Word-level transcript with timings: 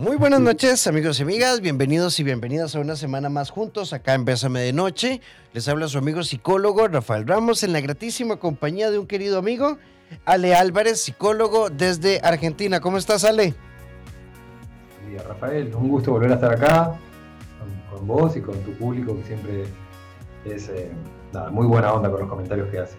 Muy 0.00 0.16
buenas 0.16 0.40
noches, 0.40 0.86
amigos 0.86 1.20
y 1.20 1.24
amigas. 1.24 1.60
Bienvenidos 1.60 2.18
y 2.20 2.24
bienvenidas 2.24 2.74
a 2.74 2.80
una 2.80 2.96
semana 2.96 3.28
más 3.28 3.50
juntos 3.50 3.92
acá 3.92 4.14
en 4.14 4.24
Bésame 4.24 4.60
de 4.60 4.72
Noche. 4.72 5.20
Les 5.52 5.68
habla 5.68 5.88
su 5.88 5.98
amigo 5.98 6.22
psicólogo 6.22 6.88
Rafael 6.88 7.26
Ramos 7.26 7.64
en 7.64 7.74
la 7.74 7.82
gratísima 7.82 8.36
compañía 8.36 8.90
de 8.90 8.98
un 8.98 9.06
querido 9.06 9.38
amigo, 9.38 9.76
Ale 10.24 10.54
Álvarez, 10.54 11.02
psicólogo 11.02 11.68
desde 11.68 12.18
Argentina. 12.22 12.80
¿Cómo 12.80 12.96
estás, 12.96 13.24
Ale? 13.24 13.52
Buen 15.02 15.10
día, 15.10 15.22
Rafael. 15.22 15.74
Un 15.74 15.90
gusto 15.90 16.12
volver 16.12 16.30
a 16.32 16.36
estar 16.36 16.54
acá 16.54 16.94
con, 17.90 18.06
vos 18.06 18.34
y 18.38 18.40
con 18.40 18.58
tu 18.60 18.72
público 18.78 19.18
que 19.18 19.24
siempre 19.24 19.64
es 20.46 20.70
eh, 20.70 20.90
muy 21.50 21.66
buena 21.66 21.92
onda 21.92 22.10
con 22.10 22.20
los 22.20 22.28
comentarios 22.30 22.70
que 22.70 22.78
hace. 22.78 22.96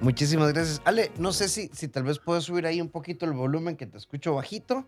Muchísimas 0.00 0.52
gracias. 0.52 0.80
Ale, 0.84 1.10
no 1.18 1.32
sé 1.32 1.48
si, 1.48 1.70
si 1.72 1.88
tal 1.88 2.04
vez 2.04 2.20
puedo 2.20 2.40
subir 2.40 2.66
ahí 2.66 2.80
un 2.80 2.88
poquito 2.88 3.26
el 3.26 3.32
volumen 3.32 3.76
que 3.76 3.86
te 3.86 3.98
escucho 3.98 4.36
bajito. 4.36 4.86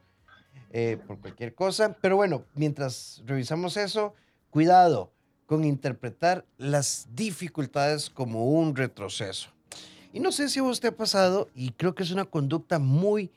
Eh, 0.70 0.98
por 1.06 1.18
cualquier 1.18 1.54
cosa. 1.54 1.96
Pero 2.00 2.16
bueno, 2.16 2.44
mientras 2.54 3.22
revisamos 3.24 3.78
eso, 3.78 4.14
cuidado 4.50 5.10
con 5.46 5.64
interpretar 5.64 6.44
las 6.58 7.08
dificultades 7.14 8.10
como 8.10 8.44
un 8.44 8.76
retroceso. 8.76 9.48
Y 10.12 10.20
no 10.20 10.30
sé 10.30 10.50
si 10.50 10.58
a 10.58 10.64
usted 10.64 10.90
ha 10.90 10.96
pasado, 10.96 11.48
y 11.54 11.70
creo 11.70 11.94
que 11.94 12.02
es 12.02 12.10
una 12.10 12.26
conducta 12.26 12.78
muy 12.78 13.30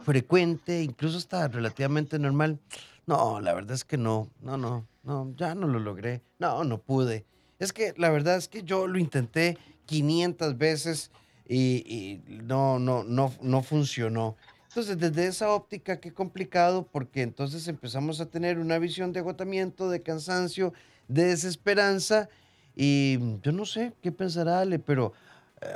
frecuente, 0.00 0.82
incluso 0.82 1.18
está 1.18 1.46
relativamente 1.46 2.18
normal. 2.18 2.58
No, 3.06 3.40
la 3.40 3.54
verdad 3.54 3.74
es 3.74 3.84
que 3.84 3.96
no, 3.96 4.28
no, 4.40 4.56
no, 4.56 4.84
no, 5.04 5.32
ya 5.36 5.54
no 5.54 5.68
lo 5.68 5.78
logré. 5.78 6.22
No, 6.40 6.64
no 6.64 6.78
pude. 6.78 7.24
Es 7.60 7.72
que 7.72 7.94
la 7.96 8.10
verdad 8.10 8.36
es 8.36 8.48
que 8.48 8.64
yo 8.64 8.88
lo 8.88 8.98
intenté 8.98 9.56
500 9.86 10.58
veces 10.58 11.12
y, 11.48 11.84
y 11.86 12.40
no, 12.42 12.80
no, 12.80 13.04
no, 13.04 13.32
no 13.40 13.62
funcionó. 13.62 14.36
Entonces, 14.72 14.96
desde 14.96 15.26
esa 15.26 15.50
óptica, 15.50 16.00
qué 16.00 16.14
complicado, 16.14 16.88
porque 16.90 17.20
entonces 17.20 17.68
empezamos 17.68 18.22
a 18.22 18.30
tener 18.30 18.58
una 18.58 18.78
visión 18.78 19.12
de 19.12 19.20
agotamiento, 19.20 19.90
de 19.90 20.00
cansancio, 20.00 20.72
de 21.08 21.26
desesperanza, 21.26 22.30
y 22.74 23.18
yo 23.42 23.52
no 23.52 23.66
sé 23.66 23.92
qué 24.00 24.10
pensará 24.12 24.60
Ale, 24.60 24.78
pero 24.78 25.12
eh, 25.60 25.66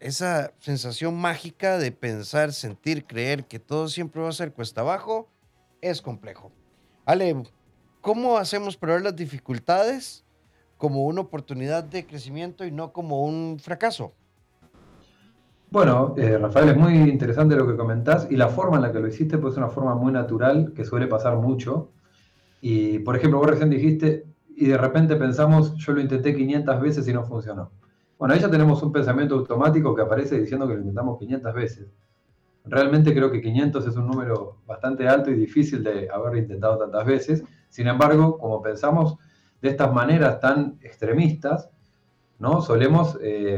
esa 0.00 0.54
sensación 0.60 1.14
mágica 1.14 1.76
de 1.76 1.92
pensar, 1.92 2.54
sentir, 2.54 3.04
creer 3.04 3.44
que 3.44 3.58
todo 3.58 3.86
siempre 3.88 4.22
va 4.22 4.30
a 4.30 4.32
ser 4.32 4.54
cuesta 4.54 4.80
abajo, 4.80 5.28
es 5.82 6.00
complejo. 6.00 6.50
Ale, 7.04 7.42
¿cómo 8.00 8.38
hacemos 8.38 8.78
para 8.78 8.94
ver 8.94 9.02
las 9.02 9.16
dificultades 9.16 10.24
como 10.78 11.04
una 11.04 11.20
oportunidad 11.20 11.84
de 11.84 12.06
crecimiento 12.06 12.64
y 12.64 12.70
no 12.70 12.94
como 12.94 13.24
un 13.24 13.58
fracaso? 13.60 14.14
Bueno, 15.70 16.14
eh, 16.16 16.38
Rafael, 16.38 16.70
es 16.70 16.76
muy 16.78 16.94
interesante 16.94 17.54
lo 17.54 17.66
que 17.66 17.76
comentás 17.76 18.26
y 18.30 18.36
la 18.36 18.48
forma 18.48 18.76
en 18.76 18.82
la 18.84 18.92
que 18.92 19.00
lo 19.00 19.06
hiciste 19.06 19.36
pues 19.36 19.52
es 19.52 19.58
una 19.58 19.68
forma 19.68 19.94
muy 19.94 20.10
natural 20.10 20.72
que 20.74 20.86
suele 20.86 21.06
pasar 21.08 21.36
mucho. 21.36 21.90
Y, 22.62 23.00
por 23.00 23.16
ejemplo, 23.16 23.38
vos 23.38 23.50
recién 23.50 23.68
dijiste 23.68 24.24
y 24.56 24.66
de 24.66 24.78
repente 24.78 25.16
pensamos, 25.16 25.74
yo 25.76 25.92
lo 25.92 26.00
intenté 26.00 26.34
500 26.34 26.80
veces 26.80 27.06
y 27.06 27.12
no 27.12 27.22
funcionó. 27.22 27.70
Bueno, 28.18 28.32
ahí 28.32 28.40
ya 28.40 28.50
tenemos 28.50 28.82
un 28.82 28.92
pensamiento 28.92 29.34
automático 29.34 29.94
que 29.94 30.02
aparece 30.02 30.40
diciendo 30.40 30.66
que 30.66 30.72
lo 30.72 30.80
intentamos 30.80 31.18
500 31.18 31.54
veces. 31.54 31.86
Realmente 32.64 33.14
creo 33.14 33.30
que 33.30 33.42
500 33.42 33.86
es 33.86 33.96
un 33.96 34.06
número 34.06 34.56
bastante 34.66 35.06
alto 35.06 35.30
y 35.30 35.34
difícil 35.34 35.84
de 35.84 36.08
haber 36.10 36.38
intentado 36.38 36.78
tantas 36.78 37.04
veces. 37.04 37.44
Sin 37.68 37.88
embargo, 37.88 38.38
como 38.38 38.62
pensamos 38.62 39.16
de 39.60 39.68
estas 39.68 39.92
maneras 39.92 40.40
tan 40.40 40.78
extremistas, 40.80 41.70
¿no? 42.38 42.62
solemos 42.62 43.18
eh, 43.20 43.56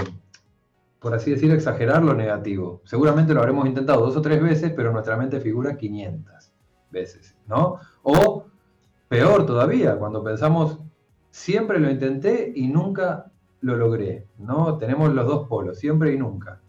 por 1.01 1.15
así 1.15 1.31
decir, 1.31 1.51
exagerar 1.51 2.05
lo 2.05 2.15
negativo. 2.15 2.83
Seguramente 2.85 3.33
lo 3.33 3.41
habremos 3.41 3.67
intentado 3.67 4.05
dos 4.05 4.17
o 4.17 4.23
tres 4.23 4.43
veces, 4.43 4.73
pero 4.77 4.93
nuestra 4.93 5.17
mente 5.17 5.41
figura 5.41 5.77
500 5.77 6.53
veces, 6.91 7.37
¿no? 7.47 7.79
O 8.03 8.45
peor 9.09 9.47
todavía, 9.47 9.97
cuando 9.97 10.23
pensamos, 10.23 10.79
siempre 11.31 11.81
lo 11.81 11.91
intenté 11.91 12.53
y 12.55 12.69
nunca 12.69 13.33
lo 13.63 13.77
logré, 13.77 14.27
¿no? 14.39 14.77
Tenemos 14.77 15.13
los 15.15 15.27
dos 15.27 15.49
polos, 15.49 15.79
siempre 15.79 16.13
y 16.13 16.19
nunca. 16.19 16.61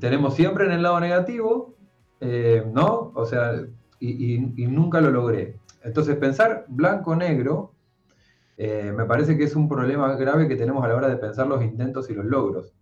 Tenemos 0.00 0.34
siempre 0.34 0.64
en 0.64 0.72
el 0.72 0.82
lado 0.82 0.98
negativo, 1.00 1.74
eh, 2.20 2.64
¿no? 2.72 3.12
O 3.14 3.26
sea, 3.26 3.52
y, 4.00 4.38
nunca 4.66 5.00
lo 5.00 5.10
logré. 5.10 5.58
Entonces, 5.82 6.16
pensar 6.16 6.64
blanco-negro 6.68 7.74
eh, 8.56 8.92
me 8.96 9.04
parece 9.04 9.36
que 9.36 9.44
es 9.44 9.56
un 9.56 9.68
problema 9.68 10.14
grave 10.16 10.48
que 10.48 10.56
tenemos 10.56 10.84
a 10.84 10.88
la 10.88 10.96
hora 10.96 11.08
de 11.08 11.16
pensar 11.16 11.46
los 11.46 11.62
intentos 11.62 12.08
y 12.10 12.14
los 12.14 12.24
logros. 12.24 12.72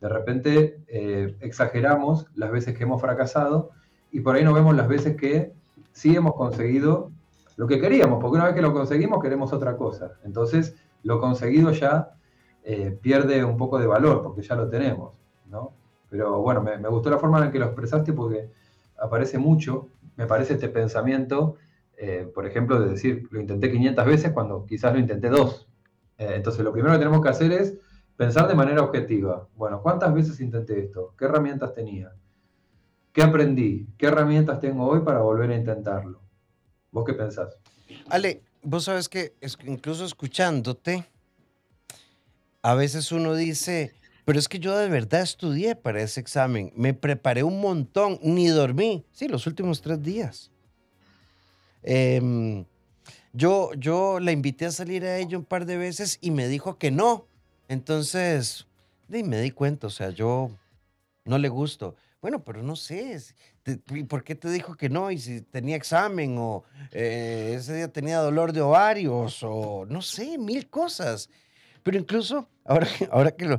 De 0.00 0.08
repente 0.08 0.80
eh, 0.88 1.36
exageramos 1.40 2.26
las 2.34 2.50
veces 2.50 2.76
que 2.76 2.84
hemos 2.84 3.00
fracasado 3.00 3.70
y 4.10 4.20
por 4.20 4.36
ahí 4.36 4.44
no 4.44 4.52
vemos 4.52 4.76
las 4.76 4.88
veces 4.88 5.16
que 5.16 5.52
sí 5.92 6.14
hemos 6.14 6.34
conseguido 6.34 7.10
lo 7.56 7.66
que 7.66 7.80
queríamos, 7.80 8.20
porque 8.20 8.36
una 8.36 8.46
vez 8.46 8.54
que 8.54 8.62
lo 8.62 8.72
conseguimos 8.72 9.22
queremos 9.22 9.52
otra 9.52 9.76
cosa. 9.76 10.18
Entonces, 10.24 10.74
lo 11.04 11.20
conseguido 11.20 11.70
ya 11.70 12.14
eh, 12.64 12.98
pierde 13.00 13.44
un 13.44 13.56
poco 13.56 13.78
de 13.78 13.86
valor, 13.86 14.22
porque 14.22 14.42
ya 14.42 14.56
lo 14.56 14.68
tenemos, 14.68 15.14
¿no? 15.50 15.72
Pero 16.10 16.40
bueno, 16.40 16.62
me, 16.62 16.76
gustó 16.88 17.10
la 17.10 17.18
forma 17.18 17.38
en 17.38 17.44
la 17.46 17.52
que 17.52 17.58
lo 17.58 17.66
expresaste 17.66 18.12
porque 18.12 18.50
aparece 18.98 19.38
mucho, 19.38 19.88
me 20.16 20.26
parece 20.26 20.54
este 20.54 20.68
pensamiento, 20.68 21.56
eh, 21.96 22.30
por 22.34 22.46
ejemplo, 22.46 22.80
de 22.80 22.90
decir, 22.90 23.28
lo 23.30 23.40
intenté 23.40 23.70
500 23.70 24.06
veces 24.06 24.32
cuando 24.32 24.64
quizás 24.66 24.92
lo 24.92 24.98
intenté 24.98 25.28
dos. 25.28 25.68
entonces, 26.18 26.64
lo 26.64 26.72
primero 26.72 26.92
que 26.94 26.98
tenemos 26.98 27.22
que 27.22 27.28
hacer 27.28 27.52
es 27.52 27.74
Pensar 28.16 28.46
de 28.46 28.54
manera 28.54 28.82
objetiva. 28.82 29.48
Bueno, 29.56 29.82
¿cuántas 29.82 30.14
veces 30.14 30.40
intenté 30.40 30.78
esto? 30.78 31.14
¿Qué 31.18 31.24
herramientas 31.24 31.74
tenía? 31.74 32.12
¿Qué 33.12 33.22
aprendí? 33.22 33.88
¿Qué 33.98 34.06
herramientas 34.06 34.60
tengo 34.60 34.86
hoy 34.86 35.00
para 35.00 35.20
volver 35.20 35.50
a 35.50 35.56
intentarlo? 35.56 36.20
¿Vos 36.90 37.04
qué 37.04 37.14
pensás? 37.14 37.56
Ale, 38.08 38.42
vos 38.62 38.84
sabes 38.84 39.08
que 39.08 39.34
incluso 39.66 40.04
escuchándote, 40.04 41.04
a 42.62 42.74
veces 42.74 43.12
uno 43.12 43.34
dice, 43.34 43.94
pero 44.24 44.38
es 44.38 44.48
que 44.48 44.58
yo 44.58 44.76
de 44.76 44.88
verdad 44.88 45.22
estudié 45.22 45.76
para 45.76 46.00
ese 46.00 46.20
examen, 46.20 46.72
me 46.76 46.94
preparé 46.94 47.42
un 47.42 47.60
montón, 47.60 48.18
ni 48.22 48.48
dormí, 48.48 49.04
sí, 49.12 49.28
los 49.28 49.46
últimos 49.46 49.82
tres 49.82 50.02
días. 50.02 50.50
Em, 51.82 52.64
yo, 53.32 53.70
yo 53.74 54.18
la 54.20 54.32
invité 54.32 54.66
a 54.66 54.70
salir 54.70 55.04
a 55.04 55.18
ella 55.18 55.36
un 55.36 55.44
par 55.44 55.66
de 55.66 55.76
veces 55.76 56.18
y 56.20 56.30
me 56.30 56.48
dijo 56.48 56.78
que 56.78 56.90
no, 56.90 57.26
entonces, 57.68 58.66
me 59.08 59.40
di 59.40 59.50
cuenta, 59.50 59.86
o 59.86 59.90
sea, 59.90 60.10
yo 60.10 60.50
no 61.24 61.38
le 61.38 61.48
gusto. 61.48 61.96
Bueno, 62.20 62.42
pero 62.42 62.62
no 62.62 62.74
sé, 62.74 63.20
¿y 63.90 64.04
por 64.04 64.24
qué 64.24 64.34
te 64.34 64.48
dijo 64.50 64.76
que 64.76 64.88
no? 64.88 65.10
Y 65.10 65.18
si 65.18 65.42
tenía 65.42 65.76
examen 65.76 66.36
o 66.38 66.64
eh, 66.90 67.54
ese 67.56 67.74
día 67.74 67.88
tenía 67.88 68.18
dolor 68.20 68.52
de 68.52 68.62
ovarios 68.62 69.42
o 69.42 69.84
no 69.86 70.00
sé, 70.00 70.38
mil 70.38 70.68
cosas. 70.70 71.28
Pero 71.82 71.98
incluso 71.98 72.48
ahora, 72.64 72.86
ahora 73.10 73.30
que 73.32 73.58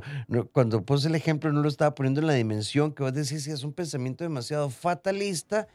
cuando 0.52 0.82
puse 0.82 1.06
el 1.06 1.14
ejemplo 1.14 1.52
no 1.52 1.62
lo 1.62 1.68
estaba 1.68 1.94
poniendo 1.94 2.20
en 2.20 2.26
la 2.26 2.32
dimensión 2.32 2.92
que 2.92 3.04
vos 3.04 3.14
decís 3.14 3.46
que 3.46 3.52
es 3.52 3.62
un 3.62 3.72
pensamiento 3.72 4.24
demasiado 4.24 4.68
fatalista 4.68 5.68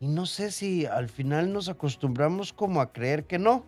y 0.00 0.08
no 0.08 0.26
sé 0.26 0.50
si 0.50 0.86
al 0.86 1.08
final 1.08 1.52
nos 1.52 1.68
acostumbramos 1.68 2.52
como 2.52 2.80
a 2.80 2.92
creer 2.92 3.26
que 3.26 3.38
no, 3.38 3.64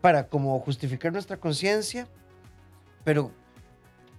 para 0.00 0.28
como 0.28 0.58
justificar 0.60 1.12
nuestra 1.12 1.36
conciencia 1.36 2.06
pero 3.06 3.30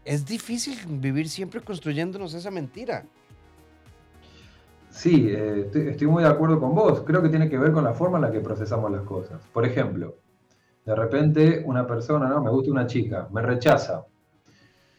es 0.06 0.26
difícil 0.26 0.78
vivir 0.88 1.28
siempre 1.28 1.60
construyéndonos 1.60 2.34
esa 2.34 2.50
mentira. 2.50 3.04
Sí, 4.90 5.28
eh, 5.30 5.70
estoy, 5.74 6.08
muy 6.08 6.24
de 6.24 6.30
acuerdo 6.30 6.58
con 6.58 6.74
vos. 6.74 7.04
Creo 7.06 7.22
que 7.22 7.28
tiene 7.28 7.50
que 7.50 7.58
ver 7.58 7.74
con 7.74 7.84
la 7.84 7.94
forma 7.94 8.18
en 8.18 8.22
la 8.22 8.32
que 8.32 8.40
procesamos 8.40 8.90
las 8.90 9.02
cosas. 9.02 9.42
Por 9.52 9.66
ejemplo, 9.66 10.16
de 10.86 10.96
repente 10.96 11.64
una 11.66 11.86
persona, 11.86 12.30
¿no? 12.30 12.42
Me 12.42 12.50
gusta 12.50 12.72
una 12.72 12.88
chica, 12.88 13.28
me 13.30 13.42
rechaza. 13.42 14.06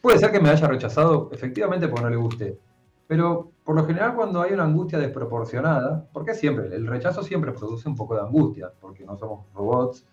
Puede 0.01 0.19
ser 0.19 0.31
que 0.31 0.39
me 0.39 0.51
haya 0.51 0.67
rechazado 0.67 1.31
efectivamente 1.31 1.87
porque 1.87 2.03
no 2.03 2.09
le 2.11 2.17
guste. 2.17 2.59
Pero 3.07 3.53
por 3.63 3.75
lo 3.75 3.87
general 3.87 4.13
cuando 4.13 4.43
hay 4.43 4.53
una 4.53 4.65
angustia 4.65 4.99
desproporcionada, 4.99 6.07
porque 6.13 6.35
siempre, 6.35 6.67
el 6.75 6.85
rechazo 6.85 7.23
siempre 7.23 7.53
produce 7.53 7.89
un 7.89 7.95
poco 7.95 8.13
de 8.13 8.21
angustia, 8.21 8.71
porque 8.79 9.03
no 9.03 9.17
somos 9.17 9.47
robots 9.55 10.05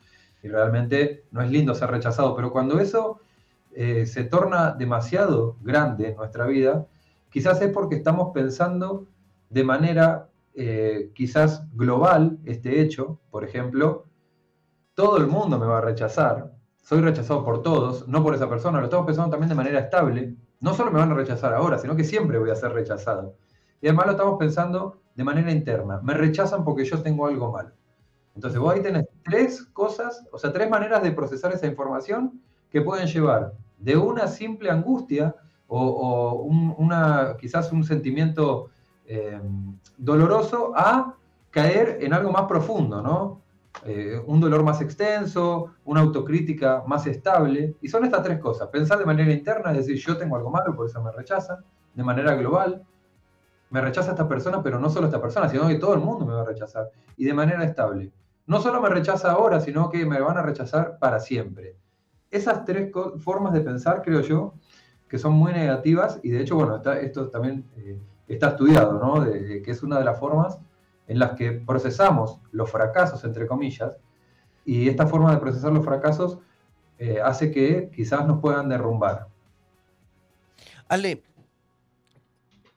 y 0.42 0.48
realmente 0.48 1.24
no 1.30 1.42
es 1.42 1.50
lindo 1.50 1.74
ser 1.74 1.90
rechazado, 1.90 2.34
pero 2.34 2.50
cuando 2.50 2.80
eso 2.80 3.20
eh, 3.78 4.06
se 4.06 4.24
torna 4.24 4.72
demasiado 4.72 5.58
grande 5.60 6.08
en 6.08 6.16
nuestra 6.16 6.46
vida, 6.46 6.86
quizás 7.28 7.60
es 7.60 7.70
porque 7.70 7.96
estamos 7.96 8.30
pensando 8.32 9.06
de 9.50 9.64
manera 9.64 10.30
eh, 10.54 11.10
quizás 11.14 11.62
global 11.74 12.38
este 12.46 12.80
hecho, 12.80 13.20
por 13.30 13.44
ejemplo, 13.44 14.06
todo 14.94 15.18
el 15.18 15.26
mundo 15.26 15.58
me 15.58 15.66
va 15.66 15.76
a 15.76 15.82
rechazar, 15.82 16.54
soy 16.82 17.02
rechazado 17.02 17.44
por 17.44 17.60
todos, 17.60 18.08
no 18.08 18.22
por 18.22 18.34
esa 18.34 18.48
persona, 18.48 18.78
lo 18.78 18.86
estamos 18.86 19.04
pensando 19.04 19.30
también 19.30 19.50
de 19.50 19.54
manera 19.54 19.80
estable, 19.80 20.34
no 20.58 20.72
solo 20.72 20.90
me 20.90 20.98
van 20.98 21.12
a 21.12 21.14
rechazar 21.14 21.52
ahora, 21.52 21.76
sino 21.76 21.94
que 21.94 22.04
siempre 22.04 22.38
voy 22.38 22.48
a 22.48 22.56
ser 22.56 22.72
rechazado. 22.72 23.36
Y 23.82 23.88
además 23.88 24.06
lo 24.06 24.12
estamos 24.12 24.38
pensando 24.38 25.02
de 25.14 25.22
manera 25.22 25.52
interna, 25.52 26.00
me 26.02 26.14
rechazan 26.14 26.64
porque 26.64 26.86
yo 26.86 27.02
tengo 27.02 27.26
algo 27.26 27.52
malo. 27.52 27.72
Entonces 28.34 28.58
vos 28.58 28.72
ahí 28.72 28.80
tenés 28.80 29.04
tres 29.22 29.66
cosas, 29.74 30.24
o 30.32 30.38
sea, 30.38 30.50
tres 30.50 30.70
maneras 30.70 31.02
de 31.02 31.12
procesar 31.12 31.52
esa 31.52 31.66
información 31.66 32.40
que 32.70 32.80
pueden 32.80 33.06
llevar 33.06 33.52
de 33.78 33.96
una 33.96 34.26
simple 34.26 34.70
angustia 34.70 35.34
o, 35.68 36.42
una, 36.78 37.36
quizás 37.38 37.72
un 37.72 37.84
sentimiento 37.84 38.70
eh, 39.06 39.40
doloroso 39.96 40.72
a 40.76 41.14
caer 41.50 41.98
en 42.00 42.12
algo 42.12 42.30
más 42.30 42.42
profundo, 42.42 43.02
¿no? 43.02 43.40
Eh, 43.84 44.20
un 44.26 44.40
dolor 44.40 44.62
más 44.62 44.80
extenso, 44.80 45.74
una 45.84 46.00
autocrítica 46.00 46.82
más 46.86 47.06
estable. 47.06 47.76
Y 47.80 47.88
son 47.88 48.04
estas 48.04 48.22
tres 48.22 48.38
cosas. 48.38 48.68
Pensar 48.68 48.98
de 48.98 49.04
manera 49.04 49.32
interna, 49.32 49.72
es 49.72 49.86
decir, 49.86 49.96
yo 49.96 50.16
tengo 50.16 50.36
algo 50.36 50.50
malo, 50.50 50.74
por 50.74 50.86
eso 50.86 51.02
me 51.02 51.12
rechazan. 51.12 51.58
De 51.94 52.02
manera 52.02 52.34
global, 52.34 52.82
me 53.70 53.80
rechaza 53.80 54.10
esta 54.10 54.28
persona, 54.28 54.62
pero 54.62 54.78
no 54.78 54.88
solo 54.90 55.06
esta 55.06 55.20
persona, 55.20 55.48
sino 55.48 55.66
que 55.68 55.76
todo 55.76 55.94
el 55.94 56.00
mundo 56.00 56.24
me 56.24 56.34
va 56.34 56.42
a 56.42 56.44
rechazar. 56.44 56.90
Y 57.16 57.24
de 57.24 57.34
manera 57.34 57.64
estable. 57.64 58.12
No 58.46 58.60
solo 58.60 58.80
me 58.80 58.88
rechaza 58.88 59.32
ahora, 59.32 59.60
sino 59.60 59.90
que 59.90 60.06
me 60.06 60.20
van 60.20 60.38
a 60.38 60.42
rechazar 60.42 60.98
para 60.98 61.20
siempre. 61.20 61.76
Esas 62.30 62.64
tres 62.64 62.90
formas 63.18 63.52
de 63.52 63.60
pensar, 63.60 64.02
creo 64.02 64.20
yo, 64.20 64.54
que 65.08 65.18
son 65.18 65.32
muy 65.32 65.52
negativas 65.52 66.18
y 66.22 66.30
de 66.30 66.42
hecho, 66.42 66.56
bueno, 66.56 66.80
esto 66.94 67.28
también 67.28 67.64
eh, 67.76 67.98
está 68.28 68.48
estudiado, 68.48 68.98
¿no? 68.98 69.24
que 69.24 69.70
es 69.70 69.82
una 69.82 69.98
de 69.98 70.04
las 70.04 70.18
formas 70.18 70.58
en 71.08 71.18
las 71.18 71.32
que 71.32 71.52
procesamos 71.52 72.40
los 72.50 72.70
fracasos, 72.70 73.22
entre 73.24 73.46
comillas, 73.46 73.96
y 74.64 74.88
esta 74.88 75.06
forma 75.06 75.32
de 75.32 75.40
procesar 75.40 75.72
los 75.72 75.84
fracasos 75.84 76.38
eh, 76.98 77.20
hace 77.22 77.50
que 77.50 77.90
quizás 77.94 78.26
nos 78.26 78.40
puedan 78.40 78.68
derrumbar. 78.68 79.28
Ale, 80.88 81.22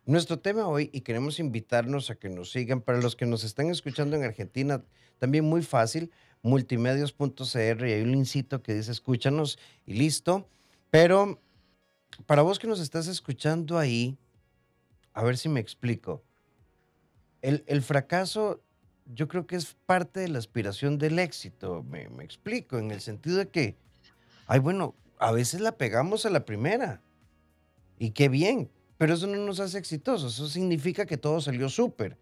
nuestro 0.05 0.39
tema 0.39 0.67
hoy, 0.67 0.89
y 0.93 1.01
queremos 1.01 1.39
invitarnos 1.39 2.09
a 2.09 2.15
que 2.15 2.29
nos 2.29 2.51
sigan, 2.51 2.81
para 2.81 2.99
los 2.99 3.15
que 3.15 3.25
nos 3.25 3.43
están 3.43 3.67
escuchando 3.67 4.15
en 4.15 4.23
Argentina, 4.23 4.83
también 5.17 5.45
muy 5.45 5.61
fácil, 5.61 6.11
multimedios.cr, 6.41 7.87
y 7.87 7.91
hay 7.91 8.01
un 8.01 8.11
lincito 8.11 8.61
que 8.61 8.73
dice 8.73 8.91
escúchanos 8.91 9.59
y 9.85 9.93
listo. 9.93 10.47
Pero 10.89 11.39
para 12.25 12.41
vos 12.41 12.59
que 12.59 12.67
nos 12.67 12.79
estás 12.79 13.07
escuchando 13.07 13.77
ahí, 13.77 14.17
a 15.13 15.23
ver 15.23 15.37
si 15.37 15.49
me 15.49 15.59
explico. 15.59 16.23
El, 17.41 17.81
fracaso 17.81 18.61
yo 19.05 19.27
creo 19.27 19.47
que 19.47 19.55
es 19.55 19.75
parte 19.85 20.19
de 20.19 20.27
la 20.27 20.39
aspiración 20.39 20.97
del 20.97 21.19
éxito, 21.19 21.83
me, 21.83 22.03
explico, 22.23 22.77
en 22.77 22.91
el 22.91 22.99
sentido 22.99 23.37
de 23.37 23.47
que, 23.47 23.77
ay, 24.47 24.59
bueno, 24.59 24.93
a 25.19 25.31
veces 25.31 25.61
la 25.61 25.77
pegamos 25.77 26.25
a 26.25 26.29
la 26.29 26.45
primera. 26.45 27.01
Y 27.97 28.11
qué 28.11 28.29
bien, 28.29 28.69
pero 28.97 29.13
eso 29.13 29.27
no 29.27 29.37
nos 29.37 29.59
hace 29.59 29.77
exitosos, 29.77 30.33
eso 30.33 30.47
significa 30.49 31.05
que 31.05 31.17
todo 31.17 31.39
salió 31.39 31.69
súper. 31.69 32.17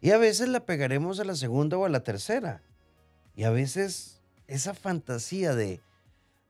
Y 0.00 0.10
a 0.10 0.18
veces 0.18 0.48
la 0.48 0.64
pegaremos 0.64 1.20
a 1.20 1.24
la 1.24 1.34
segunda 1.34 1.76
o 1.76 1.84
a 1.84 1.88
la 1.88 2.04
tercera. 2.04 2.62
Y 3.38 3.44
a 3.44 3.50
veces 3.50 4.20
esa 4.48 4.74
fantasía 4.74 5.54
de, 5.54 5.80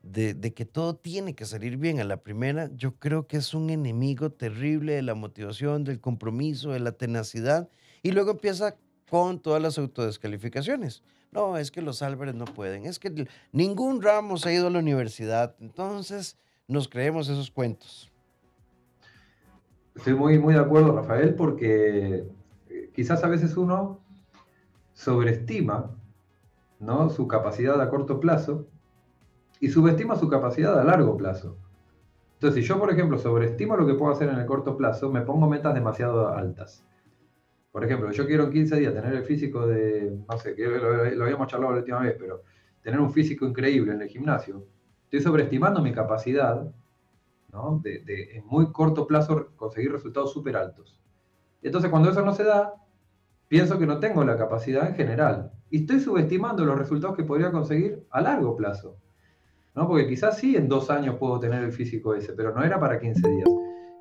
de, 0.01 0.53
que 0.55 0.65
todo 0.65 0.95
tiene 0.95 1.35
que 1.35 1.45
salir 1.45 1.77
bien 1.77 1.99
a 1.99 2.03
la 2.03 2.17
primera, 2.17 2.71
yo 2.75 2.95
creo 2.95 3.27
que 3.27 3.37
es 3.37 3.53
un 3.53 3.69
enemigo 3.69 4.31
terrible 4.31 4.93
de 4.93 5.03
la 5.03 5.13
motivación, 5.13 5.83
del 5.83 5.99
compromiso, 5.99 6.71
de 6.71 6.79
la 6.79 6.93
tenacidad. 6.93 7.69
Y 8.01 8.09
luego 8.09 8.31
empieza 8.31 8.75
con 9.07 9.39
todas 9.39 9.61
las 9.61 9.77
autodescalificaciones. 9.77 11.03
No, 11.31 11.57
es 11.57 11.69
que 11.69 11.83
los 11.83 12.01
Álvarez 12.01 12.33
no 12.33 12.45
pueden, 12.45 12.87
es 12.87 12.97
que 12.97 13.27
ningún 13.51 14.01
Ramos 14.01 14.47
ha 14.47 14.51
ido 14.51 14.65
a 14.65 14.71
la 14.71 14.79
universidad, 14.79 15.55
entonces 15.59 16.37
nos 16.67 16.87
creemos 16.87 17.29
esos 17.29 17.51
cuentos. 17.51 18.11
Estoy 19.93 20.15
muy, 20.15 20.39
muy 20.39 20.55
de 20.55 20.61
acuerdo, 20.61 20.95
Rafael, 20.95 21.35
porque 21.35 22.25
eh, 22.67 22.89
quizás 22.95 23.23
a 23.23 23.27
veces 23.27 23.55
uno 23.57 23.99
sobreestima 24.95 25.91
¿no? 26.79 27.09
su 27.09 27.27
capacidad 27.27 27.79
a 27.81 27.89
corto 27.89 28.19
plazo 28.19 28.67
y 29.59 29.69
subestima 29.69 30.15
su 30.15 30.29
capacidad 30.29 30.79
a 30.79 30.83
largo 30.83 31.17
plazo. 31.17 31.57
Entonces, 32.35 32.63
si 32.63 32.69
yo, 32.69 32.79
por 32.79 32.91
ejemplo, 32.91 33.17
sobreestimo 33.17 33.75
lo 33.75 33.85
que 33.85 33.95
puedo 33.95 34.13
hacer 34.13 34.29
en 34.29 34.39
el 34.39 34.45
corto 34.45 34.77
plazo, 34.77 35.11
me 35.11 35.21
pongo 35.21 35.49
metas 35.49 35.73
demasiado 35.73 36.29
altas. 36.29 36.85
Por 37.71 37.83
ejemplo, 37.83 38.11
yo 38.11 38.25
quiero 38.25 38.45
en 38.45 38.51
15 38.51 38.79
días 38.79 38.93
tener 38.93 39.13
el 39.13 39.23
físico 39.23 39.67
de, 39.67 40.17
no 40.27 40.37
sé, 40.37 40.55
que 40.55 40.65
lo, 40.65 41.23
habíamos 41.23 41.47
charlado 41.47 41.73
la 41.73 41.79
última 41.79 41.99
vez, 41.99 42.15
pero 42.17 42.43
tener 42.81 42.99
un 42.99 43.11
físico 43.11 43.45
increíble 43.45 43.93
en 43.93 44.01
el 44.01 44.07
gimnasio. 44.07 44.65
Estoy 45.03 45.21
sobreestimando 45.21 45.81
mi 45.81 45.91
capacidad 45.91 46.71
de, 47.83 47.99
de, 47.99 48.37
en 48.37 48.45
muy 48.45 48.71
corto 48.71 49.05
plazo 49.05 49.49
conseguir 49.57 49.91
resultados 49.91 50.31
súper 50.31 50.55
altos. 50.55 50.97
Entonces, 51.61 51.91
cuando 51.91 52.09
eso 52.09 52.23
no 52.23 52.31
se 52.31 52.45
da, 52.45 52.73
pienso 53.49 53.77
que 53.77 53.85
no 53.85 53.99
tengo 53.99 54.23
la 54.23 54.37
capacidad 54.37 54.87
en 54.87 54.95
general. 54.95 55.51
Y 55.69 55.81
estoy 55.81 55.99
subestimando 55.99 56.65
los 56.65 56.77
resultados 56.77 57.15
que 57.15 57.23
podría 57.23 57.51
conseguir 57.51 58.05
a 58.09 58.21
largo 58.21 58.55
plazo. 58.55 58.97
¿no? 59.75 59.87
Porque 59.87 60.07
quizás 60.07 60.37
sí 60.37 60.55
en 60.55 60.67
dos 60.67 60.89
años 60.89 61.15
puedo 61.17 61.39
tener 61.39 61.63
el 61.63 61.71
físico 61.71 62.13
ese, 62.13 62.33
pero 62.33 62.53
no 62.53 62.63
era 62.63 62.79
para 62.79 62.99
15 62.99 63.29
días. 63.29 63.49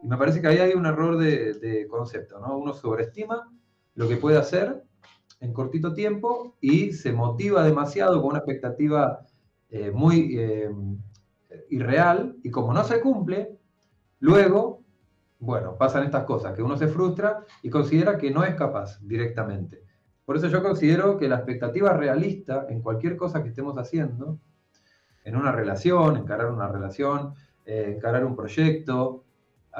Y 0.02 0.06
me 0.06 0.16
parece 0.16 0.40
que 0.40 0.48
ahí 0.48 0.58
hay 0.58 0.72
un 0.74 0.86
error 0.86 1.18
de, 1.18 1.86
concepto, 1.88 2.38
¿no? 2.38 2.56
Uno 2.56 2.72
sobreestima 2.72 3.50
lo 3.94 4.08
que 4.08 4.16
puede 4.16 4.38
hacer 4.38 4.82
en 5.40 5.52
cortito 5.52 5.92
tiempo 5.92 6.56
y 6.60 6.92
se 6.92 7.12
motiva 7.12 7.64
demasiado 7.64 8.20
con 8.20 8.30
una 8.30 8.38
expectativa 8.38 9.26
eh, 9.70 9.90
muy 9.90 10.36
eh, 10.38 10.70
irreal 11.70 12.36
y 12.42 12.50
como 12.50 12.72
no 12.72 12.84
se 12.84 13.00
cumple, 13.00 13.58
luego, 14.20 14.82
bueno, 15.38 15.76
pasan 15.76 16.04
estas 16.04 16.24
cosas, 16.24 16.54
que 16.54 16.62
uno 16.62 16.76
se 16.76 16.88
frustra 16.88 17.44
y 17.62 17.70
considera 17.70 18.18
que 18.18 18.30
no 18.30 18.44
es 18.44 18.54
capaz 18.54 18.98
directamente. 19.00 19.87
Por 20.28 20.36
eso 20.36 20.48
yo 20.48 20.62
considero 20.62 21.16
que 21.16 21.26
la 21.26 21.36
expectativa 21.36 21.90
realista 21.94 22.66
en 22.68 22.82
cualquier 22.82 23.16
cosa 23.16 23.42
que 23.42 23.48
estemos 23.48 23.78
haciendo 23.78 24.38
en 25.24 25.36
una 25.36 25.52
relación, 25.52 26.18
encarar 26.18 26.50
una 26.50 26.68
relación, 26.68 27.32
eh, 27.64 27.94
encarar 27.96 28.26
un 28.26 28.36
proyecto, 28.36 29.24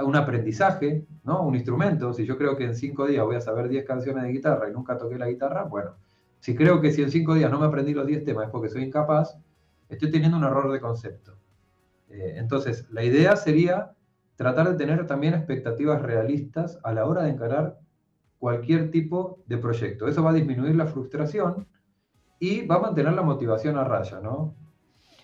un 0.03 0.17
aprendizaje, 0.17 1.05
¿no? 1.25 1.43
Un 1.43 1.55
instrumento. 1.55 2.15
Si 2.15 2.25
yo 2.25 2.39
creo 2.39 2.57
que 2.57 2.65
en 2.65 2.75
cinco 2.75 3.07
días 3.07 3.27
voy 3.27 3.37
a 3.37 3.43
saber 3.43 3.69
10 3.69 3.85
canciones 3.85 4.23
de 4.23 4.31
guitarra 4.31 4.71
y 4.71 4.73
nunca 4.73 4.97
toqué 4.97 5.19
la 5.19 5.29
guitarra, 5.29 5.65
bueno, 5.65 5.97
si 6.41 6.57
creo 6.57 6.81
que 6.81 6.93
si 6.93 7.03
en 7.03 7.11
cinco 7.11 7.35
días 7.35 7.51
no 7.51 7.61
me 7.61 7.67
aprendí 7.67 7.93
los 7.93 8.07
10 8.07 8.25
temas 8.25 8.47
es 8.47 8.51
porque 8.51 8.71
soy 8.71 8.85
incapaz, 8.85 9.37
estoy 9.91 10.11
teniendo 10.11 10.39
un 10.39 10.45
error 10.45 10.73
de 10.73 10.81
concepto. 10.81 11.37
Eh, 12.09 12.37
entonces, 12.37 12.89
la 12.89 13.05
idea 13.05 13.37
sería 13.37 13.93
tratar 14.37 14.71
de 14.71 14.79
tener 14.79 15.07
también 15.07 15.35
expectativas 15.35 16.01
realistas 16.01 16.79
a 16.85 16.95
la 16.95 17.05
hora 17.05 17.25
de 17.25 17.33
encarar 17.33 17.81
cualquier 18.39 18.91
tipo 18.91 19.43
de 19.47 19.59
proyecto. 19.59 20.09
Eso 20.09 20.23
va 20.23 20.31
a 20.31 20.35
disminuir 20.35 20.75
la 20.77 20.87
frustración 20.87 21.67
y 22.39 22.65
va 22.67 22.77
a 22.77 22.81
mantener 22.81 23.13
la 23.15 23.23
motivación 23.23 23.77
a 23.77 23.85
raya, 23.85 24.21
¿no? 24.21 24.55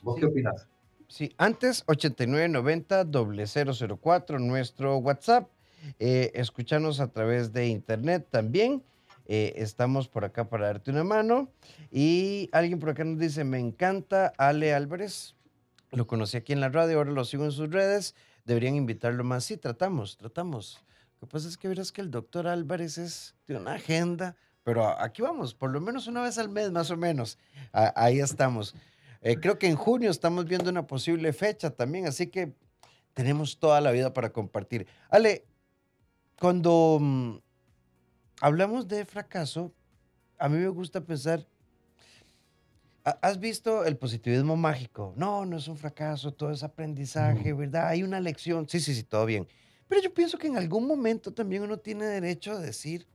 ¿Vos 0.03 0.17
qué 0.19 0.27
opinás? 0.27 0.69
Sí, 1.09 1.35
antes 1.39 1.87
8990-004, 1.87 4.41
nuestro 4.41 4.99
WhatsApp. 4.99 5.49
Eh, 5.99 6.31
escúchanos 6.35 7.01
a 7.01 7.09
través 7.09 7.53
de 7.53 7.67
internet 7.69 8.29
también. 8.31 8.83
Eh, 9.27 9.55
estamos 9.57 10.09
por 10.09 10.25
acá 10.25 10.49
para 10.49 10.67
darte 10.67 10.91
una 10.91 11.05
mano. 11.05 11.51
Y 11.91 12.49
alguien 12.53 12.79
por 12.79 12.91
acá 12.91 13.05
nos 13.05 13.19
dice, 13.19 13.45
me 13.45 13.59
encanta 13.59 14.33
Ale 14.39 14.75
Álvarez. 14.75 15.35
Lo 15.93 16.07
conocí 16.07 16.37
aquí 16.37 16.53
en 16.53 16.61
la 16.61 16.71
radio, 16.71 16.99
ahora 16.99 17.13
lo 17.13 17.25
sigo 17.25 17.45
en 17.45 17.53
sus 17.53 17.71
redes. 17.71 18.15
Deberían 18.45 18.75
invitarlo 18.75 19.25
más. 19.25 19.45
Sí, 19.45 19.57
tratamos, 19.57 20.17
tratamos. 20.17 20.85
Lo 21.25 21.29
que 21.29 21.33
pasa 21.33 21.49
es 21.49 21.57
que 21.57 21.69
verás 21.69 21.91
que 21.91 22.03
el 22.03 22.11
doctor 22.11 22.47
Álvarez 22.47 22.99
es 22.99 23.35
de 23.47 23.57
una 23.57 23.73
agenda, 23.73 24.37
pero 24.63 24.87
aquí 25.01 25.23
vamos, 25.23 25.55
por 25.55 25.71
lo 25.71 25.81
menos 25.81 26.07
una 26.07 26.21
vez 26.21 26.37
al 26.37 26.51
mes, 26.51 26.71
más 26.71 26.91
o 26.91 26.99
menos. 26.99 27.39
ahí 27.73 28.21
estamos. 28.21 28.75
Eh, 29.23 29.37
creo 29.41 29.59
que 29.59 29.67
en 29.67 29.75
junio 29.75 30.11
estamos 30.11 30.45
viendo 30.45 30.69
una 30.69 30.87
posible 30.87 31.33
fecha 31.33 31.71
también, 31.71 32.07
así 32.07 32.27
que 32.27 32.53
tenemos 33.15 33.59
toda 33.59 33.81
la 33.81 33.91
vida 33.91 34.13
para 34.13 34.35
compartir. 34.35 34.87
Ale, 35.09 35.47
cuando 36.39 36.99
mm, 37.01 37.37
hablamos 38.43 38.87
de 38.87 39.07
fracaso, 39.07 39.73
a 40.39 40.51
mí 40.51 40.59
me 40.59 40.69
gusta 40.69 41.01
pensar, 41.01 41.49
¿has 43.03 43.41
visto 43.41 43.87
el 43.87 43.97
positivismo 43.97 44.57
mágico? 44.57 45.15
No, 45.17 45.47
no 45.47 45.57
es 45.57 45.69
un 45.69 45.79
fracaso, 45.79 46.35
todo 46.35 46.51
es 46.51 46.63
aprendizaje, 46.63 47.55
¿verdad? 47.55 47.89
Hay 47.89 48.03
una 48.03 48.21
lección. 48.21 48.69
Sí, 48.69 48.79
sí, 48.79 48.95
sí, 48.95 49.05
todo 49.05 49.25
bien. 49.25 49.49
Pero 49.89 50.03
yo 50.03 50.15
pienso 50.15 50.39
que 50.39 50.47
en 50.47 50.57
algún 50.57 50.87
momento 50.87 51.33
también 51.33 51.63
uno 51.63 51.79
tiene 51.79 52.07
derecho 52.07 52.53
a 52.53 52.59
decir, 52.59 53.07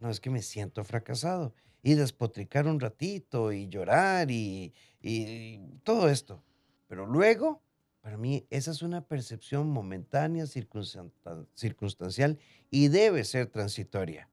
no, 0.00 0.10
es 0.10 0.20
que 0.20 0.30
me 0.30 0.42
siento 0.42 0.82
fracasado 0.84 1.52
y 1.82 1.94
despotricar 1.94 2.66
un 2.66 2.80
ratito 2.80 3.52
y 3.52 3.68
llorar 3.68 4.30
y, 4.30 4.72
todo 5.82 6.08
esto. 6.08 6.42
Pero 6.86 7.06
luego, 7.06 7.62
para 8.00 8.16
mí, 8.16 8.46
esa 8.50 8.70
es 8.70 8.82
una 8.82 9.02
percepción 9.06 9.68
momentánea, 9.70 10.46
circunstancial 10.46 12.38
y 12.70 12.88
debe 12.88 13.24
ser 13.24 13.46
transitoria. 13.46 14.28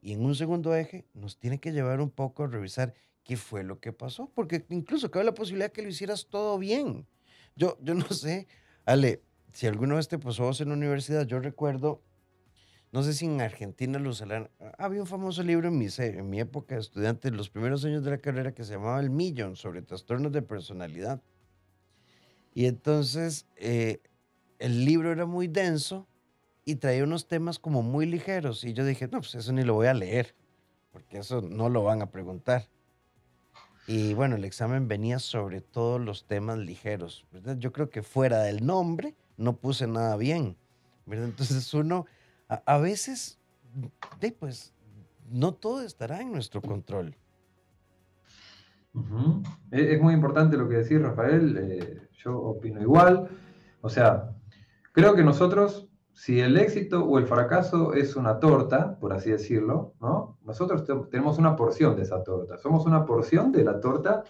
Y 0.00 0.12
en 0.12 0.24
un 0.24 0.34
segundo 0.34 0.74
eje 0.74 1.06
nos 1.14 1.38
tiene 1.38 1.58
que 1.58 1.72
llevar 1.72 2.00
un 2.00 2.10
poco 2.10 2.44
a 2.44 2.46
revisar 2.46 2.94
qué 3.24 3.36
fue 3.36 3.64
lo 3.64 3.80
que 3.80 3.92
pasó, 3.92 4.30
porque 4.34 4.64
incluso 4.68 5.10
cabe 5.10 5.24
la 5.24 5.34
posibilidad 5.34 5.72
que 5.72 5.82
lo 5.82 5.88
hicieras 5.88 6.28
todo 6.28 6.58
bien. 6.58 7.06
Yo, 7.56 7.76
yo 7.80 7.94
no 7.94 8.08
sé, 8.10 8.46
Ale, 8.84 9.22
si 9.56 9.66
alguna 9.66 9.94
vez 9.94 10.06
te 10.06 10.18
pasó 10.18 10.42
vos 10.42 10.60
en 10.60 10.68
la 10.68 10.74
universidad, 10.74 11.26
yo 11.26 11.40
recuerdo 11.40 12.02
no 12.92 13.02
sé 13.02 13.14
si 13.14 13.24
en 13.24 13.40
Argentina 13.40 13.98
lo 13.98 14.10
usarán. 14.10 14.50
Había 14.76 15.00
un 15.00 15.06
famoso 15.06 15.42
libro 15.42 15.68
en 15.68 15.78
mi, 15.78 15.86
en 15.98 16.30
mi 16.30 16.40
época 16.40 16.74
de 16.74 16.82
estudiante, 16.82 17.28
en 17.28 17.36
los 17.36 17.50
primeros 17.50 17.84
años 17.86 18.04
de 18.04 18.10
la 18.10 18.18
carrera, 18.18 18.52
que 18.52 18.64
se 18.64 18.74
llamaba 18.74 19.00
El 19.00 19.10
Millón, 19.10 19.56
sobre 19.56 19.80
trastornos 19.80 20.30
de 20.32 20.42
personalidad. 20.42 21.20
Y 22.54 22.66
entonces 22.66 23.46
eh, 23.56 24.00
el 24.58 24.84
libro 24.84 25.10
era 25.10 25.26
muy 25.26 25.48
denso 25.48 26.06
y 26.66 26.76
traía 26.76 27.04
unos 27.04 27.26
temas 27.26 27.58
como 27.58 27.82
muy 27.82 28.04
ligeros. 28.04 28.62
Y 28.62 28.74
yo 28.74 28.84
dije, 28.84 29.08
no, 29.08 29.18
pues 29.20 29.34
eso 29.34 29.52
ni 29.52 29.62
lo 29.62 29.74
voy 29.74 29.86
a 29.86 29.94
leer. 29.94 30.34
porque 30.92 31.18
eso 31.18 31.40
no 31.40 31.70
lo 31.70 31.82
van 31.82 32.02
a 32.02 32.10
preguntar. 32.10 32.68
Y 33.86 34.12
bueno, 34.12 34.36
el 34.36 34.44
examen 34.44 34.86
venía 34.86 35.18
sobre 35.18 35.60
todos 35.60 35.98
los 35.98 36.26
temas 36.26 36.58
ligeros, 36.58 37.26
¿verdad? 37.32 37.56
Yo 37.58 37.72
creo 37.72 37.88
que 37.88 38.02
fuera 38.02 38.42
del 38.42 38.64
nombre 38.66 39.14
no 39.36 39.56
puse 39.56 39.86
nada 39.86 40.16
bien, 40.16 40.56
¿verdad? 41.06 41.26
Entonces 41.26 41.72
uno, 41.74 42.06
a, 42.48 42.78
veces, 42.78 43.38
pues, 44.38 44.72
no 45.30 45.54
todo 45.54 45.82
estará 45.82 46.20
en 46.20 46.32
nuestro 46.32 46.60
control. 46.62 47.16
es, 49.70 50.00
muy 50.00 50.14
importante 50.14 50.56
lo 50.56 50.68
que 50.68 50.76
decís, 50.76 51.00
Rafael. 51.00 51.56
Eh, 51.58 52.08
yo 52.12 52.38
opino 52.38 52.80
igual. 52.80 53.28
O 53.80 53.88
sea, 53.88 54.34
creo 54.92 55.14
que 55.14 55.22
nosotros 55.22 55.88
si 56.16 56.40
el 56.40 56.56
éxito 56.56 57.04
o 57.04 57.18
el 57.18 57.26
fracaso 57.26 57.92
es 57.92 58.16
una 58.16 58.40
torta, 58.40 58.98
por 58.98 59.12
así 59.12 59.30
decirlo, 59.30 59.92
¿no? 60.00 60.38
Nosotros 60.44 60.82
tenemos 61.10 61.36
una 61.38 61.54
porción 61.56 61.94
de 61.94 62.02
esa 62.04 62.24
torta. 62.24 62.56
Somos 62.56 62.86
una 62.86 63.04
porción 63.04 63.52
de 63.52 63.62
la 63.62 63.80
torta, 63.80 64.24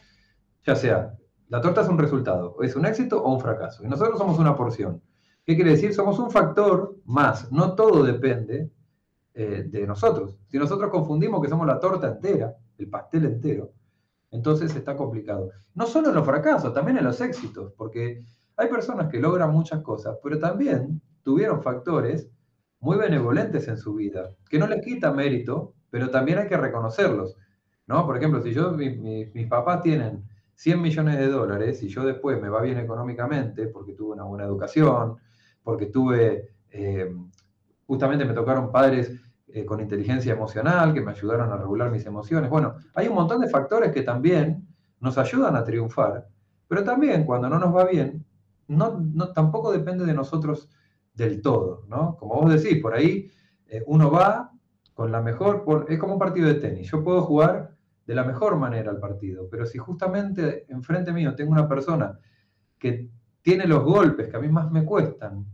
ya 0.64 0.74
sea, 0.74 1.16
la 1.48 1.60
torta 1.60 1.82
es 1.82 1.88
un 1.88 1.98
resultado, 1.98 2.56
es 2.62 2.74
un 2.76 2.86
éxito 2.86 3.22
o 3.22 3.32
un 3.32 3.40
fracaso. 3.40 3.84
Y 3.84 3.88
nosotros 3.88 4.18
somos 4.18 4.38
una 4.38 4.56
porción. 4.56 5.02
¿Qué 5.44 5.54
quiere 5.54 5.70
decir? 5.70 5.94
Somos 5.94 6.18
un 6.18 6.30
factor 6.30 6.96
más. 7.04 7.52
No 7.52 7.74
todo 7.74 8.02
depende 8.02 8.70
eh, 9.34 9.64
de 9.68 9.86
nosotros. 9.86 10.36
Si 10.48 10.58
nosotros 10.58 10.90
confundimos 10.90 11.40
que 11.40 11.48
somos 11.48 11.66
la 11.66 11.78
torta 11.78 12.08
entera, 12.08 12.54
el 12.78 12.88
pastel 12.88 13.26
entero, 13.26 13.72
entonces 14.30 14.74
está 14.74 14.96
complicado. 14.96 15.50
No 15.74 15.86
solo 15.86 16.08
en 16.08 16.16
los 16.16 16.26
fracasos, 16.26 16.74
también 16.74 16.98
en 16.98 17.04
los 17.04 17.20
éxitos, 17.20 17.72
porque 17.76 18.24
hay 18.56 18.68
personas 18.68 19.08
que 19.08 19.20
logran 19.20 19.52
muchas 19.52 19.82
cosas, 19.82 20.18
pero 20.22 20.38
también 20.38 21.00
tuvieron 21.22 21.62
factores 21.62 22.28
muy 22.80 22.96
benevolentes 22.96 23.68
en 23.68 23.76
su 23.76 23.94
vida, 23.94 24.30
que 24.50 24.58
no 24.58 24.66
les 24.66 24.84
quita 24.84 25.12
mérito, 25.12 25.74
pero 25.90 26.10
también 26.10 26.38
hay 26.38 26.48
que 26.48 26.56
reconocerlos. 26.56 27.36
¿no? 27.86 28.04
Por 28.04 28.16
ejemplo, 28.16 28.42
si 28.42 28.52
yo, 28.52 28.72
mis 28.72 29.46
papás 29.48 29.82
tienen 29.82 30.24
100 30.56 30.80
millones 30.80 31.18
de 31.18 31.28
dólares 31.28 31.82
y 31.82 31.88
yo 31.88 32.04
después 32.04 32.40
me 32.40 32.48
va 32.48 32.62
bien 32.62 32.78
económicamente 32.78 33.68
porque 33.68 33.92
tuve 33.92 34.14
una 34.14 34.24
buena 34.24 34.44
educación, 34.44 35.16
porque 35.62 35.86
tuve, 35.86 36.48
eh, 36.70 37.14
justamente 37.86 38.24
me 38.24 38.32
tocaron 38.32 38.72
padres 38.72 39.12
eh, 39.48 39.66
con 39.66 39.80
inteligencia 39.80 40.32
emocional 40.32 40.94
que 40.94 41.02
me 41.02 41.12
ayudaron 41.12 41.52
a 41.52 41.58
regular 41.58 41.90
mis 41.90 42.06
emociones. 42.06 42.48
Bueno, 42.48 42.74
hay 42.94 43.06
un 43.06 43.14
montón 43.14 43.40
de 43.40 43.48
factores 43.48 43.92
que 43.92 44.02
también 44.02 44.66
nos 44.98 45.18
ayudan 45.18 45.54
a 45.56 45.62
triunfar, 45.62 46.26
pero 46.66 46.82
también 46.82 47.24
cuando 47.24 47.50
no 47.50 47.58
nos 47.58 47.76
va 47.76 47.84
bien, 47.84 48.24
no, 48.68 48.98
no 48.98 49.32
tampoco 49.32 49.70
depende 49.70 50.06
de 50.06 50.14
nosotros 50.14 50.70
del 51.12 51.42
todo, 51.42 51.84
¿no? 51.86 52.16
Como 52.16 52.40
vos 52.40 52.62
decís, 52.62 52.80
por 52.80 52.94
ahí 52.94 53.30
eh, 53.68 53.82
uno 53.86 54.10
va 54.10 54.50
con 54.94 55.12
la 55.12 55.20
mejor, 55.20 55.86
es 55.88 55.98
como 55.98 56.14
un 56.14 56.18
partido 56.18 56.48
de 56.48 56.54
tenis, 56.54 56.90
yo 56.90 57.04
puedo 57.04 57.20
jugar 57.22 57.75
de 58.06 58.14
la 58.14 58.24
mejor 58.24 58.56
manera 58.56 58.90
al 58.90 59.00
partido, 59.00 59.48
pero 59.50 59.66
si 59.66 59.78
justamente 59.78 60.64
enfrente 60.68 61.12
mío 61.12 61.34
tengo 61.34 61.52
una 61.52 61.68
persona 61.68 62.18
que 62.78 63.10
tiene 63.42 63.66
los 63.66 63.82
golpes 63.84 64.28
que 64.28 64.36
a 64.36 64.40
mí 64.40 64.48
más 64.48 64.70
me 64.70 64.84
cuestan, 64.84 65.44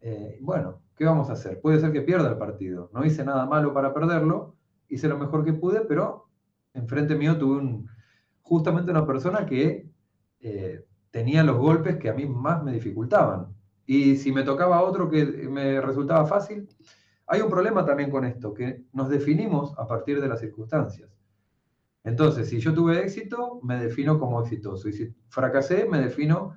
eh, 0.00 0.38
bueno, 0.40 0.80
¿qué 0.96 1.04
vamos 1.04 1.28
a 1.28 1.32
hacer? 1.32 1.60
Puede 1.60 1.80
ser 1.80 1.92
que 1.92 2.02
pierda 2.02 2.28
el 2.28 2.38
partido, 2.38 2.90
no 2.92 3.04
hice 3.04 3.24
nada 3.24 3.46
malo 3.46 3.74
para 3.74 3.92
perderlo, 3.92 4.56
hice 4.88 5.08
lo 5.08 5.18
mejor 5.18 5.44
que 5.44 5.52
pude, 5.52 5.80
pero 5.82 6.28
enfrente 6.74 7.14
mío 7.14 7.36
tuve 7.36 7.58
un, 7.58 7.88
justamente 8.42 8.90
una 8.90 9.06
persona 9.06 9.46
que 9.46 9.90
eh, 10.40 10.84
tenía 11.10 11.42
los 11.42 11.56
golpes 11.56 11.96
que 11.96 12.10
a 12.10 12.14
mí 12.14 12.26
más 12.26 12.62
me 12.62 12.72
dificultaban. 12.72 13.54
Y 13.86 14.16
si 14.16 14.32
me 14.32 14.44
tocaba 14.44 14.82
otro 14.82 15.10
que 15.10 15.24
me 15.24 15.80
resultaba 15.80 16.24
fácil, 16.26 16.68
hay 17.26 17.40
un 17.40 17.50
problema 17.50 17.84
también 17.84 18.10
con 18.10 18.24
esto, 18.24 18.52
que 18.54 18.84
nos 18.92 19.08
definimos 19.08 19.76
a 19.78 19.86
partir 19.86 20.20
de 20.20 20.28
las 20.28 20.40
circunstancias. 20.40 21.10
Entonces, 22.04 22.48
si 22.48 22.58
yo 22.58 22.74
tuve 22.74 23.00
éxito, 23.00 23.60
me 23.62 23.78
defino 23.78 24.18
como 24.18 24.40
exitoso. 24.42 24.88
Y 24.88 24.92
si 24.92 25.14
fracasé, 25.28 25.86
me 25.86 26.00
defino 26.00 26.54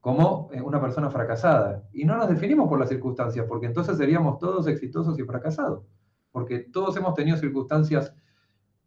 como 0.00 0.50
eh, 0.52 0.60
una 0.60 0.80
persona 0.80 1.10
fracasada. 1.10 1.88
Y 1.92 2.04
no 2.04 2.16
nos 2.16 2.28
definimos 2.28 2.68
por 2.68 2.78
las 2.78 2.88
circunstancias, 2.88 3.46
porque 3.48 3.66
entonces 3.66 3.96
seríamos 3.96 4.38
todos 4.38 4.66
exitosos 4.66 5.18
y 5.18 5.22
fracasados. 5.24 5.84
Porque 6.30 6.58
todos 6.60 6.96
hemos 6.96 7.14
tenido 7.14 7.36
circunstancias 7.36 8.14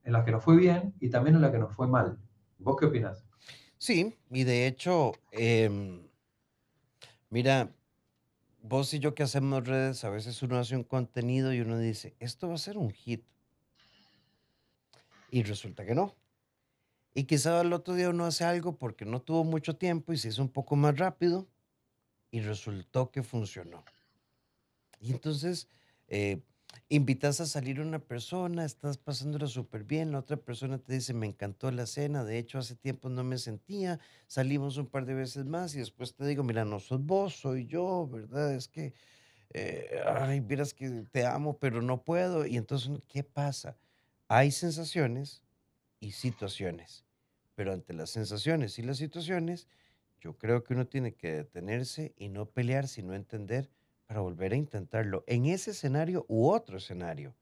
en 0.04 0.14
las 0.14 0.24
que 0.24 0.32
nos 0.32 0.44
fue 0.44 0.56
bien 0.56 0.94
y 1.00 1.10
también 1.10 1.36
en 1.36 1.42
las 1.42 1.52
que 1.52 1.60
nos 1.60 1.76
fue 1.76 1.88
mal. 1.88 2.18
¿Vos 2.60 2.78
qué 2.80 2.86
opinás? 2.86 3.26
Sí, 3.78 4.16
y 4.32 4.44
de 4.44 4.68
hecho, 4.68 5.14
em, 5.32 6.08
mira, 7.30 7.72
vos 8.62 8.94
y 8.94 9.00
yo 9.00 9.14
que 9.14 9.24
hacemos 9.24 9.68
redes, 9.68 10.04
a 10.04 10.10
veces 10.10 10.42
uno 10.42 10.58
hace 10.58 10.76
un 10.76 10.84
contenido 10.84 11.54
y 11.54 11.62
uno 11.62 11.78
dice, 11.78 12.16
esto 12.20 12.48
va 12.48 12.56
a 12.56 12.60
ser 12.60 12.78
un 12.78 12.92
hit. 12.92 13.24
Y 15.30 15.44
resulta 15.44 15.86
que 15.86 15.96
no. 15.96 16.16
Y 17.14 17.24
quizá 17.24 17.62
el 17.62 17.74
otro 17.74 17.96
día 17.96 18.10
uno 18.10 18.26
hace 18.26 18.44
algo 18.44 18.78
porque 18.78 19.06
no 19.06 19.22
tuvo 19.22 19.44
mucho 19.44 19.76
tiempo 19.76 20.14
y 20.14 20.18
se 20.18 20.30
hizo 20.30 20.42
un 20.42 20.50
poco 20.50 20.76
más 20.76 20.98
rápido 20.98 21.48
y 22.32 22.42
resultó 22.42 23.12
que 23.12 23.24
funcionó. 23.24 23.84
Y 25.00 25.12
entonces, 25.12 25.68
eh, 26.08 26.42
invitas 26.90 27.40
a 27.42 27.46
salir 27.46 27.80
una 27.80 28.00
persona, 28.00 28.66
estás 28.66 28.98
pasándolo 28.98 29.48
súper 29.48 29.84
bien, 29.84 30.12
la 30.12 30.20
otra 30.20 30.38
persona 30.38 30.78
te 30.78 30.94
dice, 30.94 31.14
me 31.14 31.28
encantó 31.28 31.72
la 31.72 31.86
cena, 31.86 32.24
de 32.24 32.38
hecho 32.38 32.60
hace 32.60 32.76
tiempo 32.76 33.10
no 33.10 33.24
me 33.24 33.38
sentía, 33.38 34.00
salimos 34.28 34.78
un 34.78 34.88
par 34.88 35.06
de 35.06 35.14
veces 35.14 35.46
más 35.46 35.76
y 35.76 35.80
después 35.80 36.16
te 36.16 36.26
digo, 36.26 36.44
mira, 36.44 36.66
no 36.66 36.80
sos 36.80 37.04
vos, 37.06 37.36
soy 37.36 37.66
yo, 37.68 38.08
¿verdad? 38.08 38.54
Es 38.54 38.68
que, 38.68 38.94
eh, 39.54 40.02
ay, 40.06 40.42
miras 40.42 40.74
que 40.74 40.90
te 41.12 41.26
amo, 41.26 41.58
pero 41.60 41.82
no 41.82 42.04
puedo. 42.04 42.46
Y 42.46 42.58
entonces, 42.58 42.92
¿qué 43.08 43.24
pasa? 43.24 43.78
Hay 44.30 44.52
sensaciones 44.52 45.42
y 46.00 46.12
situaciones, 46.12 47.06
pero 47.56 47.72
ante 47.74 47.94
las 47.94 48.10
sensaciones 48.10 48.78
y 48.78 48.84
las 48.84 48.98
situaciones, 48.98 49.68
yo 50.20 50.38
creo 50.38 50.64
que 50.64 50.74
uno 50.74 50.88
tiene 50.88 51.16
que 51.16 51.32
detenerse 51.34 52.14
y 52.18 52.30
no 52.30 52.48
pelear, 52.50 52.88
sino 52.88 53.14
entender 53.14 53.70
para 54.06 54.22
volver 54.22 54.54
a 54.54 54.58
intentarlo 54.58 55.24
en 55.28 55.46
ese 55.46 55.72
escenario 55.72 56.26
u 56.28 56.50
otro 56.50 56.78
escenario. 56.78 57.36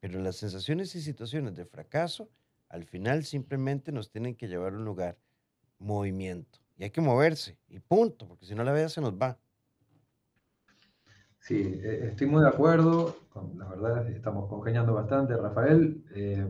Pero 0.00 0.20
las 0.20 0.36
sensaciones 0.36 0.94
y 0.96 1.02
situaciones 1.02 1.54
de 1.54 1.66
fracaso 1.66 2.30
al 2.68 2.84
final 2.84 3.24
simplemente 3.24 3.92
nos 3.92 4.10
tienen 4.10 4.34
que 4.34 4.48
llevar 4.48 4.72
a 4.74 4.76
un 4.76 4.84
lugar, 4.84 5.18
movimiento. 5.78 6.60
Y 6.76 6.84
hay 6.84 6.90
que 6.90 7.00
moverse, 7.00 7.58
y 7.68 7.78
punto, 7.78 8.26
porque 8.26 8.46
si 8.46 8.54
no 8.56 8.64
la 8.64 8.72
vida 8.72 8.88
se 8.88 9.00
nos 9.00 9.14
va. 9.14 9.38
Sí, 11.44 11.78
e, 11.84 12.06
estoy 12.06 12.26
muy 12.26 12.40
de 12.40 12.48
acuerdo, 12.48 13.16
la 13.58 13.68
verdad 13.68 14.08
estamos 14.08 14.48
congeniando 14.48 14.94
bastante, 14.94 15.36
Rafael. 15.36 16.02
Eh, 16.14 16.48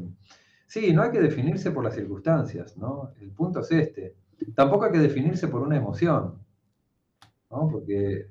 sí, 0.69 0.93
no 0.93 1.03
hay 1.03 1.11
que 1.11 1.21
definirse 1.21 1.73
por 1.73 1.83
las 1.83 1.97
circunstancias, 1.97 2.77
¿no? 2.77 3.11
El 3.21 3.33
punto 3.33 3.59
es 3.59 3.73
este. 3.73 4.15
Tampoco 4.55 4.85
hay 4.85 4.93
que 4.93 5.01
definirse 5.01 5.49
por 5.49 5.63
una 5.63 5.77
emoción, 5.77 6.39
¿no? 7.51 7.69
Porque 7.69 8.29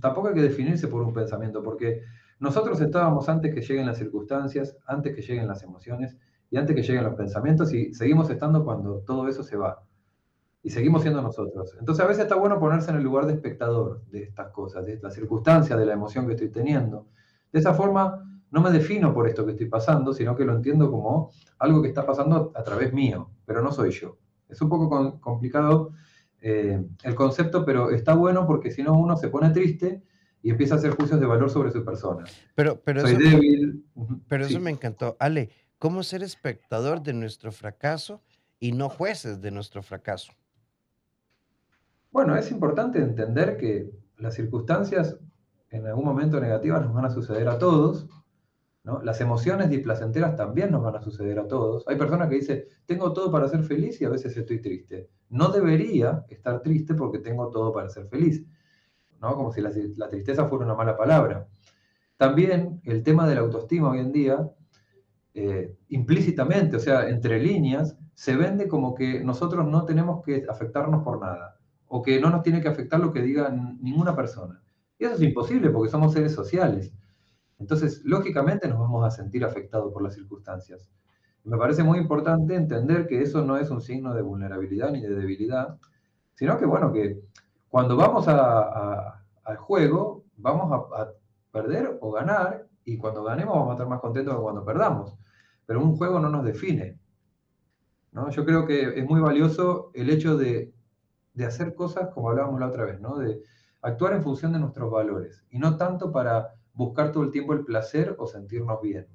tampoco 0.00 0.28
hay 0.28 0.34
que 0.34 0.42
definirse 0.42 0.86
por 0.86 1.02
un 1.02 1.12
pensamiento, 1.12 1.64
porque 1.64 2.02
nosotros 2.38 2.80
estábamos 2.80 3.28
antes 3.28 3.52
que 3.52 3.62
lleguen 3.62 3.86
las 3.86 3.98
circunstancias, 3.98 4.76
antes 4.86 5.16
que 5.16 5.22
lleguen 5.22 5.48
las 5.48 5.64
emociones 5.64 6.16
y 6.48 6.58
antes 6.58 6.76
que 6.76 6.82
lleguen 6.82 7.02
los 7.02 7.16
pensamientos 7.16 7.74
y 7.74 7.92
seguimos 7.92 8.30
estando 8.30 8.64
cuando 8.64 9.00
todo 9.00 9.26
eso 9.26 9.42
se 9.42 9.56
va. 9.56 9.82
Y 10.64 10.70
seguimos 10.70 11.02
siendo 11.02 11.22
nosotros. 11.22 11.76
Entonces 11.78 12.04
a 12.04 12.08
veces 12.08 12.24
está 12.24 12.34
bueno 12.34 12.58
ponerse 12.58 12.90
en 12.90 12.96
el 12.96 13.04
lugar 13.04 13.26
de 13.26 13.34
espectador 13.34 14.02
de 14.10 14.24
estas 14.24 14.50
cosas, 14.50 14.84
de 14.84 14.98
la 15.00 15.10
circunstancia, 15.10 15.76
de 15.76 15.86
la 15.86 15.92
emoción 15.92 16.26
que 16.26 16.32
estoy 16.32 16.48
teniendo. 16.48 17.06
De 17.52 17.60
esa 17.60 17.74
forma 17.74 18.24
no 18.50 18.60
me 18.60 18.70
defino 18.70 19.12
por 19.12 19.28
esto 19.28 19.44
que 19.44 19.52
estoy 19.52 19.68
pasando, 19.68 20.12
sino 20.12 20.34
que 20.34 20.44
lo 20.44 20.54
entiendo 20.54 20.90
como 20.90 21.30
algo 21.58 21.82
que 21.82 21.88
está 21.88 22.06
pasando 22.06 22.52
a 22.54 22.62
través 22.62 22.92
mío, 22.92 23.30
pero 23.44 23.62
no 23.62 23.72
soy 23.72 23.90
yo. 23.90 24.16
Es 24.48 24.60
un 24.62 24.68
poco 24.68 25.20
complicado 25.20 25.90
eh, 26.40 26.82
el 27.02 27.14
concepto, 27.14 27.64
pero 27.64 27.90
está 27.90 28.14
bueno 28.14 28.46
porque 28.46 28.70
si 28.70 28.82
no 28.82 28.94
uno 28.94 29.16
se 29.16 29.28
pone 29.28 29.50
triste 29.50 30.02
y 30.40 30.50
empieza 30.50 30.74
a 30.74 30.78
hacer 30.78 30.92
juicios 30.92 31.18
de 31.18 31.26
valor 31.26 31.50
sobre 31.50 31.72
su 31.72 31.84
persona. 31.84 32.24
Pero, 32.54 32.80
pero 32.80 33.00
Soy 33.00 33.12
eso, 33.12 33.20
débil. 33.20 33.84
Pero 34.28 34.44
eso 34.44 34.60
me 34.60 34.70
encantó. 34.70 35.16
Ale, 35.18 35.50
¿cómo 35.78 36.02
ser 36.02 36.22
espectador 36.22 37.02
de 37.02 37.12
nuestro 37.12 37.50
fracaso 37.50 38.22
y 38.60 38.72
no 38.72 38.88
jueces 38.88 39.40
de 39.40 39.50
nuestro 39.50 39.82
fracaso? 39.82 40.32
Bueno, 42.14 42.36
es 42.36 42.50
importante 42.50 43.00
entender 43.00 43.58
que 43.58 43.90
las 44.18 44.34
circunstancias 44.34 45.18
en 45.68 45.86
algún 45.86 46.04
momento 46.04 46.40
negativas 46.40 46.80
nos 46.82 46.94
van 46.94 47.06
a 47.06 47.10
suceder 47.10 47.48
a 47.48 47.58
todos 47.58 48.08
las 49.02 49.20
emociones 49.20 49.70
displacenteras 49.70 50.36
también 50.36 50.70
nos 50.70 50.82
van 50.82 50.94
a 50.94 51.00
suceder 51.00 51.38
a 51.38 51.48
todos. 51.48 51.88
Hay 51.88 51.96
personas 51.96 52.28
que 52.28 52.36
dicen, 52.36 52.64
tengo 52.84 53.12
todo 53.14 53.32
para 53.32 53.48
ser 53.48 53.64
feliz 53.64 54.00
y 54.00 54.04
a 54.04 54.10
veces 54.10 54.36
estoy 54.36 54.60
triste. 54.60 55.08
No 55.30 55.48
debería 55.48 56.24
estar 56.28 56.60
triste 56.60 56.94
porque 56.94 57.18
tengo 57.18 57.48
todo 57.48 57.72
para 57.72 57.88
ser 57.88 58.06
feliz. 58.06 58.44
¿no? 59.20 59.34
Como 59.34 59.52
si 59.52 59.62
la, 59.62 60.08
tristeza 60.10 60.46
fuera 60.48 60.66
una 60.66 60.74
mala 60.74 60.96
palabra. 60.96 61.48
También 62.18 62.80
el 62.84 63.02
tema 63.02 63.26
de 63.26 63.34
la 63.34 63.40
autoestima 63.40 63.90
hoy 63.90 64.00
en 64.00 64.12
día, 64.12 64.50
eh, 65.32 65.74
implícitamente, 65.88 66.76
o 66.76 66.80
sea, 66.80 67.08
entre 67.08 67.42
líneas, 67.42 67.96
se 68.12 68.36
vende 68.36 68.68
como 68.68 68.94
que 68.94 69.24
nosotros 69.24 69.66
no 69.66 69.86
tenemos 69.86 70.22
que 70.22 70.44
afectarnos 70.48 71.02
por 71.02 71.20
nada, 71.20 71.58
o 71.88 72.02
que 72.02 72.20
no 72.20 72.30
nos 72.30 72.42
tiene 72.42 72.60
que 72.60 72.68
afectar 72.68 73.00
lo 73.00 73.12
que 73.12 73.22
diga 73.22 73.50
ninguna 73.80 74.16
persona. 74.16 74.62
Y 74.98 75.04
eso 75.04 75.14
es 75.14 75.22
imposible 75.22 75.70
porque 75.70 75.90
somos 75.90 76.12
seres 76.12 76.32
sociales. 76.32 76.92
Entonces, 77.58 78.02
lógicamente 78.04 78.68
nos 78.68 78.78
vamos 78.78 79.06
a 79.06 79.10
sentir 79.10 79.44
afectados 79.44 79.92
por 79.92 80.02
las 80.02 80.14
circunstancias. 80.14 80.90
Me 81.44 81.56
parece 81.56 81.82
muy 81.82 81.98
importante 81.98 82.54
entender 82.54 83.06
que 83.06 83.22
eso 83.22 83.44
no 83.44 83.56
es 83.56 83.70
un 83.70 83.80
signo 83.80 84.14
de 84.14 84.22
vulnerabilidad 84.22 84.90
ni 84.90 85.00
de 85.00 85.14
debilidad, 85.14 85.78
sino 86.34 86.58
que, 86.58 86.66
bueno, 86.66 86.92
que 86.92 87.20
cuando 87.68 87.96
vamos 87.96 88.26
al 88.28 89.56
juego, 89.58 90.24
vamos 90.36 90.88
a, 90.96 91.08
perder 91.52 91.98
o 92.00 92.10
ganar, 92.10 92.66
y 92.84 92.98
cuando 92.98 93.22
ganemos 93.22 93.54
vamos 93.54 93.70
a 93.70 93.72
estar 93.74 93.86
más 93.86 94.00
contentos 94.00 94.34
que 94.34 94.42
cuando 94.42 94.64
perdamos. 94.64 95.16
Pero 95.66 95.80
un 95.80 95.96
juego 95.96 96.18
no 96.18 96.28
nos 96.28 96.44
define. 96.44 96.98
¿no? 98.10 98.28
Yo 98.30 98.44
creo 98.44 98.66
que 98.66 98.98
es 98.98 99.06
muy 99.06 99.20
valioso 99.20 99.92
el 99.94 100.10
hecho 100.10 100.36
de, 100.36 100.73
de 101.34 101.44
hacer 101.44 101.74
cosas 101.74 102.08
como 102.14 102.30
hablábamos 102.30 102.60
la 102.60 102.68
otra 102.68 102.84
vez, 102.84 103.00
¿no? 103.00 103.18
de 103.18 103.42
actuar 103.82 104.14
en 104.14 104.22
función 104.22 104.52
de 104.52 104.58
nuestros 104.58 104.90
valores, 104.90 105.44
y 105.50 105.58
no 105.58 105.76
tanto 105.76 106.10
para 106.10 106.54
buscar 106.72 107.12
todo 107.12 107.22
el 107.24 107.30
tiempo 107.30 107.52
el 107.52 107.64
placer 107.64 108.16
o 108.18 108.26
sentirnos 108.26 108.80
bien. 108.80 109.06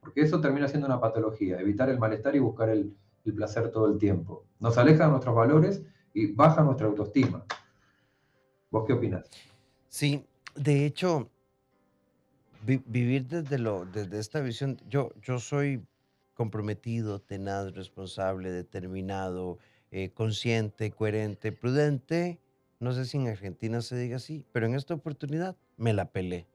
Porque 0.00 0.22
eso 0.22 0.40
termina 0.40 0.66
siendo 0.66 0.86
una 0.86 1.00
patología, 1.00 1.60
evitar 1.60 1.88
el 1.90 1.98
malestar 1.98 2.34
y 2.34 2.38
buscar 2.38 2.70
el, 2.70 2.96
placer 3.36 3.70
todo 3.70 3.86
el 3.86 3.98
tiempo. 3.98 4.44
Nos 4.58 4.76
aleja 4.76 5.04
de 5.04 5.10
nuestros 5.10 5.36
valores 5.36 5.82
y 6.12 6.32
baja 6.32 6.64
nuestra 6.64 6.88
autoestima. 6.88 7.44
¿Vos 8.70 8.84
qué 8.86 8.94
opinas? 8.94 9.30
Sí, 9.88 10.26
de 10.56 10.84
hecho, 10.84 11.30
vivir 12.64 13.28
desde, 13.28 13.58
lo, 13.58 13.84
desde 13.84 14.18
esta 14.18 14.40
visión, 14.40 14.78
yo, 14.88 15.10
yo 15.22 15.38
soy 15.38 15.86
comprometido, 16.34 17.20
tenaz, 17.20 17.72
responsable, 17.74 18.50
determinado, 18.50 19.58
eh, 19.90 20.10
consciente, 20.10 20.90
coherente, 20.90 21.52
prudente. 21.52 22.40
No 22.78 22.92
sé 22.92 23.04
si 23.04 23.18
en 23.18 23.28
Argentina 23.28 23.82
se 23.82 23.96
diga 23.96 24.16
así, 24.16 24.44
pero 24.52 24.66
en 24.66 24.74
esta 24.74 24.94
oportunidad 24.94 25.56
me 25.76 25.92
la 25.92 26.06
pelé. 26.06 26.46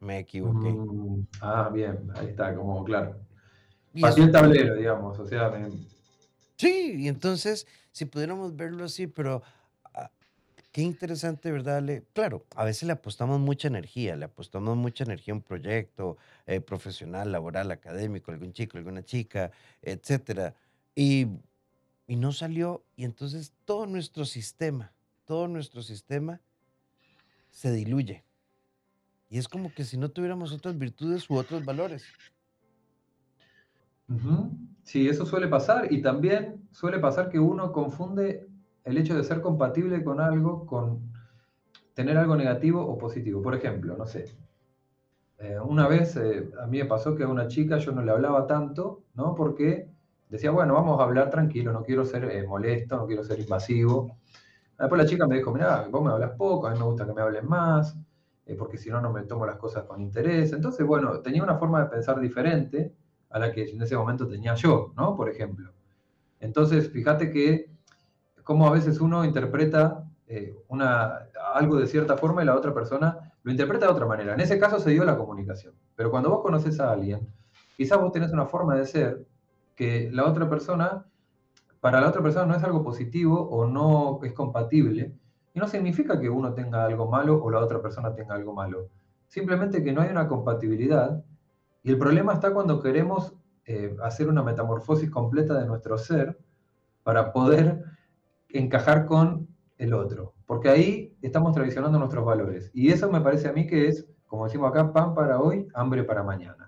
Me 0.00 0.18
equivoqué. 0.18 0.70
Mm, 0.70 1.26
ah, 1.40 1.70
bien, 1.72 2.10
ahí 2.14 2.28
está, 2.28 2.54
como 2.54 2.84
claro. 2.84 3.16
Pasé 4.00 4.22
el 4.22 4.32
tablero, 4.32 4.74
digamos, 4.74 5.18
o 5.18 5.26
sea, 5.26 5.52
Sí, 6.56 6.94
y 6.98 7.08
entonces, 7.08 7.66
si 7.92 8.06
pudiéramos 8.06 8.56
verlo 8.56 8.84
así, 8.84 9.06
pero 9.06 9.42
ah, 9.94 10.10
qué 10.72 10.82
interesante, 10.82 11.50
¿verdad? 11.50 11.82
claro, 12.12 12.44
a 12.54 12.64
veces 12.64 12.84
le 12.84 12.92
apostamos 12.92 13.40
mucha 13.40 13.68
energía, 13.68 14.16
le 14.16 14.24
apostamos 14.24 14.76
mucha 14.76 15.04
energía 15.04 15.32
a 15.32 15.36
un 15.36 15.42
proyecto 15.42 16.16
eh, 16.46 16.60
profesional, 16.60 17.30
laboral, 17.32 17.70
académico, 17.70 18.32
algún 18.32 18.52
chico, 18.52 18.78
alguna 18.78 19.02
chica, 19.02 19.50
etcétera, 19.82 20.54
y, 20.94 21.26
y 22.06 22.16
no 22.16 22.32
salió, 22.32 22.84
y 22.96 23.04
entonces 23.04 23.52
todo 23.64 23.86
nuestro 23.86 24.24
sistema, 24.24 24.92
todo 25.24 25.48
nuestro 25.48 25.82
sistema 25.82 26.40
se 27.50 27.72
diluye. 27.72 28.24
Y 29.28 29.38
es 29.38 29.48
como 29.48 29.72
que 29.74 29.84
si 29.84 29.96
no 29.96 30.10
tuviéramos 30.10 30.52
otras 30.52 30.78
virtudes 30.78 31.28
u 31.28 31.36
otros 31.36 31.64
valores. 31.64 32.04
Sí, 34.84 35.08
eso 35.08 35.26
suele 35.26 35.48
pasar 35.48 35.92
y 35.92 36.00
también 36.00 36.68
suele 36.70 37.00
pasar 37.00 37.28
que 37.28 37.40
uno 37.40 37.72
confunde 37.72 38.46
el 38.84 38.98
hecho 38.98 39.16
de 39.16 39.24
ser 39.24 39.40
compatible 39.40 40.04
con 40.04 40.20
algo 40.20 40.64
con 40.64 41.12
tener 41.94 42.16
algo 42.16 42.36
negativo 42.36 42.86
o 42.86 42.96
positivo. 42.96 43.42
Por 43.42 43.54
ejemplo, 43.56 43.96
no 43.96 44.06
sé, 44.06 44.36
eh, 45.38 45.58
una 45.58 45.88
vez 45.88 46.16
eh, 46.16 46.48
a 46.62 46.66
mí 46.66 46.78
me 46.78 46.84
pasó 46.84 47.16
que 47.16 47.24
a 47.24 47.28
una 47.28 47.48
chica 47.48 47.78
yo 47.78 47.90
no 47.92 48.02
le 48.02 48.12
hablaba 48.12 48.46
tanto, 48.46 49.02
¿no? 49.14 49.34
Porque 49.34 49.90
decía, 50.28 50.50
bueno, 50.50 50.74
vamos 50.74 51.00
a 51.00 51.04
hablar 51.04 51.30
tranquilo, 51.30 51.72
no 51.72 51.82
quiero 51.82 52.04
ser 52.04 52.24
eh, 52.24 52.46
molesto, 52.46 52.96
no 52.96 53.06
quiero 53.06 53.24
ser 53.24 53.40
invasivo. 53.40 54.18
Después 54.78 55.00
la 55.00 55.08
chica 55.08 55.26
me 55.26 55.36
dijo, 55.36 55.52
mira, 55.52 55.86
vos 55.90 56.04
me 56.04 56.10
hablas 56.10 56.32
poco, 56.32 56.66
a 56.66 56.72
mí 56.72 56.78
me 56.78 56.84
gusta 56.84 57.06
que 57.06 57.12
me 57.12 57.22
hablen 57.22 57.46
más. 57.46 57.96
Eh, 58.46 58.54
porque 58.54 58.78
si 58.78 58.90
no, 58.90 59.00
no 59.00 59.12
me 59.12 59.22
tomo 59.24 59.44
las 59.44 59.56
cosas 59.56 59.84
con 59.84 60.00
interés. 60.00 60.52
Entonces, 60.52 60.86
bueno, 60.86 61.20
tenía 61.20 61.42
una 61.42 61.56
forma 61.56 61.82
de 61.82 61.90
pensar 61.90 62.20
diferente 62.20 62.94
a 63.30 63.40
la 63.40 63.52
que 63.52 63.64
en 63.64 63.82
ese 63.82 63.96
momento 63.96 64.28
tenía 64.28 64.54
yo, 64.54 64.92
¿no? 64.96 65.16
Por 65.16 65.28
ejemplo. 65.28 65.72
Entonces, 66.38 66.88
fíjate 66.90 67.30
que 67.30 67.70
cómo 68.44 68.68
a 68.68 68.70
veces 68.70 69.00
uno 69.00 69.24
interpreta 69.24 70.04
eh, 70.28 70.56
una, 70.68 71.28
algo 71.54 71.76
de 71.76 71.86
cierta 71.88 72.16
forma 72.16 72.42
y 72.42 72.46
la 72.46 72.54
otra 72.54 72.72
persona 72.72 73.32
lo 73.42 73.50
interpreta 73.50 73.86
de 73.86 73.92
otra 73.92 74.06
manera. 74.06 74.34
En 74.34 74.40
ese 74.40 74.58
caso 74.58 74.78
se 74.78 74.90
dio 74.90 75.04
la 75.04 75.16
comunicación. 75.16 75.74
Pero 75.96 76.10
cuando 76.12 76.30
vos 76.30 76.42
conoces 76.42 76.78
a 76.78 76.92
alguien, 76.92 77.28
quizás 77.76 78.00
vos 78.00 78.12
tenés 78.12 78.32
una 78.32 78.46
forma 78.46 78.76
de 78.76 78.86
ser 78.86 79.26
que 79.76 80.10
la 80.10 80.26
otra 80.26 80.48
persona, 80.48 81.06
para 81.80 82.00
la 82.00 82.08
otra 82.08 82.22
persona 82.22 82.46
no 82.46 82.56
es 82.56 82.64
algo 82.64 82.82
positivo 82.82 83.48
o 83.48 83.66
no 83.66 84.18
es 84.24 84.32
compatible, 84.32 85.14
y 85.56 85.58
no 85.58 85.68
significa 85.68 86.20
que 86.20 86.28
uno 86.28 86.52
tenga 86.52 86.84
algo 86.84 87.08
malo 87.08 87.42
o 87.42 87.50
la 87.50 87.60
otra 87.60 87.80
persona 87.80 88.14
tenga 88.14 88.34
algo 88.34 88.52
malo. 88.52 88.90
Simplemente 89.26 89.82
que 89.82 89.90
no 89.90 90.02
hay 90.02 90.10
una 90.10 90.28
compatibilidad. 90.28 91.24
Y 91.82 91.90
el 91.90 91.98
problema 91.98 92.34
está 92.34 92.52
cuando 92.52 92.82
queremos 92.82 93.34
eh, 93.64 93.96
hacer 94.02 94.28
una 94.28 94.42
metamorfosis 94.42 95.10
completa 95.10 95.58
de 95.58 95.64
nuestro 95.64 95.96
ser 95.96 96.38
para 97.02 97.32
poder 97.32 97.84
encajar 98.50 99.06
con 99.06 99.48
el 99.78 99.94
otro. 99.94 100.34
Porque 100.44 100.68
ahí 100.68 101.16
estamos 101.22 101.54
traicionando 101.54 101.98
nuestros 101.98 102.26
valores. 102.26 102.70
Y 102.74 102.90
eso 102.90 103.10
me 103.10 103.22
parece 103.22 103.48
a 103.48 103.54
mí 103.54 103.66
que 103.66 103.88
es, 103.88 104.06
como 104.26 104.44
decimos 104.44 104.68
acá, 104.68 104.92
pan 104.92 105.14
para 105.14 105.40
hoy, 105.40 105.68
hambre 105.72 106.04
para 106.04 106.22
mañana. 106.22 106.65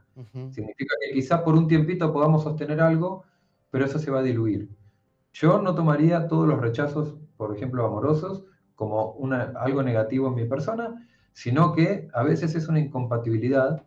Significa 0.50 0.94
que 1.00 1.12
quizás 1.12 1.42
por 1.42 1.54
un 1.54 1.68
tiempito 1.68 2.12
podamos 2.12 2.42
sostener 2.42 2.81
algo, 2.81 3.24
pero 3.70 3.85
eso 3.85 3.98
se 3.98 4.11
va 4.11 4.20
a 4.20 4.22
diluir. 4.22 4.68
Yo 5.33 5.62
no 5.62 5.74
tomaría 5.74 6.26
todos 6.26 6.48
los 6.48 6.61
rechazos, 6.61 7.16
por 7.37 7.54
ejemplo, 7.54 7.87
amorosos, 7.87 8.44
como 8.74 9.16
algo 9.57 9.83
negativo 9.83 10.28
en 10.28 10.35
mi 10.35 10.44
persona, 10.44 11.07
sino 11.33 11.72
que 11.72 12.09
a 12.12 12.22
veces 12.22 12.54
es 12.54 12.68
una 12.68 12.81
incompatibilidad 12.81 13.85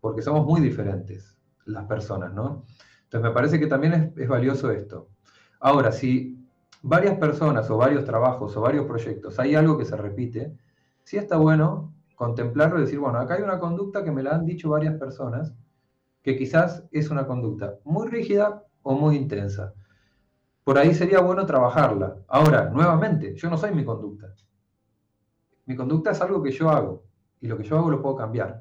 porque 0.00 0.22
somos 0.22 0.46
muy 0.46 0.60
diferentes 0.60 1.38
las 1.64 1.84
personas, 1.84 2.32
¿no? 2.32 2.64
Entonces 3.04 3.28
me 3.28 3.34
parece 3.34 3.58
que 3.58 3.66
también 3.66 3.94
es, 3.94 4.18
es 4.18 4.28
valioso 4.28 4.70
esto. 4.70 5.08
Ahora, 5.60 5.92
si 5.92 6.38
varias 6.82 7.18
personas 7.18 7.70
o 7.70 7.76
varios 7.76 8.04
trabajos 8.04 8.56
o 8.56 8.60
varios 8.60 8.86
proyectos 8.86 9.38
hay 9.38 9.54
algo 9.54 9.78
que 9.78 9.84
se 9.84 9.96
repite, 9.96 10.56
sí 11.04 11.16
está 11.16 11.36
bueno 11.36 11.94
contemplarlo 12.18 12.78
y 12.78 12.82
decir, 12.82 12.98
bueno, 12.98 13.18
acá 13.18 13.34
hay 13.36 13.42
una 13.42 13.58
conducta 13.58 14.04
que 14.04 14.12
me 14.12 14.22
la 14.22 14.34
han 14.34 14.44
dicho 14.44 14.68
varias 14.68 14.96
personas, 14.96 15.54
que 16.22 16.36
quizás 16.36 16.84
es 16.90 17.08
una 17.08 17.26
conducta 17.26 17.76
muy 17.84 18.08
rígida 18.08 18.66
o 18.82 18.94
muy 18.94 19.16
intensa 19.16 19.72
por 20.68 20.76
ahí 20.76 20.94
sería 20.94 21.20
bueno 21.20 21.46
trabajarla. 21.46 22.18
Ahora, 22.28 22.68
nuevamente, 22.68 23.34
yo 23.34 23.48
no 23.48 23.56
soy 23.56 23.74
mi 23.74 23.86
conducta. 23.86 24.34
Mi 25.64 25.74
conducta 25.74 26.10
es 26.10 26.20
algo 26.20 26.42
que 26.42 26.50
yo 26.50 26.68
hago 26.68 27.04
y 27.40 27.46
lo 27.48 27.56
que 27.56 27.64
yo 27.64 27.78
hago 27.78 27.90
lo 27.90 28.02
puedo 28.02 28.16
cambiar. 28.16 28.60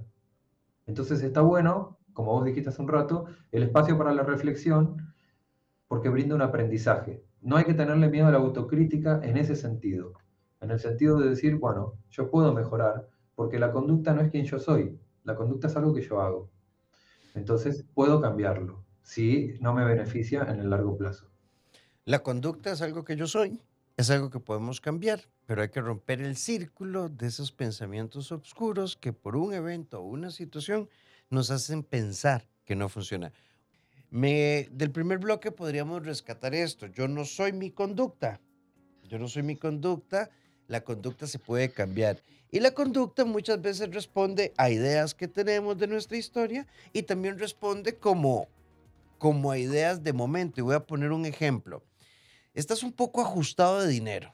Entonces 0.85 1.21
está 1.21 1.41
bueno, 1.41 1.99
como 2.13 2.31
vos 2.31 2.45
dijiste 2.45 2.69
hace 2.69 2.81
un 2.81 2.87
rato, 2.87 3.25
el 3.51 3.63
espacio 3.63 3.97
para 3.97 4.13
la 4.13 4.23
reflexión 4.23 5.13
porque 5.89 6.07
brinda 6.07 6.33
un 6.33 6.43
aprendizaje. 6.43 7.25
No 7.41 7.57
hay 7.57 7.65
que 7.65 7.73
tenerle 7.73 8.07
miedo 8.07 8.27
a 8.27 8.31
la 8.31 8.37
autocrítica 8.37 9.19
en 9.21 9.35
ese 9.35 9.57
sentido, 9.57 10.13
en 10.61 10.71
el 10.71 10.79
sentido 10.79 11.19
de 11.19 11.27
decir, 11.27 11.57
bueno, 11.57 11.95
yo 12.09 12.31
puedo 12.31 12.53
mejorar 12.53 13.09
porque 13.37 13.59
la 13.59 13.71
conducta 13.71 14.15
no 14.15 14.21
es 14.23 14.31
quien 14.31 14.45
yo 14.45 14.57
soy, 14.57 14.99
la 15.23 15.35
conducta 15.35 15.67
es 15.67 15.75
algo 15.75 15.93
que 15.93 16.01
yo 16.01 16.19
hago. 16.21 16.49
Entonces 17.35 17.85
puedo 17.93 18.19
cambiarlo 18.19 18.83
si 19.03 19.53
no 19.61 19.75
me 19.75 19.85
beneficia 19.85 20.41
en 20.49 20.59
el 20.59 20.71
largo 20.71 20.97
plazo. 20.97 21.29
La 22.03 22.23
conducta 22.23 22.71
es 22.71 22.81
algo 22.81 23.05
que 23.05 23.15
yo 23.15 23.27
soy, 23.27 23.61
es 23.95 24.09
algo 24.09 24.31
que 24.31 24.39
podemos 24.39 24.81
cambiar, 24.81 25.21
pero 25.45 25.61
hay 25.61 25.69
que 25.69 25.81
romper 25.81 26.19
el 26.19 26.35
círculo 26.35 27.09
de 27.09 27.27
esos 27.27 27.51
pensamientos 27.51 28.31
oscuros 28.31 28.97
que 28.97 29.13
por 29.13 29.35
un 29.35 29.53
evento 29.53 30.01
o 30.01 30.07
una 30.07 30.31
situación 30.31 30.89
nos 31.29 31.51
hacen 31.51 31.83
pensar 31.83 32.47
que 32.65 32.75
no 32.75 32.89
funciona. 32.89 33.31
Me, 34.09 34.67
del 34.71 34.89
primer 34.89 35.19
bloque 35.19 35.51
podríamos 35.51 36.03
rescatar 36.03 36.55
esto. 36.55 36.87
Yo 36.87 37.07
no 37.07 37.23
soy 37.23 37.53
mi 37.53 37.69
conducta. 37.69 38.41
Yo 39.03 39.19
no 39.19 39.27
soy 39.27 39.43
mi 39.43 39.57
conducta. 39.57 40.31
La 40.67 40.81
conducta 40.81 41.27
se 41.27 41.39
puede 41.39 41.71
cambiar. 41.71 42.21
Y 42.51 42.59
la 42.59 42.71
conducta 42.71 43.25
muchas 43.25 43.61
veces 43.61 43.93
responde 43.93 44.53
a 44.57 44.69
ideas 44.69 45.13
que 45.13 45.27
tenemos 45.27 45.77
de 45.77 45.87
nuestra 45.87 46.17
historia 46.17 46.67
y 46.93 47.03
también 47.03 47.39
responde 47.39 47.95
como, 47.95 48.47
como 49.17 49.51
a 49.51 49.57
ideas 49.57 50.03
de 50.03 50.13
momento. 50.13 50.59
Y 50.59 50.63
voy 50.63 50.75
a 50.75 50.85
poner 50.85 51.11
un 51.11 51.25
ejemplo 51.25 51.83
estás 52.57 52.81
un 52.81 52.91
poco 52.91 53.21
ajustado 53.21 53.81
de 53.81 53.87
dinero. 53.87 54.33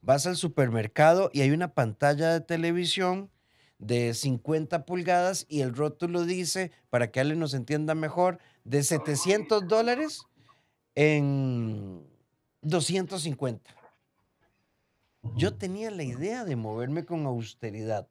Vas 0.00 0.26
al 0.26 0.36
supermercado 0.36 1.28
y 1.32 1.40
hay 1.40 1.50
una 1.50 1.74
pantalla 1.74 2.32
de 2.32 2.40
televisión 2.40 3.30
de 3.78 4.14
50 4.14 4.86
pulgadas 4.86 5.44
y 5.48 5.60
el 5.60 5.74
rótulo 5.74 6.24
dice, 6.24 6.70
para 6.88 7.10
que 7.10 7.18
Ale 7.18 7.34
nos 7.34 7.52
entienda 7.54 7.96
mejor, 7.96 8.38
de 8.62 8.84
700 8.84 9.66
dólares 9.66 10.22
en 10.94 12.06
250. 12.60 13.74
Yo 15.22 15.56
tenía 15.56 15.90
la 15.90 16.02
idea 16.02 16.44
de 16.44 16.56
moverme 16.56 17.04
con 17.04 17.26
austeridad, 17.26 18.08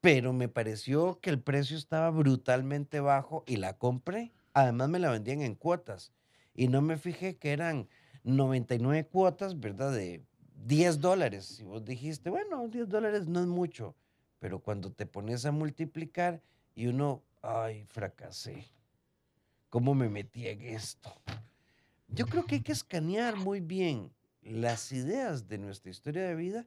pero 0.00 0.32
me 0.32 0.48
pareció 0.48 1.20
que 1.20 1.30
el 1.30 1.40
precio 1.42 1.76
estaba 1.76 2.10
brutalmente 2.10 3.00
bajo 3.00 3.44
y 3.46 3.56
la 3.56 3.76
compré. 3.78 4.32
Además 4.52 4.88
me 4.88 5.00
la 5.00 5.10
vendían 5.10 5.42
en 5.42 5.56
cuotas 5.56 6.12
y 6.54 6.68
no 6.68 6.82
me 6.82 6.98
fijé 6.98 7.36
que 7.36 7.52
eran 7.52 7.88
99 8.24 9.06
cuotas, 9.08 9.58
¿verdad? 9.58 9.92
De 9.92 10.24
10 10.64 11.00
dólares. 11.00 11.46
Si 11.46 11.64
vos 11.64 11.84
dijiste, 11.84 12.30
bueno, 12.30 12.68
10 12.68 12.88
dólares 12.88 13.26
no 13.26 13.40
es 13.40 13.46
mucho, 13.46 13.96
pero 14.38 14.60
cuando 14.60 14.92
te 14.92 15.04
pones 15.06 15.44
a 15.46 15.52
multiplicar 15.52 16.42
y 16.74 16.86
uno, 16.86 17.24
ay, 17.42 17.84
fracasé. 17.86 18.70
cómo 19.68 19.94
me 19.94 20.08
metí 20.08 20.46
en 20.48 20.62
esto. 20.62 21.12
Yo 22.08 22.26
creo 22.26 22.46
que 22.46 22.56
hay 22.56 22.62
que 22.62 22.72
escanear 22.72 23.36
muy 23.36 23.60
bien 23.60 24.10
las 24.48 24.92
ideas 24.92 25.48
de 25.48 25.58
nuestra 25.58 25.90
historia 25.90 26.26
de 26.26 26.34
vida 26.34 26.66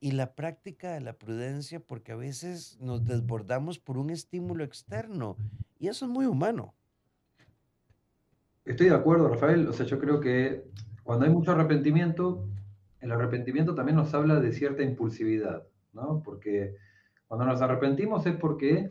y 0.00 0.12
la 0.12 0.34
práctica 0.34 0.92
de 0.92 1.00
la 1.00 1.14
prudencia 1.14 1.80
porque 1.80 2.12
a 2.12 2.16
veces 2.16 2.78
nos 2.80 3.04
desbordamos 3.04 3.78
por 3.78 3.96
un 3.96 4.10
estímulo 4.10 4.64
externo 4.64 5.36
y 5.78 5.88
eso 5.88 6.04
es 6.04 6.10
muy 6.10 6.26
humano. 6.26 6.74
Estoy 8.64 8.88
de 8.88 8.94
acuerdo, 8.94 9.28
Rafael. 9.28 9.68
O 9.68 9.72
sea, 9.72 9.86
yo 9.86 9.98
creo 9.98 10.20
que 10.20 10.64
cuando 11.02 11.26
hay 11.26 11.30
mucho 11.30 11.52
arrepentimiento, 11.52 12.48
el 13.00 13.12
arrepentimiento 13.12 13.74
también 13.74 13.96
nos 13.96 14.14
habla 14.14 14.40
de 14.40 14.52
cierta 14.52 14.82
impulsividad, 14.82 15.66
¿no? 15.92 16.22
Porque 16.22 16.76
cuando 17.28 17.44
nos 17.46 17.60
arrepentimos 17.60 18.26
es 18.26 18.36
porque 18.36 18.90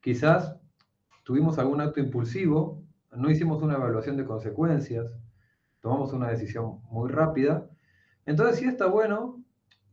quizás 0.00 0.56
tuvimos 1.24 1.58
algún 1.58 1.80
acto 1.80 2.00
impulsivo, 2.00 2.82
no 3.12 3.30
hicimos 3.30 3.62
una 3.62 3.74
evaluación 3.74 4.16
de 4.16 4.24
consecuencias, 4.24 5.16
tomamos 5.82 6.12
una 6.14 6.30
decisión 6.30 6.80
muy 6.90 7.10
rápida. 7.10 7.68
Entonces 8.24 8.58
sí 8.58 8.64
está 8.66 8.86
bueno, 8.86 9.44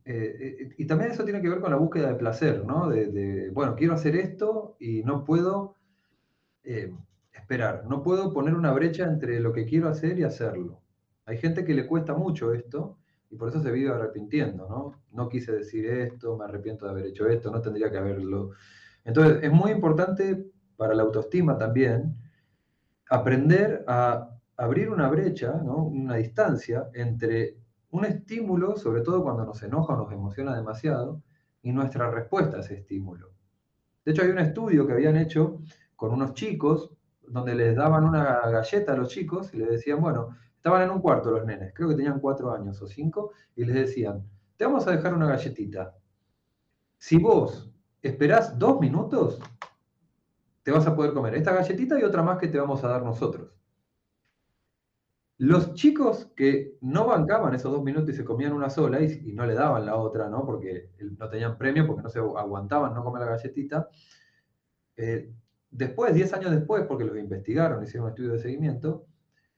eh, 0.04 0.56
eh, 0.62 0.74
y 0.78 0.86
también 0.86 1.10
eso 1.10 1.24
tiene 1.24 1.42
que 1.42 1.48
ver 1.48 1.60
con 1.60 1.70
la 1.70 1.76
búsqueda 1.76 2.08
de 2.08 2.14
placer, 2.14 2.64
¿no? 2.64 2.88
De, 2.88 3.50
bueno, 3.52 3.74
quiero 3.76 3.94
hacer 3.94 4.16
esto 4.16 4.76
y 4.78 5.02
no 5.02 5.24
puedo 5.24 5.76
eh, 6.64 6.94
esperar, 7.32 7.84
no 7.86 8.02
puedo 8.02 8.32
poner 8.32 8.54
una 8.54 8.72
brecha 8.72 9.04
entre 9.04 9.40
lo 9.40 9.52
que 9.52 9.66
quiero 9.66 9.88
hacer 9.88 10.18
y 10.18 10.22
hacerlo. 10.22 10.80
Hay 11.26 11.36
gente 11.36 11.64
que 11.64 11.74
le 11.74 11.86
cuesta 11.86 12.14
mucho 12.14 12.52
esto 12.54 12.98
y 13.28 13.36
por 13.36 13.48
eso 13.48 13.60
se 13.60 13.70
vive 13.70 13.90
arrepintiendo, 13.90 14.68
¿no? 14.68 14.92
No 15.12 15.28
quise 15.28 15.52
decir 15.52 15.86
esto, 15.86 16.36
me 16.36 16.44
arrepiento 16.44 16.86
de 16.86 16.92
haber 16.92 17.06
hecho 17.06 17.28
esto, 17.28 17.50
no 17.50 17.60
tendría 17.60 17.90
que 17.90 17.98
haberlo. 17.98 18.50
Entonces, 19.04 19.42
es 19.42 19.52
muy 19.52 19.70
importante 19.70 20.46
para 20.76 20.94
la 20.94 21.02
autoestima 21.02 21.58
también 21.58 22.16
aprender 23.08 23.84
a 23.86 24.39
abrir 24.60 24.90
una 24.90 25.08
brecha, 25.08 25.54
¿no? 25.64 25.84
una 25.84 26.16
distancia 26.16 26.90
entre 26.92 27.56
un 27.92 28.04
estímulo, 28.04 28.76
sobre 28.76 29.00
todo 29.00 29.22
cuando 29.22 29.44
nos 29.44 29.62
enoja 29.62 29.94
o 29.94 29.96
nos 29.96 30.12
emociona 30.12 30.54
demasiado, 30.54 31.22
y 31.62 31.72
nuestra 31.72 32.10
respuesta 32.10 32.58
a 32.58 32.60
ese 32.60 32.74
estímulo. 32.74 33.30
De 34.04 34.12
hecho, 34.12 34.22
hay 34.22 34.28
un 34.28 34.38
estudio 34.38 34.86
que 34.86 34.92
habían 34.92 35.16
hecho 35.16 35.60
con 35.96 36.12
unos 36.12 36.34
chicos, 36.34 36.92
donde 37.26 37.54
les 37.54 37.74
daban 37.74 38.04
una 38.04 38.40
galleta 38.50 38.92
a 38.92 38.96
los 38.96 39.08
chicos 39.08 39.52
y 39.54 39.58
les 39.58 39.70
decían, 39.70 40.00
bueno, 40.00 40.36
estaban 40.56 40.82
en 40.82 40.90
un 40.90 41.00
cuarto 41.00 41.30
los 41.30 41.44
nenes, 41.46 41.72
creo 41.74 41.88
que 41.88 41.94
tenían 41.94 42.20
cuatro 42.20 42.52
años 42.52 42.80
o 42.82 42.86
cinco, 42.86 43.32
y 43.56 43.64
les 43.64 43.74
decían, 43.74 44.22
te 44.56 44.66
vamos 44.66 44.86
a 44.86 44.90
dejar 44.90 45.14
una 45.14 45.26
galletita. 45.26 45.94
Si 46.98 47.16
vos 47.16 47.72
esperás 48.02 48.58
dos 48.58 48.78
minutos, 48.78 49.40
te 50.62 50.70
vas 50.70 50.86
a 50.86 50.94
poder 50.94 51.14
comer 51.14 51.34
esta 51.34 51.54
galletita 51.54 51.98
y 51.98 52.02
otra 52.02 52.22
más 52.22 52.38
que 52.38 52.48
te 52.48 52.58
vamos 52.58 52.84
a 52.84 52.88
dar 52.88 53.02
nosotros. 53.02 53.59
Los 55.40 55.72
chicos 55.72 56.28
que 56.36 56.76
no 56.82 57.06
bancaban 57.06 57.54
esos 57.54 57.72
dos 57.72 57.82
minutos 57.82 58.10
y 58.10 58.12
se 58.12 58.26
comían 58.26 58.52
una 58.52 58.68
sola 58.68 59.00
y, 59.00 59.32
no 59.32 59.46
le 59.46 59.54
daban 59.54 59.86
la 59.86 59.96
otra, 59.96 60.28
¿no? 60.28 60.44
Porque 60.44 60.90
no 61.18 61.30
tenían 61.30 61.56
premio, 61.56 61.86
porque 61.86 62.02
no 62.02 62.10
se 62.10 62.18
aguantaban 62.18 62.92
no 62.92 63.02
comer 63.02 63.22
la 63.22 63.30
galletita, 63.30 63.88
eh, 64.98 65.32
después, 65.70 66.12
10 66.12 66.34
años 66.34 66.50
después, 66.50 66.84
porque 66.86 67.06
los 67.06 67.16
investigaron, 67.16 67.82
hicieron 67.82 68.04
un 68.04 68.10
estudio 68.10 68.32
de 68.32 68.38
seguimiento, 68.38 69.06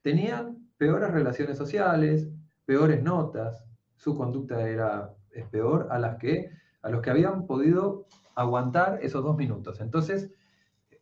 tenían 0.02 0.68
peores 0.78 1.10
relaciones 1.10 1.58
sociales, 1.58 2.28
peores 2.64 3.02
notas, 3.02 3.64
su 3.96 4.16
conducta 4.16 4.68
era, 4.68 5.12
peor 5.50 5.88
a, 5.90 5.98
las 5.98 6.16
que, 6.18 6.52
a 6.82 6.90
los 6.90 7.02
que 7.02 7.10
habían 7.10 7.44
podido 7.44 8.06
aguantar 8.36 9.00
esos 9.02 9.24
dos 9.24 9.36
minutos. 9.36 9.80
Entonces, 9.80 10.30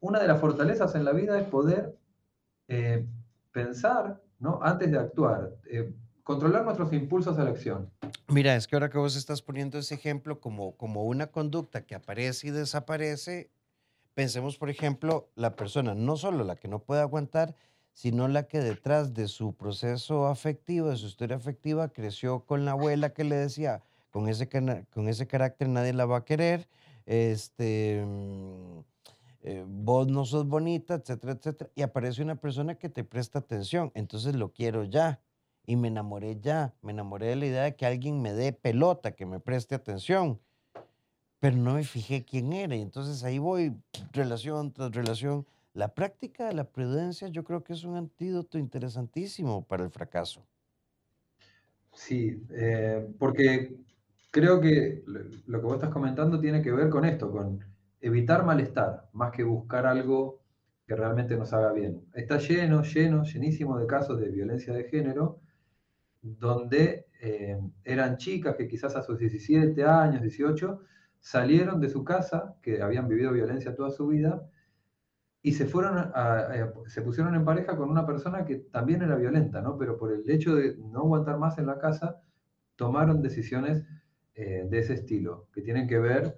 una 0.01 0.21
de 0.21 0.29
las 0.29 0.40
fortalezas 0.40 0.95
en 0.95 1.05
la 1.05 1.12
vida 1.12 1.38
es 1.38 1.47
poder 1.47 1.99
eh, 2.69 3.07
pensar 3.53 4.23
¿no? 4.40 4.59
Antes 4.62 4.90
de 4.90 4.98
actuar, 4.98 5.53
eh, 5.70 5.92
controlar 6.24 6.64
nuestros 6.64 6.92
impulsos 6.92 7.38
a 7.38 7.44
la 7.44 7.50
acción. 7.50 7.90
Mira, 8.29 8.57
es 8.57 8.66
que 8.66 8.76
ahora 8.76 8.90
que 8.90 8.98
vos 8.98 9.16
estás 9.16 9.42
poniendo 9.42 9.79
ese 9.79 9.94
ejemplo 9.94 10.40
como, 10.40 10.76
como 10.76 11.05
una 11.05 11.29
conducta 11.29 11.85
que 11.85 11.94
aparece 11.94 12.48
y 12.48 12.50
desaparece, 12.50 13.50
pensemos, 14.14 14.57
por 14.57 14.70
ejemplo, 14.70 15.29
la 15.35 15.57
persona, 15.57 15.94
no 15.94 16.16
solo 16.16 16.44
la 16.44 16.57
que 16.57 16.68
no 16.68 16.81
puede 16.81 17.00
aguantar, 17.00 17.55
sino 17.92 18.29
la 18.29 18.44
que 18.44 18.61
detrás 18.61 19.14
de 19.14 19.29
su 19.29 19.55
proceso 19.55 20.26
afectivo, 20.26 20.88
de 20.88 20.96
su 20.96 21.07
historia 21.07 21.37
afectiva, 21.37 21.88
creció 21.88 22.40
con 22.46 22.64
la 22.64 22.72
abuela 22.72 23.12
que 23.12 23.24
le 23.24 23.37
decía, 23.37 23.83
con 24.11 24.29
ese, 24.29 24.48
con 24.48 25.09
ese 25.09 25.26
carácter 25.26 25.68
nadie 25.68 25.92
la 25.92 26.07
va 26.07 26.18
a 26.18 26.24
querer, 26.24 26.68
este, 27.07 28.05
mm, 28.07 28.81
eh, 29.42 29.64
vos 29.66 30.07
no 30.09 30.24
sos 30.24 30.46
bonita, 30.46 30.94
etcétera, 30.94 31.33
etcétera. 31.33 31.70
Y 31.74 31.83
aparece 31.83 32.22
una 32.22 32.37
persona 32.37 32.74
que 32.74 32.88
te 32.88 33.05
presta 33.05 33.38
atención, 33.38 33.90
entonces 33.94 34.35
lo 34.35 34.53
quiero 34.53 34.85
ya. 34.85 35.20
Y 35.66 35.76
me 35.76 35.88
enamoré 35.88 36.38
ya, 36.40 36.74
me 36.83 36.92
enamoré 36.92 37.29
de 37.29 37.37
la 37.37 37.46
idea 37.46 37.62
de 37.62 37.76
que 37.76 37.87
alguien 37.87 38.20
me 38.20 38.33
dé 38.33 38.53
pelota, 38.53 39.12
que 39.12 39.24
me 39.24 39.40
preste 39.40 39.74
atención. 39.74 40.40
Pero 41.38 41.57
no 41.57 41.74
me 41.74 41.85
fijé 41.85 42.24
quién 42.24 42.53
era. 42.53 42.74
Y 42.74 42.83
entonces 42.83 43.22
ahí 43.24 43.38
voy, 43.38 43.74
relación 44.12 44.72
tras 44.72 44.90
relación. 44.92 45.46
La 45.72 45.94
práctica 45.94 46.48
de 46.48 46.55
la 46.55 46.64
prudencia 46.64 47.29
yo 47.29 47.44
creo 47.44 47.62
que 47.62 47.72
es 47.74 47.85
un 47.85 47.96
antídoto 47.96 48.59
interesantísimo 48.59 49.62
para 49.64 49.85
el 49.85 49.90
fracaso. 49.90 50.42
Sí, 51.92 52.42
eh, 52.50 53.09
porque 53.18 53.76
creo 54.31 54.61
que 54.61 55.03
lo 55.46 55.61
que 55.61 55.64
vos 55.64 55.74
estás 55.74 55.90
comentando 55.90 56.40
tiene 56.40 56.62
que 56.62 56.72
ver 56.72 56.88
con 56.88 57.05
esto, 57.05 57.31
con 57.31 57.69
evitar 58.01 58.45
malestar, 58.45 59.09
más 59.13 59.31
que 59.33 59.45
buscar 59.45 59.87
algo 59.87 60.41
que 60.87 60.97
realmente 60.97 61.37
nos 61.37 61.53
haga 61.53 61.73
bien. 61.73 62.03
Está 62.15 62.39
lleno, 62.39 62.83
lleno, 62.83 63.23
llenísimo 63.23 63.79
de 63.79 63.87
casos 63.87 64.19
de 64.21 64.29
violencia 64.29 64.73
de 64.73 64.85
género, 64.85 65.41
donde 66.23 67.07
eh, 67.21 67.59
eran 67.85 68.17
chicas 68.17 68.57
que 68.57 68.67
quizás 68.67 68.97
a 68.97 69.03
sus 69.03 69.19
17 69.19 69.85
años, 69.85 70.23
18, 70.23 70.81
salieron 71.21 71.81
de 71.81 71.89
su 71.89 72.03
casa, 72.05 72.57
que 72.63 72.83
habían 72.83 73.09
vivido 73.09 73.33
violencia 73.33 73.75
toda 73.75 73.91
su 73.91 74.07
vida, 74.09 74.49
y 75.43 75.53
se, 75.53 75.67
fueron 75.67 76.13
se 76.87 77.03
pusieron 77.03 77.35
en 77.35 77.45
pareja 77.45 77.77
con 77.77 77.89
una 77.89 78.07
persona 78.07 78.45
que 78.45 78.57
también 78.57 79.03
era 79.03 79.17
violenta, 79.17 79.63
¿no? 79.63 79.79
Pero 79.79 79.97
por 79.97 80.13
el 80.13 80.29
hecho 80.29 80.55
de 80.55 80.77
no 80.77 81.01
aguantar 81.01 81.39
más 81.39 81.57
en 81.59 81.67
la 81.67 81.79
casa, 81.79 82.21
tomaron 82.77 83.23
decisiones 83.23 83.87
eh, 84.35 84.67
de 84.69 84.79
ese 84.79 84.95
estilo, 84.95 85.49
que 85.53 85.63
tienen 85.63 85.87
que 85.87 85.99
ver 85.99 86.25
eh, 86.25 86.35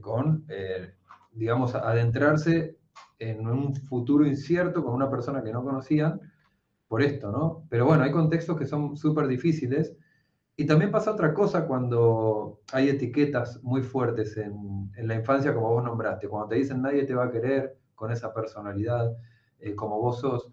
con, 0.00 0.44
eh, 0.48 0.94
digamos, 1.32 1.74
adentrarse 1.74 2.78
en 3.18 3.46
un 3.46 3.74
futuro 3.74 4.26
incierto 4.26 4.84
con 4.84 4.94
una 4.94 5.10
persona 5.10 5.42
que 5.42 5.52
no 5.52 5.62
conocían 5.62 6.20
por 6.88 7.02
esto, 7.02 7.30
¿no? 7.32 7.66
Pero 7.68 7.86
bueno, 7.86 8.04
hay 8.04 8.12
contextos 8.12 8.58
que 8.58 8.66
son 8.66 8.96
súper 8.96 9.26
difíciles. 9.26 9.96
Y 10.56 10.66
también 10.66 10.92
pasa 10.92 11.10
otra 11.10 11.34
cosa 11.34 11.66
cuando 11.66 12.60
hay 12.72 12.88
etiquetas 12.88 13.60
muy 13.64 13.82
fuertes 13.82 14.36
en, 14.36 14.92
la 14.96 15.16
infancia, 15.16 15.52
como 15.52 15.70
vos 15.70 15.84
nombraste, 15.84 16.28
cuando 16.28 16.48
te 16.48 16.56
dicen 16.56 16.80
nadie 16.80 17.04
te 17.04 17.14
va 17.14 17.24
a 17.24 17.30
querer 17.30 17.76
con 17.96 18.12
esa 18.12 18.32
personalidad 18.32 19.12
eh, 19.58 19.74
como 19.74 20.00
vos 20.00 20.20
sos. 20.20 20.52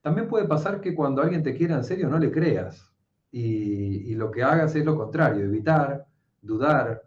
También 0.00 0.28
puede 0.28 0.46
pasar 0.46 0.80
que 0.80 0.94
cuando 0.94 1.22
alguien 1.22 1.42
te 1.44 1.54
quiera 1.54 1.76
en 1.76 1.84
serio 1.84 2.08
no 2.08 2.18
le 2.18 2.32
creas 2.32 2.92
y, 3.30 4.10
y 4.10 4.14
lo 4.16 4.30
que 4.32 4.42
hagas 4.42 4.74
es 4.74 4.84
lo 4.84 4.96
contrario, 4.96 5.44
evitar, 5.44 6.06
dudar, 6.42 7.05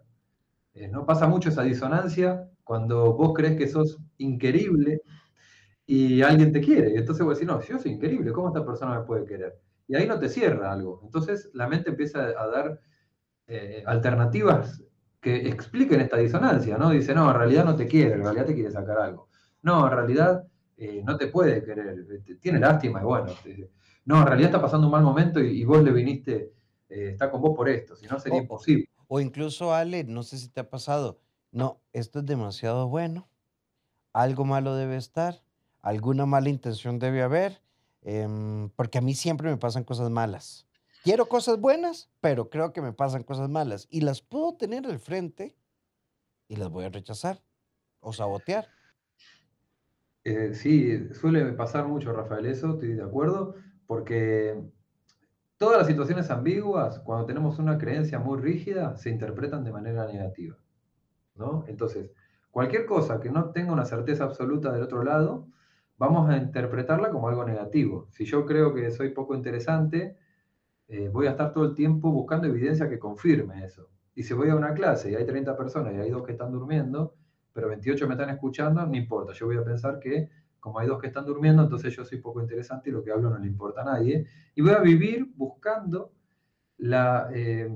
eh, 0.80 0.88
¿no? 0.88 1.04
Pasa 1.04 1.28
mucho 1.28 1.50
esa 1.50 1.62
disonancia 1.62 2.48
cuando 2.64 3.12
vos 3.12 3.34
crees 3.34 3.56
que 3.56 3.68
sos 3.68 3.98
increíble 4.16 5.02
y 5.84 6.22
alguien 6.22 6.52
te 6.52 6.60
quiere. 6.62 6.94
Y 6.94 6.96
entonces 6.96 7.22
vos 7.22 7.34
decís, 7.34 7.46
no, 7.46 7.60
yo 7.60 7.78
soy 7.78 7.92
increíble, 7.92 8.32
¿cómo 8.32 8.48
esta 8.48 8.64
persona 8.64 8.98
me 8.98 9.04
puede 9.04 9.26
querer? 9.26 9.60
Y 9.86 9.94
ahí 9.94 10.06
no 10.06 10.18
te 10.18 10.30
cierra 10.30 10.72
algo. 10.72 11.00
Entonces 11.04 11.50
la 11.52 11.68
mente 11.68 11.90
empieza 11.90 12.20
a 12.20 12.46
dar 12.46 12.80
eh, 13.46 13.82
alternativas 13.86 14.82
que 15.20 15.48
expliquen 15.48 16.00
esta 16.00 16.16
disonancia, 16.16 16.78
¿no? 16.78 16.90
Dice, 16.90 17.14
no, 17.14 17.30
en 17.30 17.36
realidad 17.36 17.66
no 17.66 17.76
te 17.76 17.86
quiere, 17.86 18.14
en 18.14 18.22
realidad 18.22 18.46
te 18.46 18.54
quiere 18.54 18.70
sacar 18.70 18.98
algo. 18.98 19.28
No, 19.60 19.86
en 19.86 19.92
realidad 19.92 20.44
eh, 20.78 21.02
no 21.04 21.18
te 21.18 21.26
puede 21.26 21.62
querer, 21.62 22.06
tiene 22.40 22.58
lástima 22.58 23.02
y 23.02 23.04
bueno, 23.04 23.26
no, 24.06 24.20
en 24.20 24.26
realidad 24.26 24.48
está 24.48 24.62
pasando 24.62 24.86
un 24.86 24.92
mal 24.92 25.02
momento 25.02 25.40
y, 25.40 25.62
vos 25.64 25.82
le 25.84 25.92
viniste, 25.92 26.54
está 26.88 27.30
con 27.30 27.42
vos 27.42 27.54
por 27.54 27.68
esto, 27.68 27.94
si 27.96 28.06
no 28.06 28.18
sería 28.18 28.38
oh. 28.38 28.42
imposible. 28.42 28.89
O 29.12 29.18
incluso, 29.18 29.74
Ale, 29.74 30.04
no 30.04 30.22
sé 30.22 30.38
si 30.38 30.48
te 30.48 30.60
ha 30.60 30.70
pasado, 30.70 31.18
no, 31.50 31.80
esto 31.92 32.20
es 32.20 32.26
demasiado 32.26 32.86
bueno, 32.86 33.28
algo 34.12 34.44
malo 34.44 34.76
debe 34.76 34.96
estar, 34.96 35.42
alguna 35.82 36.26
mala 36.26 36.48
intención 36.48 37.00
debe 37.00 37.20
haber, 37.20 37.60
em, 38.02 38.70
porque 38.76 38.98
a 38.98 39.00
mí 39.00 39.14
siempre 39.14 39.50
me 39.50 39.56
pasan 39.56 39.82
cosas 39.82 40.10
malas. 40.10 40.68
Quiero 41.02 41.26
cosas 41.26 41.58
buenas, 41.58 42.08
pero 42.20 42.50
creo 42.50 42.72
que 42.72 42.82
me 42.82 42.92
pasan 42.92 43.24
cosas 43.24 43.48
malas 43.48 43.88
y 43.90 44.02
las 44.02 44.22
puedo 44.22 44.54
tener 44.54 44.86
al 44.86 45.00
frente 45.00 45.56
y 46.46 46.54
las 46.54 46.68
voy 46.68 46.84
a 46.84 46.90
rechazar 46.90 47.42
o 47.98 48.12
sabotear. 48.12 48.68
Eh, 50.22 50.54
sí, 50.54 51.12
suele 51.14 51.46
pasar 51.54 51.88
mucho, 51.88 52.12
Rafael, 52.12 52.46
eso, 52.46 52.74
estoy 52.74 52.92
de 52.92 53.02
acuerdo, 53.02 53.56
porque 53.88 54.70
Todas 55.60 55.76
las 55.76 55.88
situaciones 55.88 56.30
ambiguas, 56.30 57.00
cuando 57.00 57.26
tenemos 57.26 57.58
una 57.58 57.76
creencia 57.76 58.18
muy 58.18 58.40
rígida, 58.40 58.96
se 58.96 59.10
interpretan 59.10 59.62
de 59.62 59.70
manera 59.70 60.06
negativa. 60.06 60.56
¿no? 61.34 61.66
Entonces, 61.68 62.10
cualquier 62.50 62.86
cosa 62.86 63.20
que 63.20 63.28
no 63.28 63.50
tenga 63.50 63.70
una 63.70 63.84
certeza 63.84 64.24
absoluta 64.24 64.72
del 64.72 64.84
otro 64.84 65.04
lado 65.04 65.48
vamos 65.98 66.30
a 66.30 66.38
interpretarla 66.38 67.10
como 67.10 67.28
algo 67.28 67.44
negativo. 67.44 68.08
Si 68.10 68.24
yo 68.24 68.46
creo 68.46 68.72
que 68.72 68.90
soy 68.90 69.10
poco 69.10 69.34
interesante, 69.34 70.16
eh, 70.88 71.10
voy 71.12 71.26
a 71.26 71.32
estar 71.32 71.52
todo 71.52 71.64
el 71.66 71.74
tiempo 71.74 72.10
buscando 72.10 72.46
evidencia 72.46 72.88
que 72.88 72.98
confirme 72.98 73.62
eso. 73.62 73.90
Y 74.14 74.22
si 74.22 74.32
voy 74.32 74.48
a 74.48 74.56
una 74.56 74.72
clase 74.72 75.10
y 75.10 75.14
hay 75.14 75.26
30 75.26 75.58
personas 75.58 75.92
y 75.92 75.98
hay 75.98 76.08
dos 76.08 76.24
que 76.24 76.32
están 76.32 76.52
durmiendo, 76.52 77.16
pero 77.52 77.68
28 77.68 78.08
me 78.08 78.14
están 78.14 78.30
escuchando, 78.30 78.86
no 78.86 78.96
importa. 78.96 79.34
Yo 79.34 79.44
voy 79.44 79.58
a 79.58 79.64
pensar 79.64 79.98
que 79.98 80.30
como 80.60 80.78
hay 80.78 80.86
dos 80.86 81.00
que 81.00 81.08
están 81.08 81.24
durmiendo, 81.24 81.62
entonces 81.62 81.94
yo 81.94 82.04
soy 82.04 82.18
poco 82.18 82.40
interesante 82.40 82.90
y 82.90 82.92
lo 82.92 83.02
que 83.02 83.10
hablo 83.10 83.30
no 83.30 83.38
le 83.38 83.46
importa 83.46 83.80
a 83.82 83.84
nadie. 83.84 84.26
Y 84.54 84.62
voy 84.62 84.72
a 84.72 84.78
vivir 84.78 85.26
buscando 85.34 86.12
la 86.76 87.30
eh, 87.32 87.74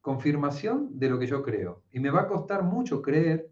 confirmación 0.00 0.98
de 0.98 1.10
lo 1.10 1.18
que 1.18 1.26
yo 1.26 1.42
creo. 1.42 1.82
Y 1.92 2.00
me 2.00 2.10
va 2.10 2.22
a 2.22 2.28
costar 2.28 2.62
mucho 2.62 3.00
creer 3.02 3.48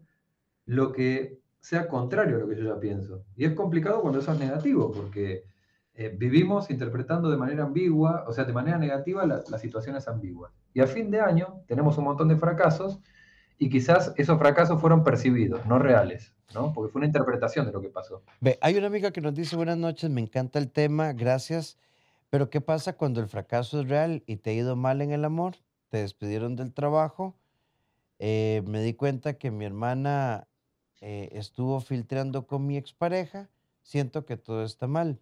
lo 0.65 0.91
que 0.91 1.39
sea 1.59 1.87
contrario 1.87 2.35
a 2.35 2.39
lo 2.39 2.47
que 2.47 2.55
yo 2.55 2.63
ya 2.63 2.79
pienso. 2.79 3.23
Y 3.35 3.45
es 3.45 3.53
complicado 3.53 4.01
cuando 4.01 4.19
eso 4.19 4.31
es 4.33 4.39
negativo, 4.39 4.91
porque 4.91 5.45
eh, 5.95 6.15
vivimos 6.17 6.69
interpretando 6.69 7.29
de 7.29 7.37
manera 7.37 7.63
ambigua, 7.63 8.25
o 8.27 8.33
sea, 8.33 8.43
de 8.43 8.53
manera 8.53 8.77
negativa 8.77 9.25
las 9.25 9.61
situaciones 9.61 10.07
ambiguas. 10.07 10.51
Y 10.73 10.81
a 10.81 10.87
fin 10.87 11.11
de 11.11 11.21
año 11.21 11.61
tenemos 11.67 11.97
un 11.97 12.05
montón 12.05 12.27
de 12.27 12.35
fracasos 12.35 12.99
y 13.63 13.69
quizás 13.69 14.13
esos 14.17 14.37
fracasos 14.37 14.81
fueron 14.81 15.05
percibidos, 15.05 15.65
no 15.65 15.79
reales, 15.79 16.33
¿no? 16.53 16.73
Porque 16.73 16.91
fue 16.91 16.99
una 16.99 17.05
interpretación 17.05 17.65
de 17.65 17.71
lo 17.71 17.79
que 17.79 17.87
pasó. 17.87 18.21
Ve, 18.41 18.59
hay 18.59 18.75
una 18.75 18.87
amiga 18.87 19.11
que 19.11 19.21
nos 19.21 19.33
dice 19.33 19.55
buenas 19.55 19.77
noches, 19.77 20.09
me 20.09 20.19
encanta 20.19 20.59
el 20.59 20.69
tema, 20.69 21.13
gracias. 21.13 21.77
Pero 22.29 22.49
¿qué 22.49 22.59
pasa 22.59 22.97
cuando 22.97 23.21
el 23.21 23.29
fracaso 23.29 23.79
es 23.79 23.87
real 23.87 24.21
y 24.27 24.35
te 24.35 24.49
ha 24.49 24.53
ido 24.53 24.75
mal 24.75 25.01
en 25.01 25.11
el 25.11 25.23
amor? 25.23 25.55
Te 25.87 25.99
despidieron 25.99 26.57
del 26.57 26.73
trabajo. 26.73 27.37
Eh, 28.19 28.63
me 28.65 28.81
di 28.81 28.95
cuenta 28.95 29.37
que 29.37 29.49
mi 29.49 29.63
hermana 29.63 30.49
eh, 30.99 31.29
estuvo 31.31 31.79
filtrando 31.79 32.45
con 32.45 32.67
mi 32.67 32.75
expareja. 32.75 33.49
Siento 33.81 34.25
que 34.25 34.35
todo 34.35 34.65
está 34.65 34.87
mal. 34.87 35.21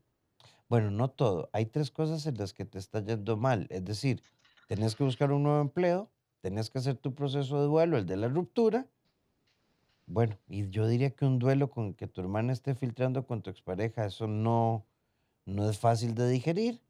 Bueno, 0.67 0.89
no 0.89 1.11
todo. 1.11 1.51
Hay 1.53 1.67
tres 1.67 1.91
cosas 1.91 2.25
en 2.25 2.37
las 2.37 2.53
que 2.53 2.65
te 2.65 2.79
está 2.79 3.03
yendo 3.03 3.37
mal. 3.37 3.67
Es 3.69 3.85
decir, 3.85 4.23
tenés 4.67 4.95
que 4.95 5.03
buscar 5.03 5.31
un 5.31 5.43
nuevo 5.43 5.61
empleo, 5.61 6.09
tenés 6.41 6.69
que 6.69 6.79
hacer 6.79 6.97
tu 6.97 7.13
proceso 7.13 7.61
de 7.61 7.67
duelo, 7.67 7.97
el 7.97 8.05
de 8.05 8.17
la 8.17 8.27
ruptura. 8.27 8.87
Bueno, 10.07 10.37
y 10.49 10.69
yo 10.69 10.87
diría 10.87 11.11
que 11.11 11.25
un 11.25 11.39
duelo 11.39 11.69
con 11.69 11.93
que 11.93 12.07
tu 12.07 12.21
hermana 12.21 12.51
esté 12.51 12.75
filtrando 12.75 13.25
con 13.25 13.41
tu 13.41 13.49
expareja, 13.49 14.05
eso 14.05 14.27
no, 14.27 14.85
no 15.45 15.69
es 15.69 15.79
fácil 15.79 16.15
de 16.15 16.27
digerir. 16.27 16.81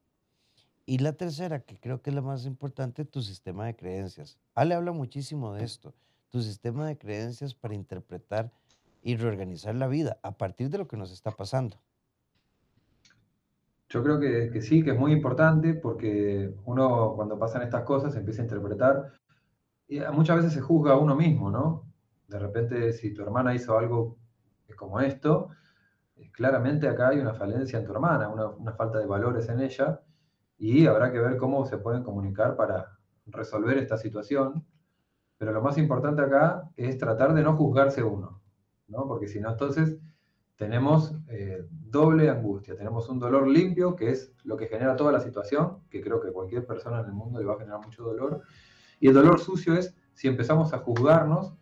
Y 0.85 0.97
la 0.97 1.13
tercera, 1.13 1.59
que 1.59 1.77
creo 1.77 2.01
que 2.01 2.09
es 2.09 2.15
la 2.15 2.21
más 2.21 2.45
importante, 2.45 3.05
tu 3.05 3.21
sistema 3.21 3.65
de 3.65 3.75
creencias. 3.75 4.39
Ale 4.55 4.73
habla 4.73 4.91
muchísimo 4.91 5.53
de 5.53 5.63
esto, 5.63 5.93
tu 6.31 6.41
sistema 6.41 6.87
de 6.87 6.97
creencias 6.97 7.53
para 7.53 7.75
interpretar 7.75 8.51
y 9.03 9.15
reorganizar 9.15 9.75
la 9.75 9.87
vida 9.87 10.17
a 10.23 10.31
partir 10.31 10.69
de 10.69 10.79
lo 10.79 10.87
que 10.87 10.97
nos 10.97 11.11
está 11.11 11.31
pasando. 11.31 11.77
Yo 13.89 14.01
creo 14.03 14.19
que, 14.19 14.61
sí, 14.61 14.83
que 14.83 14.91
es 14.91 14.97
muy 14.97 15.11
importante 15.11 15.73
porque 15.73 16.53
uno 16.65 17.13
cuando 17.15 17.37
pasan 17.37 17.61
estas 17.61 17.83
cosas 17.83 18.15
empieza 18.15 18.41
a 18.41 18.45
interpretar 18.45 19.11
y 19.91 19.99
muchas 20.13 20.37
veces 20.37 20.53
se 20.53 20.61
juzga 20.61 20.93
a 20.93 20.97
uno 20.97 21.17
mismo, 21.17 21.51
¿no? 21.51 21.85
De 22.29 22.39
repente 22.39 22.93
si 22.93 23.13
tu 23.13 23.23
hermana 23.23 23.53
hizo 23.53 23.77
algo 23.77 24.17
como 24.77 25.01
esto, 25.01 25.49
eh, 26.15 26.31
claramente 26.31 26.87
acá 26.87 27.09
hay 27.09 27.19
una 27.19 27.33
falencia 27.33 27.77
en 27.77 27.85
tu 27.85 27.91
hermana, 27.91 28.29
una, 28.29 28.47
una 28.47 28.71
falta 28.71 28.99
de 28.99 29.05
valores 29.05 29.49
en 29.49 29.59
ella 29.59 30.01
y 30.57 30.87
habrá 30.87 31.11
que 31.11 31.19
ver 31.19 31.35
cómo 31.35 31.65
se 31.65 31.77
pueden 31.77 32.03
comunicar 32.03 32.55
para 32.55 32.97
resolver 33.25 33.77
esta 33.77 33.97
situación. 33.97 34.65
Pero 35.37 35.51
lo 35.51 35.61
más 35.61 35.77
importante 35.77 36.21
acá 36.21 36.69
es 36.77 36.97
tratar 36.97 37.33
de 37.33 37.43
no 37.43 37.57
juzgarse 37.57 38.01
uno, 38.01 38.41
¿no? 38.87 39.07
Porque 39.07 39.27
si 39.27 39.41
no, 39.41 39.51
entonces 39.51 39.97
tenemos 40.55 41.13
eh, 41.27 41.65
doble 41.69 42.29
angustia. 42.29 42.77
Tenemos 42.77 43.09
un 43.09 43.19
dolor 43.19 43.45
limpio, 43.45 43.95
que 43.95 44.11
es 44.11 44.33
lo 44.43 44.55
que 44.55 44.67
genera 44.67 44.95
toda 44.95 45.11
la 45.11 45.19
situación, 45.19 45.79
que 45.89 46.01
creo 46.01 46.21
que 46.21 46.31
cualquier 46.31 46.65
persona 46.65 47.01
en 47.01 47.07
el 47.07 47.13
mundo 47.13 47.39
le 47.39 47.45
va 47.45 47.55
a 47.55 47.57
generar 47.57 47.81
mucho 47.81 48.03
dolor. 48.03 48.43
Y 49.01 49.07
el 49.07 49.13
dolor 49.15 49.39
sucio 49.39 49.73
es 49.75 49.93
si 50.13 50.29
empezamos 50.29 50.71
a 50.73 50.77
juzgarnos 50.77 51.53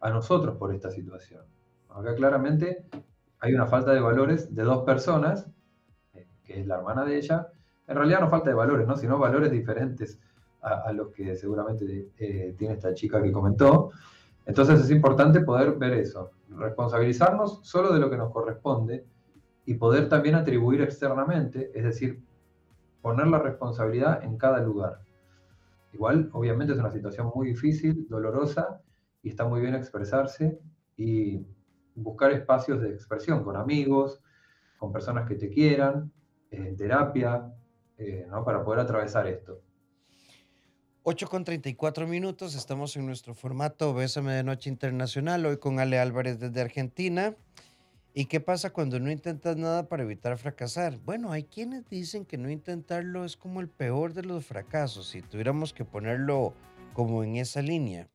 a 0.00 0.10
nosotros 0.10 0.56
por 0.56 0.74
esta 0.74 0.90
situación. 0.90 1.44
Acá 1.88 2.14
claramente 2.14 2.84
hay 3.38 3.54
una 3.54 3.66
falta 3.66 3.92
de 3.92 4.00
valores 4.00 4.54
de 4.54 4.64
dos 4.64 4.84
personas, 4.84 5.46
eh, 6.12 6.26
que 6.44 6.60
es 6.60 6.66
la 6.66 6.78
hermana 6.78 7.04
de 7.04 7.16
ella. 7.16 7.48
En 7.86 7.96
realidad 7.96 8.20
no 8.20 8.28
falta 8.28 8.50
de 8.50 8.56
valores, 8.56 8.86
¿no? 8.86 8.96
sino 8.96 9.18
valores 9.18 9.52
diferentes 9.52 10.20
a, 10.60 10.92
los 10.92 11.08
que 11.08 11.34
seguramente 11.34 12.10
eh, 12.18 12.54
tiene 12.56 12.74
esta 12.74 12.94
chica 12.94 13.22
que 13.22 13.32
comentó. 13.32 13.90
Entonces 14.44 14.80
es 14.80 14.90
importante 14.90 15.40
poder 15.40 15.72
ver 15.72 15.92
eso, 15.94 16.32
responsabilizarnos 16.50 17.60
solo 17.62 17.92
de 17.92 18.00
lo 18.00 18.10
que 18.10 18.16
nos 18.16 18.32
corresponde 18.32 19.04
y 19.66 19.74
poder 19.74 20.08
también 20.08 20.34
atribuir 20.34 20.82
externamente, 20.82 21.70
es 21.74 21.84
decir, 21.84 22.20
poner 23.00 23.28
la 23.28 23.38
responsabilidad 23.38 24.22
en 24.24 24.36
cada 24.36 24.60
lugar. 24.60 25.00
Igual, 25.92 26.30
obviamente 26.32 26.72
es 26.72 26.78
una 26.78 26.90
situación 26.90 27.30
muy 27.34 27.48
difícil, 27.48 28.06
dolorosa, 28.08 28.80
y 29.22 29.28
está 29.28 29.46
muy 29.46 29.60
bien 29.60 29.74
expresarse 29.74 30.58
y 30.96 31.46
buscar 31.94 32.32
espacios 32.32 32.80
de 32.80 32.90
expresión 32.90 33.44
con 33.44 33.56
amigos, 33.56 34.20
con 34.78 34.92
personas 34.92 35.28
que 35.28 35.36
te 35.36 35.48
quieran, 35.48 36.10
en 36.50 36.76
terapia, 36.76 37.52
eh, 37.98 38.26
¿no? 38.28 38.44
para 38.44 38.64
poder 38.64 38.80
atravesar 38.80 39.26
esto. 39.26 39.60
8 41.04 41.28
con 41.28 41.44
34 41.44 42.06
minutos, 42.06 42.54
estamos 42.54 42.96
en 42.96 43.06
nuestro 43.06 43.34
formato 43.34 43.92
Bésame 43.92 44.34
de 44.34 44.44
Noche 44.44 44.70
Internacional, 44.70 45.44
hoy 45.46 45.58
con 45.58 45.80
Ale 45.80 45.98
Álvarez 45.98 46.38
desde 46.38 46.60
Argentina. 46.60 47.34
¿Y 48.14 48.26
qué 48.26 48.40
pasa 48.40 48.70
cuando 48.70 49.00
no 49.00 49.10
intentas 49.10 49.56
nada 49.56 49.88
para 49.88 50.02
evitar 50.02 50.36
fracasar? 50.36 50.98
Bueno, 50.98 51.32
hay 51.32 51.44
quienes 51.44 51.88
dicen 51.88 52.26
que 52.26 52.36
no 52.36 52.50
intentarlo 52.50 53.24
es 53.24 53.36
como 53.36 53.60
el 53.60 53.68
peor 53.68 54.12
de 54.12 54.22
los 54.22 54.44
fracasos, 54.44 55.08
si 55.08 55.22
tuviéramos 55.22 55.72
que 55.72 55.84
ponerlo 55.84 56.54
como 56.92 57.24
en 57.24 57.36
esa 57.36 57.62
línea, 57.62 58.08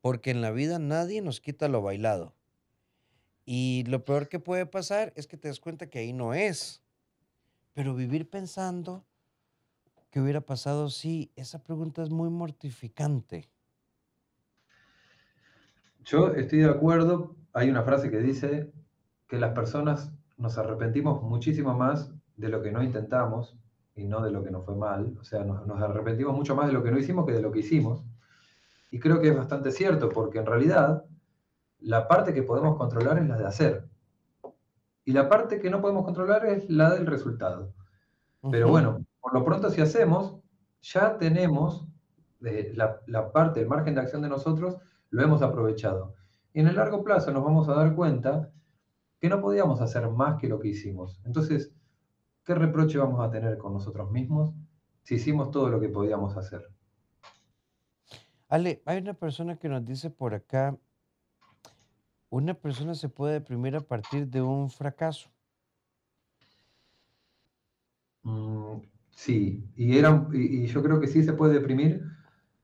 porque 0.00 0.32
en 0.32 0.40
la 0.40 0.50
vida 0.50 0.78
nadie 0.78 1.22
nos 1.22 1.40
quita 1.40 1.68
lo 1.68 1.80
bailado. 1.80 2.34
Y 3.44 3.84
lo 3.86 4.04
peor 4.04 4.28
que 4.28 4.40
puede 4.40 4.66
pasar 4.66 5.12
es 5.16 5.26
que 5.26 5.36
te 5.36 5.48
das 5.48 5.60
cuenta 5.60 5.88
que 5.88 6.00
ahí 6.00 6.12
no 6.12 6.34
es. 6.34 6.82
Pero 7.72 7.94
vivir 7.94 8.28
pensando 8.28 9.04
¿Qué 10.10 10.20
hubiera 10.20 10.40
pasado 10.40 10.90
si 10.90 11.30
esa 11.36 11.62
pregunta 11.62 12.02
es 12.02 12.10
muy 12.10 12.30
mortificante? 12.30 13.48
Yo 16.04 16.32
estoy 16.34 16.60
de 16.60 16.68
acuerdo. 16.68 17.36
Hay 17.52 17.70
una 17.70 17.84
frase 17.84 18.10
que 18.10 18.18
dice 18.18 18.72
que 19.30 19.38
las 19.38 19.52
personas 19.52 20.12
nos 20.36 20.58
arrepentimos 20.58 21.22
muchísimo 21.22 21.72
más 21.72 22.12
de 22.36 22.48
lo 22.48 22.60
que 22.60 22.72
no 22.72 22.82
intentamos 22.82 23.56
y 23.94 24.04
no 24.04 24.20
de 24.20 24.30
lo 24.30 24.42
que 24.42 24.50
nos 24.50 24.66
fue 24.66 24.74
mal. 24.74 25.16
O 25.20 25.24
sea, 25.24 25.44
nos, 25.44 25.66
nos 25.66 25.80
arrepentimos 25.80 26.34
mucho 26.34 26.54
más 26.56 26.66
de 26.66 26.72
lo 26.72 26.82
que 26.82 26.90
no 26.90 26.98
hicimos 26.98 27.24
que 27.24 27.32
de 27.32 27.40
lo 27.40 27.52
que 27.52 27.60
hicimos. 27.60 28.04
Y 28.90 28.98
creo 28.98 29.20
que 29.20 29.28
es 29.28 29.36
bastante 29.36 29.70
cierto, 29.70 30.08
porque 30.08 30.40
en 30.40 30.46
realidad 30.46 31.04
la 31.78 32.08
parte 32.08 32.34
que 32.34 32.42
podemos 32.42 32.76
controlar 32.76 33.18
es 33.18 33.28
la 33.28 33.38
de 33.38 33.46
hacer. 33.46 33.88
Y 35.04 35.12
la 35.12 35.28
parte 35.28 35.60
que 35.60 35.70
no 35.70 35.80
podemos 35.80 36.04
controlar 36.04 36.44
es 36.46 36.68
la 36.68 36.90
del 36.90 37.06
resultado. 37.06 37.72
Pero 38.50 38.68
bueno, 38.68 39.04
por 39.20 39.34
lo 39.34 39.44
pronto 39.44 39.70
si 39.70 39.80
hacemos, 39.80 40.40
ya 40.82 41.18
tenemos 41.18 41.86
eh, 42.44 42.72
la, 42.74 43.32
parte, 43.32 43.60
el 43.60 43.68
margen 43.68 43.94
de 43.94 44.00
acción 44.00 44.22
de 44.22 44.28
nosotros, 44.28 44.76
lo 45.10 45.22
hemos 45.22 45.42
aprovechado. 45.42 46.14
Y 46.52 46.60
en 46.60 46.68
el 46.68 46.76
largo 46.76 47.04
plazo 47.04 47.32
nos 47.32 47.44
vamos 47.44 47.68
a 47.68 47.74
dar 47.74 47.94
cuenta 47.94 48.50
que 49.20 49.28
no 49.28 49.40
podíamos 49.40 49.80
hacer 49.80 50.08
más 50.10 50.40
que 50.40 50.48
lo 50.48 50.58
que 50.58 50.68
hicimos. 50.68 51.20
Entonces, 51.24 51.72
¿qué 52.44 52.54
reproche 52.54 52.98
vamos 52.98 53.20
a 53.20 53.30
tener 53.30 53.58
con 53.58 53.72
nosotros 53.72 54.10
mismos 54.10 54.52
si 55.02 55.16
hicimos 55.16 55.50
todo 55.50 55.68
lo 55.68 55.80
que 55.80 55.88
podíamos 55.88 56.36
hacer? 56.36 56.68
Ale, 58.48 58.82
hay 58.84 58.98
una 58.98 59.14
persona 59.14 59.56
que 59.56 59.68
nos 59.68 59.84
dice 59.84 60.10
por 60.10 60.34
acá, 60.34 60.76
una 62.30 62.54
persona 62.54 62.94
se 62.94 63.08
puede 63.08 63.34
deprimir 63.34 63.76
a 63.76 63.80
partir 63.80 64.26
de 64.26 64.42
un 64.42 64.70
fracaso. 64.70 65.30
Mm, 68.22 68.80
Sí, 69.20 69.70
y, 69.76 69.98
era, 69.98 70.26
y, 70.32 70.66
yo 70.66 70.82
creo 70.82 70.98
que 70.98 71.06
sí 71.06 71.22
se 71.22 71.34
puede 71.34 71.52
deprimir 71.52 72.02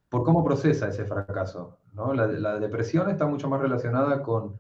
por 0.09 0.25
cómo 0.25 0.43
procesa 0.43 0.89
ese 0.89 1.05
fracaso. 1.05 1.81
¿no? 1.93 2.15
La, 2.15 2.27
la, 2.27 2.59
depresión 2.59 3.11
está 3.11 3.27
mucho 3.27 3.51
más 3.51 3.61
relacionada 3.61 4.23
con 4.23 4.59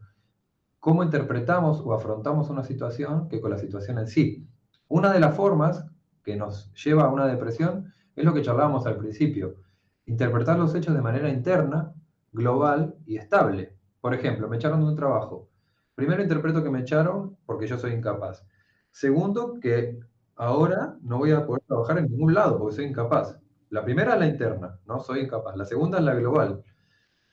cómo 0.87 1.03
interpretamos 1.03 1.83
o 1.85 1.92
afrontamos 1.92 2.49
una 2.49 2.62
situación 2.62 3.29
que 3.29 3.40
con 3.40 3.51
la 3.51 3.59
situación 3.59 3.99
en 3.99 4.07
sí. 4.07 4.46
Una 4.87 5.12
de 5.12 5.18
las 5.18 5.35
formas 5.35 5.85
que 6.22 6.37
nos 6.37 6.72
lleva 6.75 7.07
a 7.07 7.09
una 7.09 7.27
depresión 7.27 7.92
es 8.14 8.25
lo 8.25 8.33
que 8.33 8.40
charlábamos 8.40 8.87
al 8.87 8.96
principio, 8.96 9.57
interpretar 10.05 10.57
los 10.57 10.77
hechos 10.77 10.94
de 10.94 11.03
manera 11.03 11.29
interna, 11.29 11.92
global 12.31 12.94
y 13.05 13.16
estable. 13.16 13.77
Por 14.01 14.14
ejemplo, 14.14 14.49
me 14.49 14.59
echaron 14.59 14.79
de 14.79 14.87
un 14.87 14.94
trabajo. 14.94 15.49
Primero 15.96 16.22
interpreto 16.22 16.62
que 16.62 16.70
me 16.70 16.83
echaron 16.83 17.37
porque 17.46 17.66
yo 17.66 17.79
soy 17.79 17.92
incapaz. 17.92 18.46
Segundo, 18.92 19.59
que 19.61 19.99
ahora 20.37 20.99
no 21.03 21.18
voy 21.18 21.33
a 21.33 21.44
poder 21.44 21.64
trabajar 21.66 21.99
en 21.99 22.12
ningún 22.12 22.33
lado 22.33 22.61
porque 22.61 22.77
soy 22.77 22.85
incapaz. 22.85 23.37
La 23.70 23.85
primera 23.85 24.14
es 24.14 24.20
la 24.20 24.27
interna, 24.29 24.79
no 24.87 25.01
soy 25.01 25.22
incapaz. 25.22 25.57
La 25.57 25.64
segunda 25.64 25.99
es 25.99 26.05
la 26.05 26.14
global. 26.14 26.62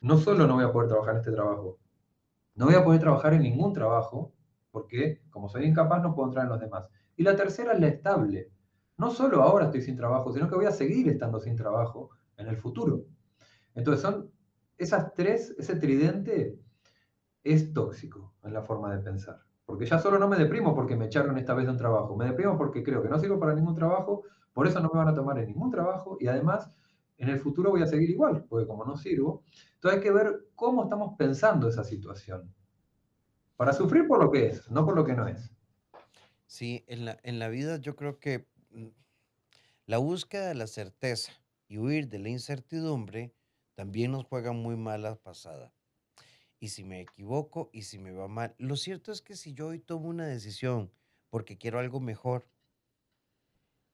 No 0.01 0.17
solo 0.17 0.47
no 0.47 0.55
voy 0.55 0.63
a 0.63 0.71
poder 0.73 0.89
trabajar 0.89 1.13
en 1.13 1.19
este 1.19 1.33
trabajo, 1.33 1.77
no 2.55 2.65
voy 2.65 2.75
a 2.75 2.83
poder 2.83 2.99
trabajar 2.99 3.33
en 3.33 3.41
ningún 3.41 3.73
trabajo 3.73 4.33
porque 4.71 5.21
como 5.29 5.49
soy 5.49 5.65
incapaz 5.65 6.01
no 6.01 6.13
puedo 6.15 6.29
entrar 6.29 6.45
en 6.45 6.51
los 6.51 6.59
demás. 6.59 6.87
Y 7.15 7.23
la 7.23 7.35
tercera 7.35 7.73
es 7.73 7.79
la 7.79 7.87
estable. 7.87 8.51
No 8.97 9.11
solo 9.11 9.41
ahora 9.43 9.65
estoy 9.65 9.81
sin 9.81 9.95
trabajo, 9.95 10.31
sino 10.31 10.49
que 10.49 10.55
voy 10.55 10.65
a 10.65 10.71
seguir 10.71 11.07
estando 11.09 11.39
sin 11.39 11.55
trabajo 11.55 12.09
en 12.37 12.47
el 12.47 12.57
futuro. 12.57 13.05
Entonces 13.75 14.01
son 14.01 14.31
esas 14.77 15.13
tres, 15.13 15.55
ese 15.57 15.75
tridente 15.75 16.59
es 17.43 17.73
tóxico 17.73 18.33
en 18.43 18.53
la 18.53 18.63
forma 18.63 18.95
de 18.95 19.03
pensar. 19.03 19.39
Porque 19.65 19.85
ya 19.85 19.99
solo 19.99 20.19
no 20.19 20.27
me 20.27 20.37
deprimo 20.37 20.75
porque 20.75 20.95
me 20.95 21.05
echaron 21.05 21.37
esta 21.37 21.53
vez 21.53 21.65
de 21.65 21.71
un 21.71 21.77
trabajo. 21.77 22.15
Me 22.15 22.25
deprimo 22.25 22.57
porque 22.57 22.83
creo 22.83 23.01
que 23.01 23.09
no 23.09 23.19
sirvo 23.19 23.39
para 23.39 23.53
ningún 23.53 23.75
trabajo, 23.75 24.23
por 24.53 24.67
eso 24.67 24.79
no 24.79 24.89
me 24.93 24.99
van 24.99 25.07
a 25.07 25.15
tomar 25.15 25.37
en 25.39 25.47
ningún 25.47 25.71
trabajo 25.71 26.17
y 26.19 26.27
además 26.27 26.71
en 27.17 27.29
el 27.29 27.39
futuro 27.39 27.71
voy 27.71 27.81
a 27.81 27.87
seguir 27.87 28.09
igual, 28.09 28.45
porque 28.45 28.67
como 28.67 28.85
no 28.85 28.97
sirvo. 28.97 29.43
Entonces 29.75 29.97
hay 29.97 30.03
que 30.03 30.11
ver 30.11 30.47
cómo 30.55 30.83
estamos 30.83 31.15
pensando 31.17 31.67
esa 31.67 31.83
situación. 31.83 32.53
Para 33.55 33.73
sufrir 33.73 34.07
por 34.07 34.23
lo 34.23 34.31
que 34.31 34.47
es, 34.47 34.69
no 34.69 34.85
por 34.85 34.95
lo 34.95 35.05
que 35.05 35.13
no 35.13 35.27
es. 35.27 35.51
Sí, 36.45 36.83
en 36.87 37.05
la, 37.05 37.19
en 37.23 37.39
la 37.39 37.49
vida 37.49 37.77
yo 37.77 37.95
creo 37.95 38.19
que 38.19 38.47
mm, 38.71 38.87
la 39.85 39.97
búsqueda 39.97 40.47
de 40.47 40.55
la 40.55 40.67
certeza 40.67 41.33
y 41.67 41.77
huir 41.77 42.09
de 42.09 42.19
la 42.19 42.29
incertidumbre 42.29 43.33
también 43.75 44.11
nos 44.11 44.25
juega 44.25 44.51
muy 44.51 44.75
mala 44.75 45.15
pasada 45.15 45.73
y 46.63 46.69
si 46.69 46.85
me 46.85 47.01
equivoco 47.01 47.69
y 47.73 47.81
si 47.81 47.99
me 47.99 48.13
va 48.13 48.29
mal. 48.29 48.55
Lo 48.57 48.77
cierto 48.77 49.11
es 49.11 49.21
que 49.21 49.35
si 49.35 49.53
yo 49.53 49.67
hoy 49.67 49.79
tomo 49.79 50.07
una 50.07 50.25
decisión 50.25 50.93
porque 51.29 51.57
quiero 51.57 51.77
algo 51.77 51.99
mejor, 51.99 52.47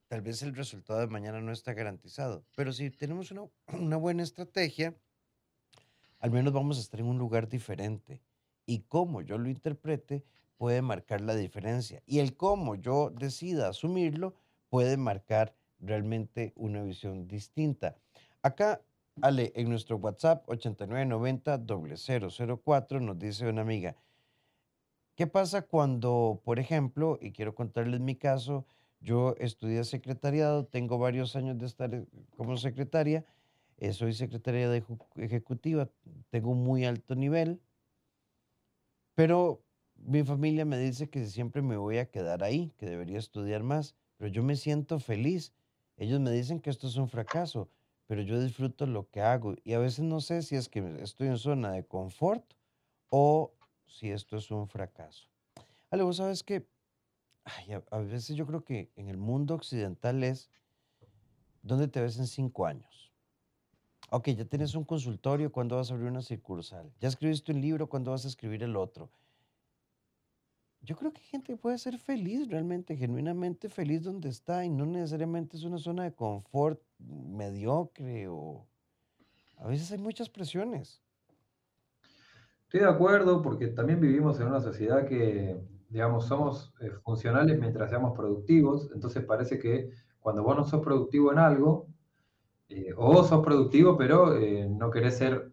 tal 0.09 0.21
vez 0.21 0.41
el 0.41 0.55
resultado 0.55 0.99
de 0.99 1.07
mañana 1.07 1.39
no 1.39 1.53
está 1.53 1.73
garantizado. 1.73 2.43
Pero 2.55 2.73
si 2.73 2.89
tenemos 2.89 3.31
una, 3.31 3.43
una 3.73 3.95
buena 3.95 4.23
estrategia, 4.23 4.93
al 6.19 6.31
menos 6.31 6.51
vamos 6.51 6.77
a 6.77 6.81
estar 6.81 6.99
en 6.99 7.05
un 7.05 7.17
lugar 7.17 7.47
diferente. 7.47 8.21
Y 8.65 8.79
cómo 8.79 9.21
yo 9.21 9.37
lo 9.37 9.47
interprete 9.49 10.25
puede 10.57 10.81
marcar 10.81 11.21
la 11.21 11.35
diferencia. 11.35 12.03
Y 12.05 12.19
el 12.19 12.35
cómo 12.35 12.75
yo 12.75 13.11
decida 13.11 13.69
asumirlo 13.69 14.35
puede 14.69 14.97
marcar 14.97 15.55
realmente 15.79 16.51
una 16.55 16.83
visión 16.83 17.27
distinta. 17.27 17.95
Acá 18.41 18.81
Ale, 19.21 19.51
en 19.55 19.69
nuestro 19.69 19.97
WhatsApp 19.97 20.47
8990-004 20.47 23.01
nos 23.01 23.19
dice 23.19 23.47
una 23.47 23.61
amiga, 23.61 23.95
¿qué 25.15 25.27
pasa 25.27 25.61
cuando, 25.63 26.41
por 26.43 26.59
ejemplo, 26.59 27.19
y 27.21 27.31
quiero 27.31 27.53
contarles 27.53 27.99
mi 27.99 28.15
caso, 28.15 28.65
yo 29.01 29.35
estudié 29.39 29.83
secretariado, 29.83 30.65
tengo 30.65 30.97
varios 30.97 31.35
años 31.35 31.57
de 31.57 31.65
estar 31.65 31.93
eh, 31.93 32.05
como 32.35 32.57
secretaria, 32.57 33.25
eh, 33.77 33.93
soy 33.93 34.13
secretaria 34.13 34.69
de 34.69 34.83
ejecutiva, 35.15 35.89
tengo 36.29 36.51
un 36.51 36.63
muy 36.63 36.85
alto 36.85 37.15
nivel, 37.15 37.61
pero 39.15 39.63
mi 39.95 40.23
familia 40.23 40.65
me 40.65 40.77
dice 40.77 41.09
que 41.09 41.25
siempre 41.25 41.61
me 41.61 41.77
voy 41.77 41.97
a 41.97 42.09
quedar 42.09 42.43
ahí, 42.43 42.73
que 42.77 42.85
debería 42.85 43.19
estudiar 43.19 43.63
más, 43.63 43.95
pero 44.17 44.31
yo 44.31 44.43
me 44.43 44.55
siento 44.55 44.99
feliz. 44.99 45.53
Ellos 45.97 46.19
me 46.21 46.31
dicen 46.31 46.61
que 46.61 46.69
esto 46.69 46.87
es 46.87 46.95
un 46.95 47.09
fracaso 47.09 47.69
pero 48.09 48.23
yo 48.23 48.41
disfruto 48.41 48.87
lo 48.87 49.07
que 49.11 49.21
hago 49.21 49.53
y 49.63 49.73
a 49.73 49.77
veces 49.79 49.99
no 49.99 50.19
sé 50.19 50.41
si 50.41 50.55
es 50.55 50.67
que 50.67 50.79
estoy 51.03 51.27
en 51.27 51.37
zona 51.37 51.71
de 51.71 51.85
confort 51.85 52.43
o 53.09 53.53
si 53.85 54.09
esto 54.09 54.37
es 54.37 54.49
un 54.49 54.67
fracaso. 54.67 55.29
Ale, 55.91 56.01
vos 56.01 56.17
sabes 56.17 56.41
que 56.41 56.65
a, 57.91 57.97
veces 57.99 58.35
yo 58.35 58.45
creo 58.45 58.63
que 58.63 58.91
en 58.95 59.09
el 59.09 59.17
mundo 59.17 59.55
occidental 59.55 60.23
es, 60.23 60.49
¿dónde 61.61 61.87
te 61.87 62.01
ves 62.01 62.17
en 62.17 62.27
cinco 62.27 62.65
años? 62.65 63.11
Ok, 64.11 64.29
ya 64.29 64.45
tienes 64.45 64.75
un 64.75 64.83
consultorio, 64.83 65.51
¿cuándo 65.51 65.75
vas 65.75 65.91
a 65.91 65.93
abrir 65.93 66.09
una 66.09 66.21
circunsal? 66.21 66.91
Ya 66.99 67.07
escribiste 67.07 67.51
un 67.51 67.61
libro, 67.61 67.87
¿cuándo 67.87 68.11
vas 68.11 68.25
a 68.25 68.27
escribir 68.27 68.63
el 68.63 68.75
otro? 68.75 69.11
yo 70.81 70.95
creo 70.95 71.11
que 71.11 71.21
gente 71.21 71.57
puede 71.57 71.77
ser 71.77 71.97
feliz, 71.97 72.49
realmente, 72.49 72.95
genuinamente 72.95 73.69
feliz 73.69 74.03
donde 74.03 74.29
está 74.29 74.65
y 74.65 74.69
no 74.69 74.85
necesariamente 74.85 75.57
es 75.57 75.63
una 75.63 75.77
zona 75.77 76.03
de 76.03 76.13
confort 76.13 76.81
mediocre 76.97 78.27
o 78.27 78.65
a 79.57 79.67
veces 79.67 79.91
hay 79.91 79.97
muchas 79.97 80.29
presiones. 80.29 81.01
Estoy 82.63 82.81
de 82.81 82.87
acuerdo 82.87 83.41
porque 83.41 83.67
también 83.67 83.99
vivimos 83.99 84.39
en 84.39 84.47
una 84.47 84.61
sociedad 84.61 85.05
que, 85.05 85.59
digamos, 85.89 86.25
somos 86.27 86.73
eh, 86.81 86.91
funcionales 87.03 87.59
mientras 87.59 87.89
seamos 87.89 88.15
productivos, 88.15 88.89
entonces 88.93 89.23
parece 89.25 89.59
que 89.59 89.89
cuando 90.19 90.43
vos 90.43 90.55
no 90.55 90.63
sos 90.63 90.81
productivo 90.81 91.31
en 91.31 91.39
algo, 91.39 91.87
eh, 92.69 92.93
o 92.95 93.23
sos 93.23 93.43
productivo 93.43 93.97
pero 93.97 94.35
eh, 94.37 94.67
no 94.69 94.91
querés 94.91 95.17
ser, 95.17 95.51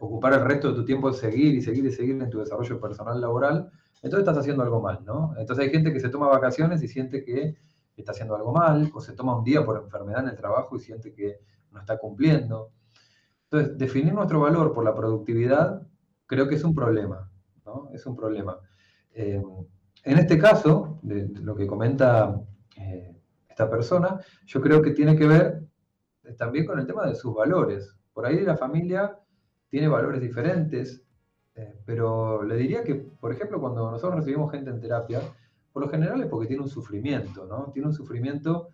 ocupar 0.00 0.32
el 0.34 0.44
resto 0.44 0.68
de 0.70 0.74
tu 0.74 0.84
tiempo 0.84 1.08
en 1.08 1.14
seguir 1.14 1.54
y 1.54 1.62
seguir 1.62 1.84
y 1.86 1.92
seguir 1.92 2.20
en 2.20 2.28
tu 2.28 2.40
desarrollo 2.40 2.80
personal 2.80 3.20
laboral, 3.20 3.70
entonces 4.02 4.20
estás 4.20 4.38
haciendo 4.38 4.62
algo 4.62 4.80
mal, 4.80 5.04
¿no? 5.04 5.32
Entonces 5.38 5.64
hay 5.64 5.70
gente 5.70 5.92
que 5.92 6.00
se 6.00 6.08
toma 6.08 6.26
vacaciones 6.26 6.82
y 6.82 6.88
siente 6.88 7.22
que 7.22 7.56
está 7.96 8.12
haciendo 8.12 8.34
algo 8.34 8.52
mal, 8.52 8.90
o 8.94 9.00
se 9.00 9.12
toma 9.12 9.36
un 9.36 9.44
día 9.44 9.64
por 9.64 9.80
enfermedad 9.80 10.24
en 10.24 10.30
el 10.30 10.36
trabajo 10.36 10.76
y 10.76 10.80
siente 10.80 11.12
que 11.12 11.40
no 11.70 11.80
está 11.80 11.98
cumpliendo. 11.98 12.72
Entonces, 13.44 13.78
definir 13.78 14.14
nuestro 14.14 14.40
valor 14.40 14.72
por 14.72 14.84
la 14.84 14.94
productividad 14.94 15.86
creo 16.26 16.48
que 16.48 16.54
es 16.54 16.64
un 16.64 16.74
problema, 16.74 17.30
¿no? 17.64 17.90
Es 17.92 18.06
un 18.06 18.16
problema. 18.16 18.58
Eh, 19.20 19.42
en 20.04 20.18
este 20.18 20.38
caso, 20.38 20.98
de, 21.02 21.28
lo 21.42 21.54
que 21.54 21.66
comenta 21.66 22.40
eh, 22.76 23.14
esta 23.50 23.68
persona, 23.68 24.18
yo 24.46 24.62
creo 24.62 24.80
que 24.80 24.92
tiene 24.92 25.14
que 25.14 25.26
ver 25.26 25.62
también 26.38 26.64
con 26.64 26.78
el 26.78 26.86
tema 26.86 27.06
de 27.06 27.14
sus 27.14 27.34
valores. 27.34 27.94
Por 28.14 28.24
ahí 28.24 28.40
la 28.40 28.56
familia 28.56 29.18
tiene 29.68 29.88
valores 29.88 30.22
diferentes, 30.22 31.04
eh, 31.54 31.74
pero 31.84 32.42
le 32.42 32.56
diría 32.56 32.82
que, 32.82 32.94
por 32.94 33.30
ejemplo, 33.30 33.60
cuando 33.60 33.90
nosotros 33.90 34.20
recibimos 34.20 34.50
gente 34.50 34.70
en 34.70 34.80
terapia, 34.80 35.20
por 35.70 35.82
lo 35.82 35.90
general 35.90 36.22
es 36.22 36.26
porque 36.28 36.48
tiene 36.48 36.62
un 36.62 36.70
sufrimiento, 36.70 37.44
¿no? 37.44 37.70
Tiene 37.74 37.88
un 37.88 37.94
sufrimiento 37.94 38.68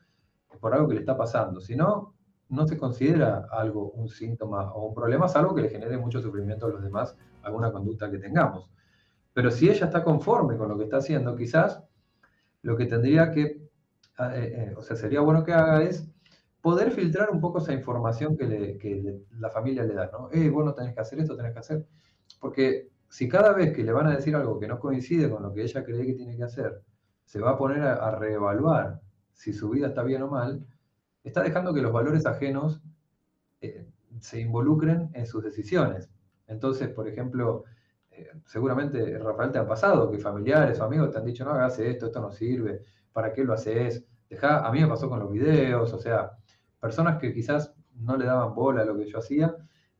por 0.60 0.72
algo 0.74 0.86
que 0.86 0.94
le 0.94 1.00
está 1.00 1.16
pasando. 1.16 1.60
Si 1.60 1.74
no, 1.74 2.14
no 2.50 2.68
se 2.68 2.78
considera 2.78 3.48
algo 3.50 3.90
un 3.90 4.08
síntoma 4.08 4.72
o 4.74 4.86
un 4.86 4.94
problema, 4.94 5.26
salvo 5.26 5.56
que 5.56 5.62
le 5.62 5.70
genere 5.70 5.98
mucho 5.98 6.20
sufrimiento 6.20 6.66
a 6.66 6.68
los 6.68 6.82
demás 6.82 7.16
alguna 7.42 7.72
conducta 7.72 8.08
que 8.08 8.18
tengamos. 8.18 8.70
Pero 9.36 9.50
si 9.50 9.68
ella 9.68 9.84
está 9.84 10.02
conforme 10.02 10.56
con 10.56 10.70
lo 10.70 10.78
que 10.78 10.84
está 10.84 10.96
haciendo, 10.96 11.36
quizás 11.36 11.84
lo 12.62 12.74
que 12.74 12.86
tendría 12.86 13.30
que, 13.32 13.68
ah, 14.16 14.34
eh, 14.34 14.70
eh, 14.70 14.74
o 14.74 14.80
sea, 14.80 14.96
sería 14.96 15.20
bueno 15.20 15.44
que 15.44 15.52
haga 15.52 15.82
es 15.82 16.08
poder 16.62 16.90
filtrar 16.90 17.28
un 17.30 17.38
poco 17.38 17.58
esa 17.58 17.74
información 17.74 18.34
que, 18.34 19.20
la 19.38 19.50
familia 19.50 19.84
le 19.84 19.92
da, 19.92 20.10
¿no? 20.10 20.30
Eh, 20.32 20.48
vos 20.48 20.74
tenés 20.74 20.94
que 20.94 21.00
hacer 21.02 21.20
esto, 21.20 21.36
tenés 21.36 21.52
que 21.52 21.58
hacer. 21.58 21.86
Porque 22.40 22.88
si 23.10 23.28
cada 23.28 23.52
vez 23.52 23.74
que 23.74 23.84
le 23.84 23.92
van 23.92 24.06
a 24.06 24.16
decir 24.16 24.34
algo 24.34 24.58
que 24.58 24.68
no 24.68 24.80
coincide 24.80 25.28
con 25.28 25.42
lo 25.42 25.52
que 25.52 25.64
ella 25.64 25.84
cree 25.84 26.06
que 26.06 26.14
tiene 26.14 26.34
que 26.34 26.44
hacer, 26.44 26.80
se 27.26 27.38
va 27.38 27.50
a 27.50 27.58
poner 27.58 27.82
a, 27.82 28.10
reevaluar 28.12 29.02
si 29.34 29.52
su 29.52 29.68
vida 29.68 29.88
está 29.88 30.02
bien 30.02 30.22
o 30.22 30.28
mal, 30.28 30.66
está 31.24 31.42
dejando 31.42 31.74
que 31.74 31.82
los 31.82 31.92
valores 31.92 32.24
ajenos 32.24 32.80
eh, 33.60 33.86
se 34.18 34.40
involucren 34.40 35.10
en 35.12 35.26
sus 35.26 35.44
decisiones. 35.44 36.08
Entonces, 36.46 36.88
por 36.88 37.06
ejemplo, 37.06 37.64
seguramente, 38.44 39.18
Rafael, 39.18 39.52
te 39.52 39.58
ha 39.58 39.66
pasado 39.66 40.10
que 40.10 40.18
familiares 40.18 40.80
o 40.80 40.84
amigos 40.84 41.10
te 41.10 41.18
han 41.18 41.24
dicho, 41.24 41.44
no 41.44 41.52
hagas 41.52 41.78
esto, 41.78 42.06
esto 42.06 42.20
no 42.20 42.30
sirve, 42.30 42.82
¿para 43.12 43.32
qué 43.32 43.44
lo 43.44 43.52
haces? 43.52 44.04
Deja, 44.28 44.66
a 44.66 44.72
mí 44.72 44.80
me 44.80 44.88
pasó 44.88 45.08
con 45.08 45.20
los 45.20 45.30
videos, 45.30 45.92
o 45.92 45.98
sea, 45.98 46.32
personas 46.80 47.18
que 47.18 47.32
quizás 47.32 47.74
no 47.94 48.16
le 48.16 48.26
daban 48.26 48.54
bola 48.54 48.82
a 48.82 48.84
lo 48.84 48.96
que 48.96 49.06
yo 49.06 49.18
hacía, 49.18 49.54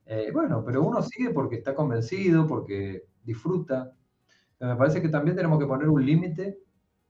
eh, 0.07 0.31
bueno, 0.33 0.65
pero 0.65 0.83
uno 0.83 1.03
sigue 1.03 1.31
porque 1.31 1.57
está 1.57 1.75
convencido, 1.75 2.47
porque 2.47 3.07
disfruta. 3.25 3.93
Me 4.61 4.77
parece 4.77 5.03
que 5.03 5.09
también 5.09 5.37
tenemos 5.37 5.59
que 5.59 5.67
poner 5.67 5.89
un 5.89 6.05
límite 6.05 6.59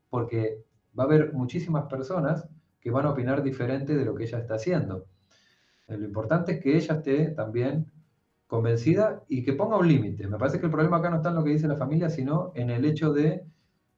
porque 0.08 0.64
va 0.98 1.04
a 1.04 1.06
haber 1.06 1.32
muchísimas 1.34 1.84
personas 1.86 2.48
que 2.80 2.90
van 2.90 3.04
a 3.04 3.10
opinar 3.10 3.42
diferente 3.42 3.94
de 3.94 4.04
lo 4.04 4.14
que 4.14 4.24
ella 4.24 4.38
está 4.38 4.54
haciendo. 4.54 5.06
Lo 5.88 6.04
importante 6.04 6.52
es 6.52 6.60
que 6.60 6.76
ella 6.76 6.94
esté 6.94 7.30
también 7.30 7.92
convencida 8.46 9.24
y 9.28 9.42
que 9.42 9.52
ponga 9.52 9.76
un 9.76 9.88
límite. 9.88 10.26
Me 10.28 10.38
parece 10.38 10.60
que 10.60 10.66
el 10.66 10.72
problema 10.72 10.98
acá 10.98 11.10
no 11.10 11.16
está 11.16 11.30
en 11.30 11.34
lo 11.36 11.44
que 11.44 11.50
dice 11.50 11.68
la 11.68 11.76
familia, 11.76 12.10
sino 12.10 12.52
en 12.54 12.70
el 12.70 12.84
hecho 12.84 13.12
de 13.12 13.44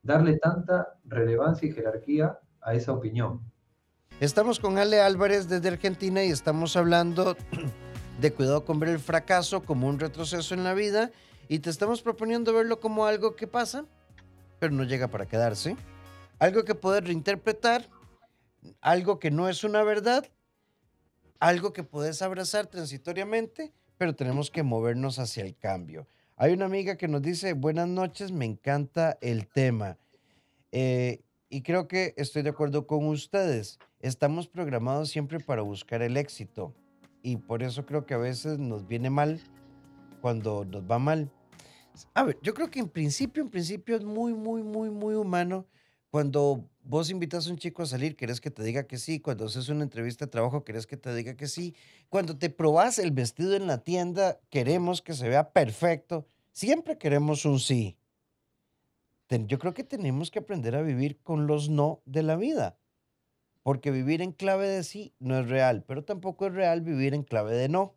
darle 0.03 0.39
tanta 0.39 0.99
relevancia 1.05 1.69
y 1.69 1.73
jerarquía 1.73 2.39
a 2.61 2.75
esa 2.75 2.93
opinión. 2.93 3.41
Estamos 4.21 4.59
con 4.59 4.79
Ale 4.79 5.01
Álvarez 5.01 5.49
desde 5.49 5.69
Argentina 5.69 6.25
y 6.25 6.31
estamos 6.31 6.77
hablando 6.77 7.37
de 8.21 8.33
cuidado 8.33 8.65
con 8.65 8.81
ver 8.81 8.91
el 8.91 8.99
fracaso 8.99 9.63
como 9.63 9.87
un 9.89 10.01
retroceso 10.01 10.55
en 10.55 10.65
la 10.65 10.75
vida 10.75 11.11
y 11.49 11.61
te 11.61 11.71
estamos 11.71 12.03
proponiendo 12.03 12.53
verlo 12.53 12.81
como 12.81 13.07
algo 13.07 13.37
que 13.37 13.47
pasa, 13.47 13.85
pero 14.59 14.73
no 14.73 14.85
llega 14.85 15.09
para 15.09 15.27
quedarse. 15.27 15.77
Algo 16.39 16.65
que 16.65 16.75
poder 16.75 17.05
reinterpretar, 17.05 17.89
algo 18.81 19.19
que 19.19 19.31
no 19.31 19.49
es 19.49 19.65
una 19.65 19.83
verdad, 19.83 20.27
algo 21.39 21.73
que 21.73 21.85
puedes 21.85 22.21
abrazar 22.23 22.67
transitoriamente, 22.67 23.73
pero 23.99 24.15
tenemos 24.15 24.51
que 24.51 24.63
movernos 24.63 25.19
hacia 25.19 25.45
el 25.45 25.57
cambio. 25.57 26.07
Hay 26.37 26.53
una 26.53 26.67
amiga 26.67 26.97
que 26.97 27.09
nos 27.09 27.21
dice, 27.21 27.53
buenas 27.53 27.89
noches, 27.89 28.31
me 28.31 28.45
encanta 28.45 29.19
el 29.21 29.49
tema. 29.49 29.99
Eh, 30.71 31.21
y 31.51 31.63
creo 31.63 31.89
que 31.89 32.15
estoy 32.17 32.43
de 32.43 32.51
acuerdo 32.51 32.87
con 32.87 33.07
ustedes. 33.07 33.79
Estamos 34.01 34.47
programados 34.47 35.11
siempre 35.11 35.41
para 35.41 35.63
buscar 35.63 36.01
el 36.03 36.17
éxito 36.17 36.75
y 37.23 37.37
por 37.37 37.63
eso 37.63 37.85
creo 37.85 38.07
que 38.07 38.15
a 38.15 38.19
veces 38.19 38.59
nos 38.59 38.87
viene 38.87 39.11
mal 39.11 39.41
cuando 40.21 40.65
nos 40.65 40.89
va 40.89 41.01
mal. 41.01 41.31
A 42.15 42.23
ver, 42.23 42.39
yo 42.43 42.55
creo 42.55 42.71
que 42.71 42.79
en 42.79 42.89
principio, 42.89 43.43
en 43.43 43.49
principio 43.49 43.97
es 43.97 44.05
muy, 44.05 44.33
muy, 44.33 44.63
muy, 44.63 44.91
muy 44.91 45.15
humano. 45.17 45.67
Cuando 46.11 46.65
vos 46.83 47.11
invitas 47.11 47.47
a 47.47 47.51
un 47.51 47.59
chico 47.59 47.83
a 47.83 47.87
salir, 47.87 48.17
querés 48.17 48.41
que 48.41 48.51
te 48.51 48.63
diga 48.63 48.85
que 48.85 48.97
sí. 48.97 49.21
Cuando 49.21 49.45
haces 49.45 49.69
una 49.69 49.85
entrevista 49.85 50.25
de 50.25 50.31
trabajo, 50.31 50.65
querés 50.65 50.87
que 50.87 50.97
te 50.97 51.15
diga 51.15 51.35
que 51.35 51.47
sí. 51.47 51.75
Cuando 52.09 52.39
te 52.39 52.49
probás 52.49 52.99
el 52.99 53.11
vestido 53.11 53.55
en 53.55 53.67
la 53.67 53.79
tienda, 53.85 54.41
queremos 54.49 55.03
que 55.03 55.13
se 55.13 55.29
vea 55.29 55.53
perfecto. 55.53 56.27
Siempre 56.53 56.97
queremos 56.97 57.45
un 57.45 57.61
sí. 57.61 57.99
Yo 59.29 59.59
creo 59.59 59.75
que 59.75 59.85
tenemos 59.85 60.31
que 60.31 60.39
aprender 60.39 60.75
a 60.75 60.83
vivir 60.83 61.19
con 61.23 61.47
los 61.47 61.69
no 61.69 62.01
de 62.07 62.23
la 62.23 62.37
vida. 62.37 62.79
Porque 63.63 63.91
vivir 63.91 64.23
en 64.23 64.33
clave 64.33 64.67
de 64.67 64.83
sí 64.83 65.13
no 65.19 65.39
es 65.39 65.49
real, 65.49 65.85
pero 65.87 66.03
tampoco 66.03 66.47
es 66.47 66.55
real 66.55 66.81
vivir 66.81 67.13
en 67.13 67.23
clave 67.23 67.55
de 67.55 67.69
no. 67.69 67.95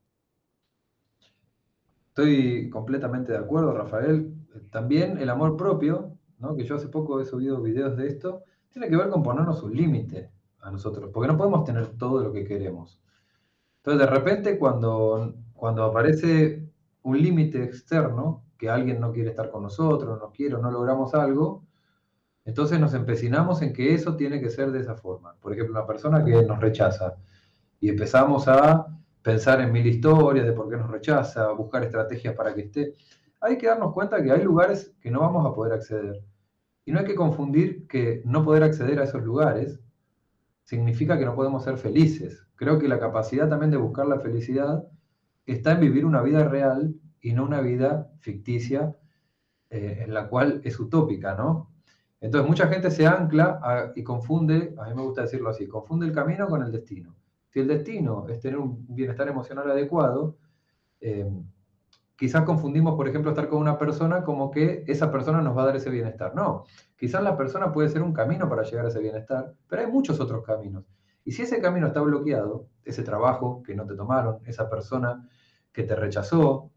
Estoy 2.10 2.70
completamente 2.70 3.32
de 3.32 3.38
acuerdo, 3.38 3.72
Rafael. 3.72 4.34
También 4.70 5.18
el 5.18 5.30
amor 5.30 5.56
propio, 5.56 6.18
que 6.56 6.64
yo 6.64 6.76
hace 6.76 6.88
poco 6.88 7.20
he 7.20 7.26
subido 7.26 7.62
videos 7.62 7.96
de 7.98 8.08
esto, 8.08 8.44
tiene 8.70 8.90
que 8.90 8.98
ver 8.98 9.10
con 9.10 9.24
ponernos 9.24 9.62
un 9.64 9.76
límite 9.76 10.32
a 10.62 10.72
nosotros, 10.72 11.10
porque 11.14 11.28
no 11.28 11.38
podemos 11.38 11.64
tener 11.64 11.98
todo 11.98 12.22
lo 12.22 12.32
que 12.32 12.46
queremos. 12.46 13.00
Entonces, 13.78 14.00
de 14.00 14.14
repente, 14.14 14.60
cuando, 14.60 15.34
cuando 15.54 15.84
aparece 15.84 16.68
un 17.04 17.22
límite 17.22 17.64
externo, 17.64 18.44
que 18.58 18.70
alguien 18.70 19.00
no 19.00 19.12
quiere 19.12 19.32
estar 19.32 19.50
con 19.50 19.64
nosotros, 19.64 20.20
no 20.20 20.32
quiere 20.32 20.56
no 20.60 20.70
logramos 20.70 21.16
algo, 21.16 21.64
entonces 22.46 22.80
nos 22.80 22.94
empecinamos 22.94 23.62
en 23.62 23.74
que 23.74 23.94
eso 23.94 24.16
tiene 24.16 24.40
que 24.40 24.50
ser 24.50 24.72
de 24.72 24.80
esa 24.80 24.96
forma. 24.96 25.36
Por 25.42 25.54
ejemplo, 25.54 25.74
una 25.74 25.88
persona 25.88 26.24
que 26.24 26.44
nos 26.44 26.60
rechaza 26.60 27.16
y 27.80 27.90
empezamos 27.90 28.48
a 28.48 28.88
pensar 29.22 29.62
en 29.62 29.72
mil 29.72 29.86
historias 29.86 30.46
de 30.46 30.54
por 30.54 30.70
qué 30.70 30.78
nos 30.78 30.90
rechaza, 30.90 31.52
buscar 31.52 31.84
estrategias 31.84 32.36
para 32.36 32.54
que 32.54 32.62
esté. 32.62 32.94
Hay 33.40 33.58
que 33.58 33.68
darnos 33.68 33.94
cuenta 33.94 34.22
que 34.22 34.32
hay 34.32 34.44
lugares 34.44 34.94
que 35.02 35.12
no 35.12 35.22
vamos 35.22 35.46
a 35.46 35.54
poder 35.54 35.74
acceder. 35.74 36.24
Y 36.86 36.92
no 36.92 37.00
hay 37.00 37.06
que 37.06 37.16
confundir 37.16 37.88
que 37.88 38.22
no 38.26 38.44
poder 38.44 38.64
acceder 38.64 39.00
a 39.00 39.04
esos 39.04 39.24
lugares 39.24 39.80
significa 40.64 41.18
que 41.18 41.26
no 41.26 41.36
podemos 41.36 41.64
ser 41.64 41.78
felices. 41.78 42.48
Creo 42.56 42.80
que 42.80 42.88
la 42.88 43.00
capacidad 43.00 43.50
también 43.50 43.72
de 43.72 43.78
buscar 43.78 44.08
la 44.08 44.20
felicidad 44.20 44.88
está 45.46 45.74
en 45.74 45.82
vivir 45.82 46.06
una 46.06 46.22
vida 46.22 46.48
real 46.48 46.96
y 47.20 47.34
no 47.34 47.44
una 47.44 47.62
vida 47.62 48.12
ficticia 48.20 48.96
eh, 49.70 50.04
en 50.06 50.14
la 50.14 50.28
cual 50.28 50.62
es 50.64 50.80
utópica, 50.80 51.36
¿no? 51.36 51.72
Entonces 52.20 52.48
mucha 52.48 52.68
gente 52.68 52.92
se 52.92 53.08
ancla 53.08 53.92
y 53.96 54.04
confunde, 54.04 54.76
a 54.78 54.88
mí 54.90 54.96
me 54.96 55.02
gusta 55.02 55.24
decirlo 55.24 55.50
así, 55.50 55.68
confunde 55.68 56.06
el 56.06 56.14
camino 56.14 56.48
con 56.48 56.62
el 56.62 56.72
destino. 56.72 57.16
Si 57.50 57.60
el 57.60 57.68
destino 57.68 58.28
es 58.30 58.40
tener 58.40 58.60
un 58.60 58.86
bienestar 58.88 59.28
emocional 59.28 59.70
adecuado, 59.72 60.38
eh, 61.02 61.30
quizás 62.16 62.44
confundimos, 62.44 62.96
por 62.96 63.08
ejemplo, 63.08 63.32
estar 63.32 63.48
con 63.50 63.60
una 63.60 63.78
persona 63.78 64.24
como 64.24 64.52
que 64.52 64.84
esa 64.88 65.12
persona 65.12 65.42
nos 65.42 65.58
va 65.58 65.64
a 65.64 65.66
dar 65.68 65.76
ese 65.76 65.90
bienestar. 65.90 66.36
No, 66.36 66.66
quizás 66.98 67.24
la 67.24 67.38
persona 67.38 67.72
puede 67.72 67.90
ser 67.90 68.04
un 68.04 68.14
camino 68.14 68.48
para 68.48 68.64
llegar 68.64 68.86
a 68.86 68.90
ese 68.90 69.00
bienestar, 69.00 69.54
pero 69.68 69.82
hay 69.82 69.92
muchos 69.92 70.20
otros 70.20 70.44
caminos. 70.44 70.86
Y 71.24 71.32
si 71.32 71.44
ese 71.44 71.62
camino 71.62 71.88
está 71.88 72.02
bloqueado, 72.02 72.68
ese 72.84 73.04
trabajo 73.04 73.62
que 73.64 73.76
no 73.76 73.86
te 73.86 73.96
tomaron, 73.96 74.40
esa 74.46 74.70
persona 74.70 75.28
que 75.72 75.84
te 75.84 75.96
rechazó, 75.96 76.72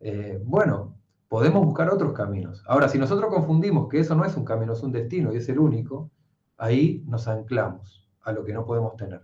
eh, 0.00 0.40
bueno, 0.44 0.96
podemos 1.28 1.64
buscar 1.64 1.90
otros 1.90 2.12
caminos. 2.12 2.62
Ahora, 2.66 2.88
si 2.88 2.98
nosotros 2.98 3.32
confundimos 3.32 3.88
que 3.88 4.00
eso 4.00 4.14
no 4.14 4.24
es 4.24 4.36
un 4.36 4.44
camino, 4.44 4.72
es 4.72 4.82
un 4.82 4.92
destino 4.92 5.32
y 5.32 5.36
es 5.36 5.48
el 5.48 5.58
único, 5.58 6.10
ahí 6.56 7.02
nos 7.06 7.28
anclamos 7.28 8.08
a 8.22 8.32
lo 8.32 8.44
que 8.44 8.52
no 8.52 8.64
podemos 8.64 8.96
tener. 8.96 9.22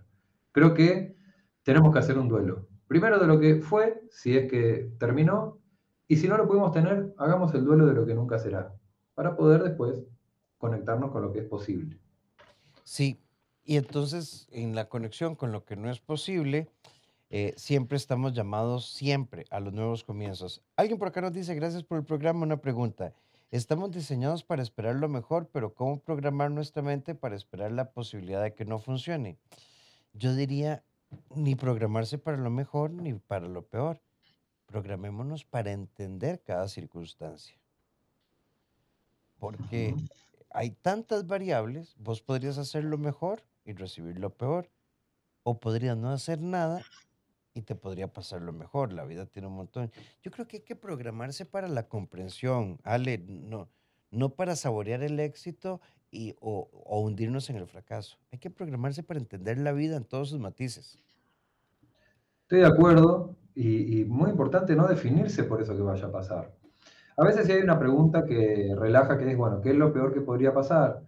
Creo 0.51 0.73
que 0.73 1.15
tenemos 1.63 1.93
que 1.93 1.99
hacer 1.99 2.17
un 2.17 2.27
duelo. 2.27 2.67
Primero 2.91 3.19
de 3.19 3.25
lo 3.25 3.39
que 3.39 3.55
fue, 3.55 4.03
si 4.11 4.35
es 4.35 4.51
que 4.51 4.91
terminó, 4.99 5.57
y 6.09 6.17
si 6.17 6.27
no 6.27 6.35
lo 6.35 6.45
podemos 6.45 6.73
tener, 6.73 7.13
hagamos 7.17 7.53
el 7.53 7.63
duelo 7.63 7.85
de 7.85 7.93
lo 7.93 8.05
que 8.05 8.13
nunca 8.13 8.37
será, 8.37 8.75
para 9.15 9.37
poder 9.37 9.63
después 9.63 10.01
conectarnos 10.57 11.09
con 11.11 11.21
lo 11.21 11.31
que 11.31 11.39
es 11.39 11.45
posible. 11.45 11.97
Sí, 12.83 13.17
y 13.63 13.77
entonces 13.77 14.49
en 14.51 14.75
la 14.75 14.89
conexión 14.89 15.35
con 15.35 15.53
lo 15.53 15.63
que 15.63 15.77
no 15.77 15.89
es 15.89 16.01
posible, 16.01 16.67
eh, 17.29 17.53
siempre 17.55 17.95
estamos 17.95 18.33
llamados 18.33 18.91
siempre 18.91 19.45
a 19.51 19.61
los 19.61 19.71
nuevos 19.71 20.03
comienzos. 20.03 20.61
Alguien 20.75 20.99
por 20.99 21.07
acá 21.07 21.21
nos 21.21 21.31
dice, 21.31 21.55
gracias 21.55 21.85
por 21.85 21.97
el 21.97 22.03
programa, 22.03 22.43
una 22.43 22.57
pregunta. 22.57 23.13
Estamos 23.51 23.91
diseñados 23.91 24.43
para 24.43 24.63
esperar 24.63 24.95
lo 24.95 25.07
mejor, 25.07 25.47
pero 25.53 25.73
¿cómo 25.73 26.01
programar 26.01 26.51
nuestra 26.51 26.83
mente 26.83 27.15
para 27.15 27.37
esperar 27.37 27.71
la 27.71 27.91
posibilidad 27.91 28.43
de 28.43 28.53
que 28.53 28.65
no 28.65 28.79
funcione? 28.79 29.37
Yo 30.13 30.35
diría, 30.35 30.83
ni 31.35 31.55
programarse 31.55 32.17
para 32.17 32.37
lo 32.37 32.49
mejor 32.49 32.91
ni 32.91 33.13
para 33.13 33.47
lo 33.47 33.65
peor. 33.65 34.01
Programémonos 34.65 35.45
para 35.45 35.71
entender 35.71 36.41
cada 36.41 36.67
circunstancia. 36.67 37.55
Porque 39.39 39.95
hay 40.49 40.71
tantas 40.71 41.27
variables, 41.27 41.95
vos 41.97 42.21
podrías 42.21 42.57
hacer 42.57 42.83
lo 42.83 42.97
mejor 42.97 43.43
y 43.65 43.73
recibir 43.73 44.19
lo 44.19 44.29
peor, 44.31 44.69
o 45.43 45.59
podrías 45.59 45.97
no 45.97 46.11
hacer 46.11 46.39
nada 46.39 46.83
y 47.53 47.61
te 47.61 47.75
podría 47.75 48.11
pasar 48.11 48.41
lo 48.41 48.53
mejor. 48.53 48.93
La 48.93 49.03
vida 49.03 49.25
tiene 49.25 49.47
un 49.47 49.55
montón. 49.55 49.91
Yo 50.21 50.31
creo 50.31 50.47
que 50.47 50.57
hay 50.57 50.63
que 50.63 50.75
programarse 50.75 51.45
para 51.45 51.67
la 51.67 51.87
comprensión, 51.87 52.79
Ale, 52.83 53.17
no, 53.17 53.69
no 54.09 54.29
para 54.29 54.55
saborear 54.55 55.03
el 55.03 55.19
éxito 55.19 55.81
o, 56.39 56.69
hundirnos 57.03 57.49
en 57.49 57.55
el 57.57 57.67
fracaso. 57.67 58.17
Hay 58.31 58.39
que 58.39 58.49
programarse 58.49 59.03
para 59.03 59.19
entender 59.19 59.57
la 59.57 59.71
vida 59.71 59.95
en 59.95 60.03
todos 60.03 60.29
sus 60.29 60.39
matices. 60.39 60.99
Estoy 62.43 62.59
de 62.59 62.65
acuerdo 62.65 63.35
y, 63.55 64.03
muy 64.05 64.29
importante 64.29 64.75
no 64.75 64.87
definirse 64.87 65.43
por 65.43 65.61
eso 65.61 65.75
que 65.75 65.81
vaya 65.81 66.07
a 66.07 66.11
pasar. 66.11 66.53
A 67.17 67.23
veces 67.23 67.45
si 67.45 67.51
hay 67.51 67.61
una 67.61 67.79
pregunta 67.79 68.25
que 68.25 68.73
relaja, 68.77 69.17
que 69.17 69.29
es, 69.29 69.37
bueno, 69.37 69.61
¿qué 69.61 69.71
es 69.71 69.75
lo 69.75 69.93
peor 69.93 70.13
que 70.13 70.21
podría 70.21 70.53
pasar? 70.53 71.01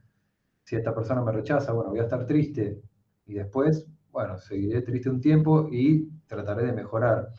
Si 0.63 0.75
esta 0.75 0.93
persona 0.93 1.21
me 1.21 1.31
rechaza, 1.31 1.73
bueno, 1.73 1.89
voy 1.89 1.99
a 1.99 2.03
estar 2.03 2.25
triste 2.25 2.81
y 3.25 3.33
después, 3.33 3.85
bueno, 4.11 4.37
seguiré 4.37 4.81
triste 4.81 5.09
un 5.09 5.19
tiempo 5.19 5.67
y 5.71 6.09
trataré 6.27 6.65
de 6.65 6.73
mejorar. 6.73 7.29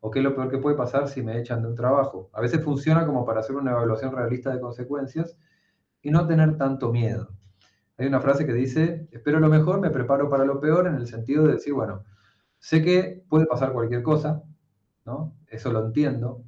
¿O 0.00 0.10
qué 0.10 0.20
es 0.20 0.24
lo 0.24 0.34
peor 0.34 0.50
que 0.50 0.58
puede 0.58 0.76
pasar 0.76 1.08
si 1.08 1.22
me 1.22 1.38
echan 1.38 1.60
de 1.60 1.68
un 1.68 1.74
trabajo? 1.74 2.30
A 2.32 2.40
veces 2.40 2.62
funciona 2.62 3.04
como 3.04 3.26
para 3.26 3.40
hacer 3.40 3.56
una 3.56 3.72
evaluación 3.72 4.14
realista 4.14 4.50
de 4.50 4.60
consecuencias 4.60 5.36
y 6.02 6.10
no 6.10 6.26
tener 6.26 6.56
tanto 6.56 6.92
miedo. 6.92 7.28
Hay 7.98 8.06
una 8.06 8.20
frase 8.20 8.46
que 8.46 8.54
dice, 8.54 9.08
espero 9.10 9.40
lo 9.40 9.48
mejor, 9.48 9.80
me 9.80 9.90
preparo 9.90 10.30
para 10.30 10.44
lo 10.44 10.58
peor, 10.58 10.86
en 10.86 10.94
el 10.94 11.06
sentido 11.06 11.44
de 11.44 11.52
decir, 11.52 11.74
bueno, 11.74 12.04
sé 12.58 12.82
que 12.82 13.24
puede 13.28 13.46
pasar 13.46 13.72
cualquier 13.72 14.02
cosa, 14.02 14.42
¿no? 15.04 15.34
Eso 15.48 15.70
lo 15.70 15.84
entiendo. 15.84 16.42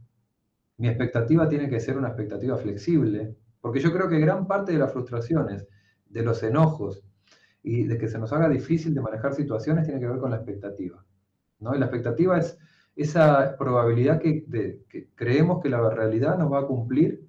Mi 0.79 0.89
expectativa 0.89 1.49
tiene 1.49 1.69
que 1.69 1.81
ser 1.81 1.99
una 1.99 2.09
expectativa 2.09 2.57
flexible, 2.57 3.37
porque 3.61 3.81
yo 3.81 3.93
creo 3.93 4.09
que 4.09 4.19
gran 4.19 4.47
parte 4.47 4.73
de 4.73 4.79
las 4.79 4.93
frustraciones, 4.93 5.67
de 6.07 6.23
los 6.23 6.43
enojos 6.43 7.05
y 7.63 7.85
de 7.85 7.99
que 7.99 8.09
se 8.09 8.19
nos 8.19 8.33
haga 8.33 8.49
difícil 8.49 8.95
de 8.95 9.01
manejar 9.01 9.35
situaciones 9.35 9.85
tiene 9.85 10.01
que 10.01 10.09
ver 10.09 10.19
con 10.19 10.31
la 10.31 10.37
expectativa. 10.37 11.05
¿no? 11.61 11.75
Y 11.75 11.79
la 11.79 11.87
expectativa 11.87 12.39
es 12.39 12.59
esa 12.97 13.57
probabilidad 13.59 14.21
que, 14.21 14.45
que 14.89 15.09
creemos 15.15 15.63
que 15.63 15.69
la 15.69 15.89
realidad 15.91 16.39
nos 16.39 16.53
va 16.53 16.61
a 16.61 16.67
cumplir 16.67 17.27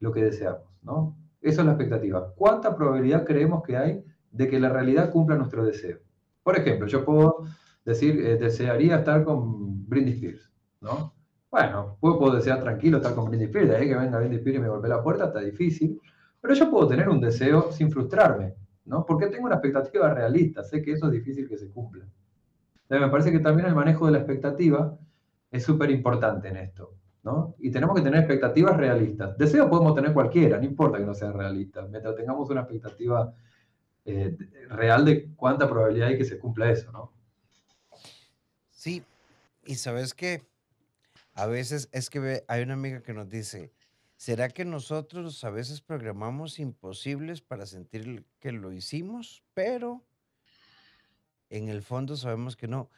lo 0.00 0.12
que 0.12 0.24
deseamos. 0.24 0.68
¿no? 0.82 1.16
Esa 1.42 1.62
es 1.62 1.66
la 1.66 1.72
expectativa. 1.72 2.32
¿Cuánta 2.34 2.74
probabilidad 2.76 3.24
creemos 3.24 3.62
que 3.64 3.76
hay 3.76 4.04
de 4.30 4.48
que 4.48 4.60
la 4.60 4.68
realidad 4.68 5.10
cumpla 5.10 5.36
nuestro 5.36 5.64
deseo? 5.64 5.98
Por 6.42 6.56
ejemplo, 6.56 6.86
yo 6.86 7.04
puedo 7.04 7.44
decir, 7.84 8.24
eh, 8.24 8.36
desearía 8.36 8.96
estar 8.96 9.24
con 9.24 9.88
Britney 9.88 10.14
Spears, 10.14 10.50
¿no? 10.80 11.14
Bueno, 11.50 11.98
puedo, 12.00 12.34
desear 12.34 12.60
tranquilo 12.60 12.96
estar 12.96 13.14
con 13.14 13.26
Britney 13.26 13.46
Spears, 13.46 13.68
de 13.68 13.76
ahí 13.76 13.88
que 13.88 13.96
venga 13.96 14.18
Britney 14.18 14.38
Spears 14.38 14.58
y 14.58 14.62
me 14.62 14.68
golpee 14.68 14.88
la 14.88 15.02
puerta, 15.02 15.26
está 15.26 15.40
difícil, 15.40 16.00
pero 16.40 16.54
yo 16.54 16.70
puedo 16.70 16.88
tener 16.88 17.08
un 17.08 17.20
deseo 17.20 17.70
sin 17.72 17.90
frustrarme, 17.90 18.54
¿no? 18.86 19.04
Porque 19.04 19.26
tengo 19.26 19.46
una 19.46 19.56
expectativa 19.56 20.14
realista, 20.14 20.62
sé 20.62 20.80
que 20.80 20.92
eso 20.92 21.06
es 21.06 21.12
difícil 21.12 21.48
que 21.48 21.58
se 21.58 21.70
cumpla. 21.70 22.04
Entonces, 22.82 23.06
me 23.06 23.10
parece 23.10 23.32
que 23.32 23.40
también 23.40 23.68
el 23.68 23.74
manejo 23.74 24.06
de 24.06 24.12
la 24.12 24.18
expectativa 24.18 24.96
es 25.50 25.62
súper 25.62 25.90
importante 25.90 26.48
en 26.48 26.56
esto. 26.56 26.94
Y 27.58 27.70
tenemos 27.70 27.94
que 27.94 28.02
tener 28.02 28.20
expectativas 28.20 28.76
realistas. 28.76 29.38
Deseo 29.38 29.70
podemos 29.70 29.94
tener 29.94 30.12
cualquiera, 30.12 30.58
no 30.58 30.64
importa 30.64 30.98
que 30.98 31.04
no 31.04 31.14
sea 31.14 31.30
realista, 31.30 31.82
mientras 31.82 32.16
tengamos 32.16 32.50
una 32.50 32.62
expectativa 32.62 33.32
eh, 34.04 34.36
real 34.68 35.04
de 35.04 35.32
cuánta 35.36 35.68
probabilidad 35.68 36.08
hay 36.08 36.18
que 36.18 36.24
se 36.24 36.38
cumpla 36.38 36.70
eso, 36.70 36.90
¿no? 36.90 37.12
Sí, 38.70 39.04
y 39.64 39.76
sabes 39.76 40.14
que 40.14 40.42
a 41.34 41.46
veces 41.46 41.88
es 41.92 42.10
que 42.10 42.42
hay 42.48 42.62
una 42.62 42.74
amiga 42.74 43.02
que 43.02 43.14
nos 43.14 43.28
dice, 43.28 43.72
¿será 44.16 44.48
que 44.48 44.64
nosotros 44.64 45.44
a 45.44 45.50
veces 45.50 45.80
programamos 45.80 46.58
imposibles 46.58 47.40
para 47.40 47.66
sentir 47.66 48.24
que 48.40 48.50
lo 48.50 48.72
hicimos? 48.72 49.44
Pero 49.54 50.02
en 51.48 51.68
el 51.68 51.82
fondo 51.82 52.16
sabemos 52.16 52.56
que 52.56 52.66
no. 52.66 52.90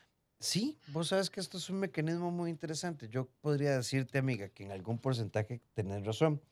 Sí, 0.44 0.78
vos 0.88 1.08
sabes 1.08 1.30
que 1.30 1.40
esto 1.40 1.56
es 1.56 1.70
un 1.70 1.80
mecanismo 1.80 2.30
muy 2.30 2.50
interesante. 2.50 3.08
Yo 3.08 3.26
podría 3.40 3.76
decirte, 3.78 4.18
amiga, 4.18 4.50
que 4.50 4.64
en 4.64 4.72
algún 4.72 4.98
porcentaje 4.98 5.62
tenés 5.72 6.04
razón. 6.04 6.42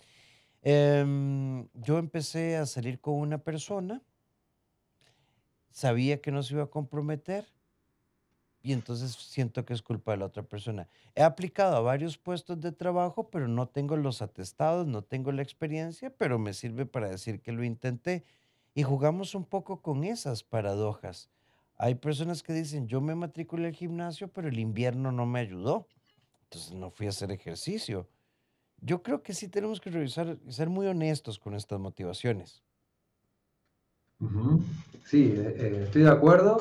Em, 0.62 1.68
yo 1.74 1.99
empecé 1.99 2.57
a 2.57 2.64
salir 2.64 3.01
con 3.01 3.16
una 3.16 3.38
persona, 3.38 4.03
sabía 5.70 6.22
que 6.22 6.32
no 6.32 6.43
se 6.43 6.55
iba 6.55 6.62
a 6.62 6.70
comprometer, 6.70 7.47
y 8.62 8.72
entonces 8.72 9.12
siento 9.12 9.66
que 9.66 9.74
es 9.74 9.82
culpa 9.82 10.12
de 10.12 10.18
la 10.18 10.26
otra 10.26 10.43
persona. 10.45 10.88
He 11.14 11.22
aplicado 11.22 11.76
a 11.76 11.80
varios 11.80 12.16
puestos 12.16 12.61
de 12.62 12.72
trabajo, 12.72 13.28
pero 13.28 13.47
no 13.47 13.68
tengo 13.68 13.99
los 13.99 14.22
atestados, 14.22 14.86
no 14.86 15.03
tengo 15.03 15.32
la 15.32 15.43
experiencia, 15.43 16.09
pero 16.16 16.38
me 16.38 16.55
sirve 16.55 16.86
para 16.86 17.11
decir 17.11 17.43
que 17.43 17.53
lo 17.53 17.62
intenté. 17.62 18.24
Y 18.74 18.84
jugamos 18.84 19.34
un 19.34 19.45
poco 19.45 19.82
con 19.82 20.05
esas 20.05 20.45
paradojas. 20.45 21.28
Hay 21.83 21.97
personas 21.97 22.45
que 22.45 22.53
dicen, 22.53 22.87
yo 22.87 23.01
me 23.01 23.16
matriculé 23.16 23.66
al 23.66 23.72
gimnasio, 23.72 24.28
pero 24.28 24.47
el 24.47 24.61
invierno 24.61 25.11
no 25.11 25.26
me 25.26 25.41
ayudó. 25.41 25.89
Entonces 26.45 26.74
no 26.74 26.93
fui 26.93 27.07
a 27.07 27.09
hacer 27.09 27.33
ejercicio. 27.33 28.09
Yo 28.80 29.03
creo 29.03 29.24
que 29.24 29.35
sí 29.35 29.49
tenemos 29.49 29.80
que 29.80 29.91
revisar 29.91 30.39
y 30.47 30.53
ser 30.53 30.70
muy 30.70 30.87
honestos 30.87 31.41
con 31.41 31.57
estas 31.57 31.80
motivaciones. 31.80 32.62
Sí, 35.07 35.35
eh, 35.37 35.57
eh, 35.59 35.80
estoy 35.87 36.03
de 36.03 36.11
acuerdo. 36.11 36.61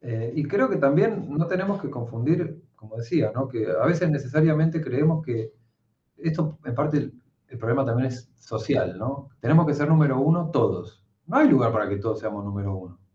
Eh, 0.00 0.32
y 0.34 0.44
creo 0.44 0.70
que 0.70 0.76
también 0.76 1.26
no 1.36 1.46
tenemos 1.48 1.82
que 1.82 1.90
confundir, 1.90 2.64
como 2.76 2.96
decía, 2.96 3.32
¿no? 3.34 3.48
que 3.48 3.66
a 3.66 3.84
veces 3.84 4.08
necesariamente 4.08 4.80
creemos 4.80 5.22
que 5.22 5.52
esto, 6.16 6.58
en 6.64 6.74
parte, 6.74 6.96
el, 6.96 7.12
el, 7.48 7.58
problema 7.58 7.84
también 7.84 8.08
es 8.08 8.30
social, 8.38 8.96
¿no? 8.96 9.28
Tenemos 9.38 9.66
que 9.66 9.74
ser 9.74 9.86
número 9.86 10.18
uno 10.18 10.50
todos. 10.50 11.04
No 11.26 11.36
hay 11.36 11.46
lugar 11.46 11.72
para 11.72 11.90
que 11.90 11.96
todos 11.96 12.20
seamos 12.20 12.42
número 12.42 12.74
uno. 12.74 13.05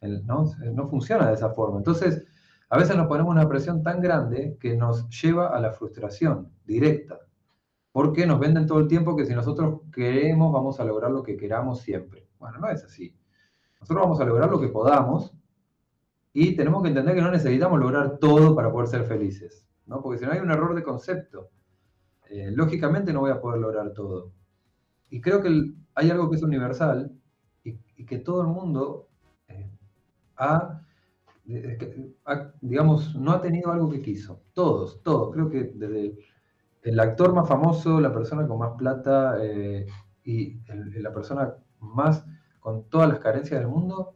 ¿No? 0.00 0.44
no 0.72 0.88
funciona 0.88 1.28
de 1.28 1.34
esa 1.34 1.50
forma. 1.50 1.78
Entonces, 1.78 2.26
a 2.68 2.76
veces 2.76 2.96
nos 2.96 3.06
ponemos 3.06 3.32
una 3.32 3.48
presión 3.48 3.82
tan 3.82 4.00
grande 4.00 4.56
que 4.60 4.76
nos 4.76 5.08
lleva 5.08 5.48
a 5.48 5.60
la 5.60 5.72
frustración 5.72 6.52
directa. 6.64 7.18
Porque 7.92 8.26
nos 8.26 8.38
venden 8.38 8.66
todo 8.66 8.80
el 8.80 8.88
tiempo 8.88 9.16
que 9.16 9.24
si 9.24 9.34
nosotros 9.34 9.80
queremos 9.92 10.52
vamos 10.52 10.78
a 10.78 10.84
lograr 10.84 11.10
lo 11.10 11.22
que 11.22 11.36
queramos 11.36 11.80
siempre. 11.80 12.28
Bueno, 12.38 12.58
no 12.58 12.68
es 12.68 12.84
así. 12.84 13.16
Nosotros 13.80 14.02
vamos 14.02 14.20
a 14.20 14.24
lograr 14.24 14.50
lo 14.50 14.60
que 14.60 14.68
podamos 14.68 15.34
y 16.32 16.54
tenemos 16.54 16.82
que 16.82 16.88
entender 16.88 17.14
que 17.14 17.22
no 17.22 17.30
necesitamos 17.30 17.80
lograr 17.80 18.18
todo 18.18 18.54
para 18.54 18.70
poder 18.70 18.88
ser 18.88 19.04
felices, 19.04 19.66
¿no? 19.86 20.02
Porque 20.02 20.18
si 20.18 20.26
no 20.26 20.32
hay 20.32 20.40
un 20.40 20.50
error 20.50 20.74
de 20.74 20.82
concepto, 20.82 21.50
eh, 22.28 22.50
lógicamente 22.52 23.12
no 23.12 23.20
voy 23.20 23.30
a 23.30 23.40
poder 23.40 23.60
lograr 23.60 23.92
todo. 23.92 24.32
Y 25.10 25.20
creo 25.20 25.42
que 25.42 25.72
hay 25.94 26.10
algo 26.10 26.28
que 26.28 26.36
es 26.36 26.42
universal 26.42 27.12
y, 27.64 27.78
que 28.04 28.18
todo 28.18 28.42
el 28.42 28.48
mundo 28.48 29.07
ha, 30.38 30.82
digamos, 32.60 33.14
no 33.14 33.32
ha 33.32 33.40
tenido 33.40 33.72
algo 33.72 33.88
que 33.88 34.02
quiso. 34.02 34.42
Todos, 34.52 35.02
todos. 35.02 35.32
Creo 35.34 35.50
que 35.50 35.64
desde 35.74 36.18
el 36.82 37.00
actor 37.00 37.34
más 37.34 37.48
famoso, 37.48 38.00
la 38.00 38.12
persona 38.12 38.46
con 38.46 38.58
más 38.58 38.72
plata 38.78 39.38
eh, 39.40 39.86
y 40.24 40.60
la 41.00 41.12
persona 41.12 41.54
más 41.80 42.24
con 42.60 42.84
todas 42.88 43.08
las 43.08 43.18
carencias 43.18 43.60
del 43.60 43.68
mundo, 43.68 44.14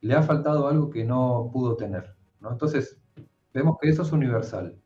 le 0.00 0.14
ha 0.14 0.22
faltado 0.22 0.68
algo 0.68 0.90
que 0.90 1.04
no 1.04 1.50
pudo 1.52 1.76
tener. 1.76 2.14
¿no? 2.40 2.52
Entonces, 2.52 3.00
vemos 3.52 3.78
que 3.80 3.88
eso 3.88 4.02
es 4.02 4.12
universal 4.12 4.76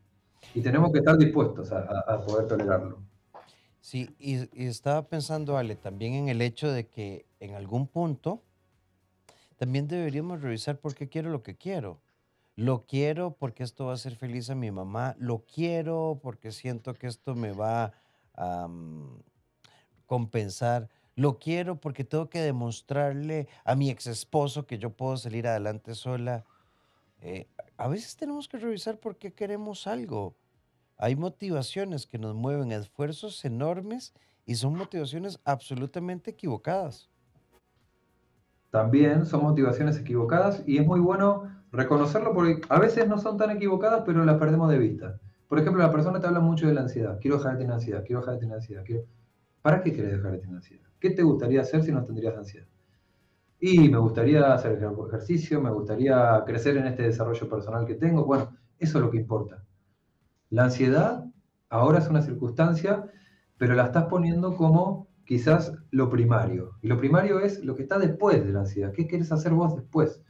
y 0.55 0.61
tenemos 0.61 0.93
que 0.93 0.99
estar 0.99 1.17
dispuestos 1.19 1.73
a, 1.73 2.25
poder 2.25 2.47
tolerarlo. 2.47 3.03
Sí, 3.81 4.15
y, 4.19 4.49
estaba 4.65 5.09
pensando, 5.09 5.57
Ale, 5.57 5.77
también 5.77 6.15
en 6.15 6.29
el 6.29 6.43
hecho 6.43 6.71
de 6.71 6.87
que 6.87 7.27
en 7.41 7.55
algún 7.55 7.89
punto 7.89 8.43
también 9.59 9.87
deberíamos 9.87 10.41
revisar 10.41 10.79
por 10.79 10.95
qué 10.95 11.09
quiero 11.11 11.31
lo 11.31 11.43
que 11.43 11.57
quiero. 11.57 12.01
Lo 12.57 12.87
quiero 12.87 13.37
porque 13.37 13.63
esto 13.63 13.85
va 13.85 13.93
a 13.93 13.95
hacer 13.95 14.17
feliz 14.17 14.49
a 14.49 14.55
mi 14.55 14.71
mamá. 14.71 15.15
Lo 15.19 15.45
quiero 15.45 16.19
porque 16.23 16.51
siento 16.51 16.95
que 16.95 17.07
esto 17.07 17.35
me 17.35 17.53
va 17.53 17.93
a 18.35 18.69
compensar 20.07 20.89
lo 21.19 21.41
quiero 21.41 21.81
porque 21.81 22.05
tengo 22.05 22.31
que 22.31 22.41
demostrarle 22.41 23.49
a 23.65 23.75
mi 23.75 23.91
ex 23.91 24.07
esposo 24.07 24.69
que 24.69 24.79
yo 24.79 24.91
puedo 24.91 25.17
salir 25.17 25.49
adelante 25.49 25.97
sola. 25.97 26.45
Eh, 27.23 27.49
a 27.77 27.89
veces 27.89 28.15
tenemos 28.15 28.47
que 28.47 28.57
revisar 28.57 29.01
por 29.01 29.17
qué 29.17 29.33
queremos 29.33 29.89
algo. 29.89 30.37
Hay 30.97 31.17
motivaciones 31.17 32.07
que 32.07 32.19
nos 32.19 32.37
mueven 32.37 32.71
esfuerzos 32.71 33.45
enormes 33.45 34.15
y 34.47 34.55
son 34.55 34.77
motivaciones 34.77 35.41
absolutamente 35.43 36.31
equivocadas. 36.31 37.08
También 38.71 39.25
son 39.27 39.43
motivaciones 39.43 39.99
equivocadas 39.99 40.63
y 40.67 40.79
es 40.79 40.87
muy 40.87 41.01
bueno 41.01 41.51
reconocerlo 41.73 42.35
porque 42.35 42.61
a 42.69 42.79
veces 42.79 43.09
no 43.09 43.19
son 43.19 43.37
tan 43.37 43.51
equivocadas, 43.51 44.03
pero 44.05 44.25
las 44.25 44.39
perdemos 44.39 44.71
de 44.71 44.79
vista. 44.79 45.19
Por 45.49 45.59
ejemplo, 45.59 45.83
la 45.83 45.91
persona 45.91 46.21
te 46.21 46.27
habla 46.27 46.41
mucho 46.41 46.67
de 46.67 46.75
la 46.75 46.83
ansiedad. 46.83 47.19
Quiero 47.21 47.39
dejar 47.39 47.53
de 47.53 47.59
tener 47.61 47.75
ansiedad, 47.75 48.05
quiero 48.05 48.21
dejar 48.21 48.35
de 48.35 48.41
tener 48.41 48.57
ansiedad. 48.57 48.85
¿Para 49.63 49.81
qué 49.81 49.93
quieres 49.93 50.13
dejar 50.13 50.33
de 50.33 50.39
tener 50.39 50.57
ansiedad? 50.57 50.89
¿Qué 51.01 51.11
te 51.11 51.23
gustaría 51.23 51.63
hacer 51.63 51.83
si 51.83 51.93
no 51.93 52.05
tendrías 52.05 52.37
ansiedad? 52.37 52.67
Y 53.61 53.89
me 53.89 53.99
gustaría 53.99 54.53
hacer 54.53 54.79
ejercicio, 55.07 55.61
me 55.61 55.71
gustaría 55.71 56.43
crecer 56.47 56.77
en 56.77 56.87
este 56.87 57.03
desarrollo 57.05 57.49
personal 57.49 57.87
que 57.87 57.95
tengo. 57.95 58.25
Bueno, 58.25 58.57
eso 58.79 58.99
es 58.99 59.05
lo 59.05 59.11
que 59.11 59.17
importa. 59.17 59.65
La 60.51 60.65
ansiedad 60.65 61.25
ahora 61.69 61.99
es 61.99 62.09
una 62.09 62.23
circunstancia, 62.23 63.11
pero 63.57 63.75
la 63.75 63.87
estás 63.87 64.05
poniendo 64.05 64.57
como 64.57 65.08
quizás 65.29 65.75
lo 65.91 66.09
primario. 66.09 66.79
Y 66.81 66.89
lo 66.89 66.97
primario 66.97 67.39
es 67.39 67.63
lo 67.63 67.77
que 67.77 67.83
está 67.83 67.99
después 67.99 68.43
de 68.47 68.51
la 68.51 68.61
ansiedad. 68.61 68.93
¿Qué 68.93 69.07
quieres 69.07 69.31
hacer 69.31 69.53
vos 69.53 69.77
después? 69.77 70.23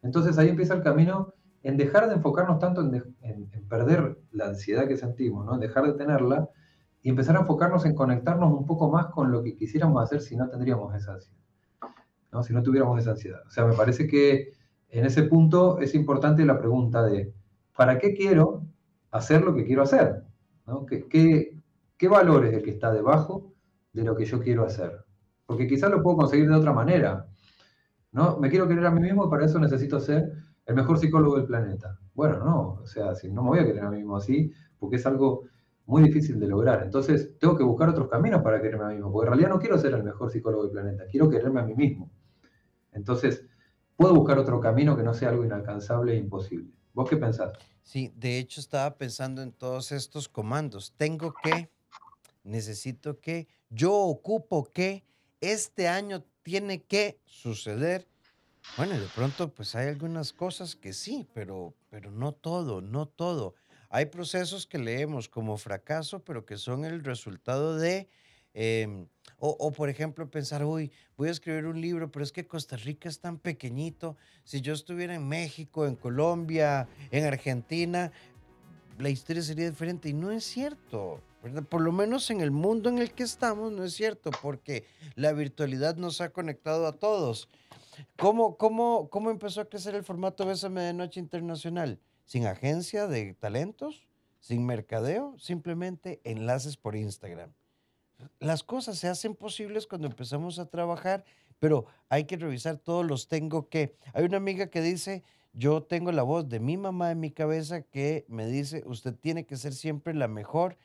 Entonces 0.00 0.38
ahí 0.38 0.48
empieza 0.48 0.74
el 0.74 0.82
camino 0.84 1.34
en 1.64 1.76
dejar 1.76 2.06
de 2.06 2.14
enfocarnos 2.14 2.60
tanto 2.60 2.80
en, 2.82 3.50
perder 3.68 4.16
la 4.30 4.46
ansiedad 4.46 4.86
que 4.86 4.96
sentimos, 4.96 5.44
¿no? 5.44 5.54
en 5.54 5.60
dejar 5.60 5.86
de 5.86 5.94
tenerla 5.94 6.48
y 7.02 7.08
empezar 7.08 7.36
a 7.36 7.40
enfocarnos 7.40 7.84
en 7.84 7.96
conectarnos 7.96 8.52
un 8.52 8.64
poco 8.64 8.88
más 8.88 9.06
con 9.06 9.32
lo 9.32 9.42
que 9.42 9.56
quisiéramos 9.56 10.00
hacer 10.00 10.20
si 10.20 10.36
no 10.36 10.48
tendríamos 10.48 10.94
esa 10.94 11.14
ansiedad, 11.14 11.40
¿no? 12.30 12.44
si 12.44 12.52
no 12.52 12.62
tuviéramos 12.62 13.00
esa 13.00 13.10
ansiedad. 13.10 13.40
O 13.48 13.50
sea, 13.50 13.66
me 13.66 13.74
parece 13.74 14.06
que 14.06 14.52
en 14.88 15.04
ese 15.04 15.24
punto 15.24 15.80
es 15.80 15.96
importante 15.96 16.44
la 16.44 16.60
pregunta 16.60 17.02
de, 17.02 17.34
¿para 17.76 17.98
qué 17.98 18.14
quiero 18.14 18.62
hacer 19.10 19.42
lo 19.42 19.52
que 19.52 19.64
quiero 19.64 19.82
hacer? 19.82 20.22
¿no? 20.64 20.86
¿Qué, 20.86 21.08
qué, 21.08 21.58
qué 21.96 22.06
valor 22.06 22.46
es 22.46 22.54
el 22.54 22.62
que 22.62 22.70
está 22.70 22.92
debajo 22.92 23.53
de 23.94 24.04
lo 24.04 24.14
que 24.14 24.26
yo 24.26 24.40
quiero 24.40 24.66
hacer? 24.66 25.04
Porque 25.46 25.66
quizás 25.66 25.90
lo 25.90 26.02
puedo 26.02 26.18
conseguir 26.18 26.48
de 26.48 26.54
otra 26.54 26.72
manera. 26.72 27.26
¿no? 28.12 28.38
Me 28.38 28.50
quiero 28.50 28.68
querer 28.68 28.84
a 28.86 28.90
mí 28.90 29.00
mismo 29.00 29.26
y 29.26 29.30
para 29.30 29.46
eso 29.46 29.58
necesito 29.58 29.98
ser 29.98 30.32
el 30.66 30.74
mejor 30.74 30.98
psicólogo 30.98 31.36
del 31.36 31.46
planeta. 31.46 31.98
Bueno, 32.14 32.38
no, 32.44 32.68
o 32.82 32.86
sea, 32.86 33.14
si 33.14 33.30
no 33.30 33.42
me 33.42 33.48
voy 33.50 33.58
a 33.60 33.66
querer 33.66 33.84
a 33.84 33.90
mí 33.90 33.98
mismo 33.98 34.16
así, 34.16 34.52
porque 34.78 34.96
es 34.96 35.06
algo 35.06 35.44
muy 35.86 36.02
difícil 36.02 36.38
de 36.38 36.46
lograr. 36.46 36.82
Entonces, 36.82 37.38
tengo 37.38 37.56
que 37.56 37.64
buscar 37.64 37.88
otros 37.88 38.08
caminos 38.08 38.42
para 38.42 38.60
quererme 38.60 38.84
a 38.84 38.88
mí 38.88 38.94
mismo, 38.94 39.12
porque 39.12 39.26
en 39.26 39.32
realidad 39.32 39.50
no 39.50 39.58
quiero 39.58 39.78
ser 39.78 39.94
el 39.94 40.04
mejor 40.04 40.30
psicólogo 40.30 40.62
del 40.62 40.72
planeta, 40.72 41.04
quiero 41.10 41.28
quererme 41.28 41.60
a 41.60 41.64
mí 41.64 41.74
mismo. 41.74 42.10
Entonces, 42.92 43.44
puedo 43.96 44.14
buscar 44.14 44.38
otro 44.38 44.60
camino 44.60 44.96
que 44.96 45.02
no 45.02 45.12
sea 45.12 45.30
algo 45.30 45.44
inalcanzable 45.44 46.14
e 46.14 46.16
imposible. 46.16 46.72
¿Vos 46.92 47.10
qué 47.10 47.16
pensás? 47.16 47.52
Sí, 47.82 48.12
de 48.16 48.38
hecho 48.38 48.60
estaba 48.60 48.96
pensando 48.96 49.42
en 49.42 49.52
todos 49.52 49.92
estos 49.92 50.28
comandos. 50.28 50.94
Tengo 50.96 51.34
que, 51.42 51.68
necesito 52.44 53.20
que, 53.20 53.48
yo 53.70 53.92
ocupo 53.92 54.64
que, 54.64 55.04
este 55.40 55.88
año 55.88 56.24
tiene 56.42 56.82
que 56.84 57.20
suceder. 57.26 58.06
Bueno, 58.76 58.98
de 58.98 59.06
pronto 59.14 59.52
pues 59.52 59.74
hay 59.74 59.88
algunas 59.88 60.32
cosas 60.32 60.74
que 60.74 60.92
sí, 60.92 61.26
pero, 61.34 61.74
pero 61.90 62.10
no 62.10 62.32
todo, 62.32 62.80
no 62.80 63.06
todo. 63.06 63.54
Hay 63.90 64.06
procesos 64.06 64.66
que 64.66 64.78
leemos 64.78 65.28
como 65.28 65.56
fracaso, 65.56 66.24
pero 66.24 66.46
que 66.46 66.56
son 66.56 66.84
el 66.84 67.04
resultado 67.04 67.76
de, 67.76 68.08
em, 68.54 69.06
o, 69.38 69.70
por 69.72 69.88
ejemplo 69.88 70.30
pensar, 70.30 70.64
uy, 70.64 70.90
voy 71.16 71.28
a 71.28 71.32
escribir 71.32 71.66
un 71.66 71.80
libro, 71.80 72.10
pero 72.10 72.24
es 72.24 72.32
que 72.32 72.46
Costa 72.46 72.76
Rica 72.76 73.08
es 73.08 73.20
tan 73.20 73.38
pequeñito. 73.38 74.16
Si 74.44 74.62
yo 74.62 74.72
estuviera 74.72 75.14
en 75.14 75.28
México, 75.28 75.86
en 75.86 75.96
Colombia, 75.96 76.88
en 77.10 77.24
Argentina, 77.24 78.10
la 78.98 79.10
historia 79.10 79.42
sería 79.42 79.68
diferente. 79.68 80.08
Y 80.08 80.14
no 80.14 80.30
es 80.30 80.44
cierto. 80.44 81.20
Por 81.68 81.80
lo 81.80 81.92
menos 81.92 82.30
en 82.30 82.40
el 82.40 82.50
mundo 82.50 82.88
en 82.88 82.98
el 82.98 83.12
que 83.12 83.22
estamos, 83.22 83.72
no 83.72 83.84
es 83.84 83.94
cierto, 83.94 84.30
porque 84.42 84.84
la 85.14 85.32
virtualidad 85.32 85.96
nos 85.96 86.20
ha 86.20 86.30
conectado 86.30 86.86
a 86.86 86.92
todos. 86.92 87.48
¿Cómo, 88.16 88.56
cómo, 88.56 89.08
cómo 89.10 89.30
empezó 89.30 89.60
a 89.60 89.68
crecer 89.68 89.94
el 89.94 90.04
formato 90.04 90.46
Bésame 90.46 90.82
de 90.82 90.92
Noche 90.92 91.20
Internacional? 91.20 92.00
sin 92.24 92.46
agencia 92.46 93.06
de 93.06 93.34
talentos, 93.34 94.06
sin 94.40 94.64
mercadeo, 94.66 95.36
simplemente 95.38 96.20
enlaces 96.24 96.76
por 96.76 96.96
Instagram. 96.96 97.52
Las 98.38 98.62
cosas 98.62 98.98
se 98.98 99.08
hacen 99.08 99.34
posibles 99.34 99.86
cuando 99.86 100.06
empezamos 100.06 100.58
a 100.58 100.66
trabajar, 100.66 101.24
pero 101.58 101.86
hay 102.08 102.24
que 102.24 102.36
revisar 102.36 102.78
todos 102.78 103.04
los 103.04 103.28
tengo 103.28 103.68
que. 103.68 103.96
Hay 104.12 104.24
una 104.24 104.36
amiga 104.36 104.68
que 104.68 104.80
dice, 104.80 105.22
yo 105.52 105.82
tengo 105.82 106.12
la 106.12 106.22
voz 106.22 106.48
de 106.48 106.60
mi 106.60 106.76
mamá 106.76 107.10
en 107.10 107.20
mi 107.20 107.30
cabeza 107.30 107.82
que 107.82 108.24
me 108.28 108.46
dice, 108.46 108.82
usted 108.86 109.14
tiene 109.14 109.44
que 109.44 109.56
ser 109.56 109.72
siempre 109.72 110.14
la 110.14 110.28
mejor, 110.28 110.76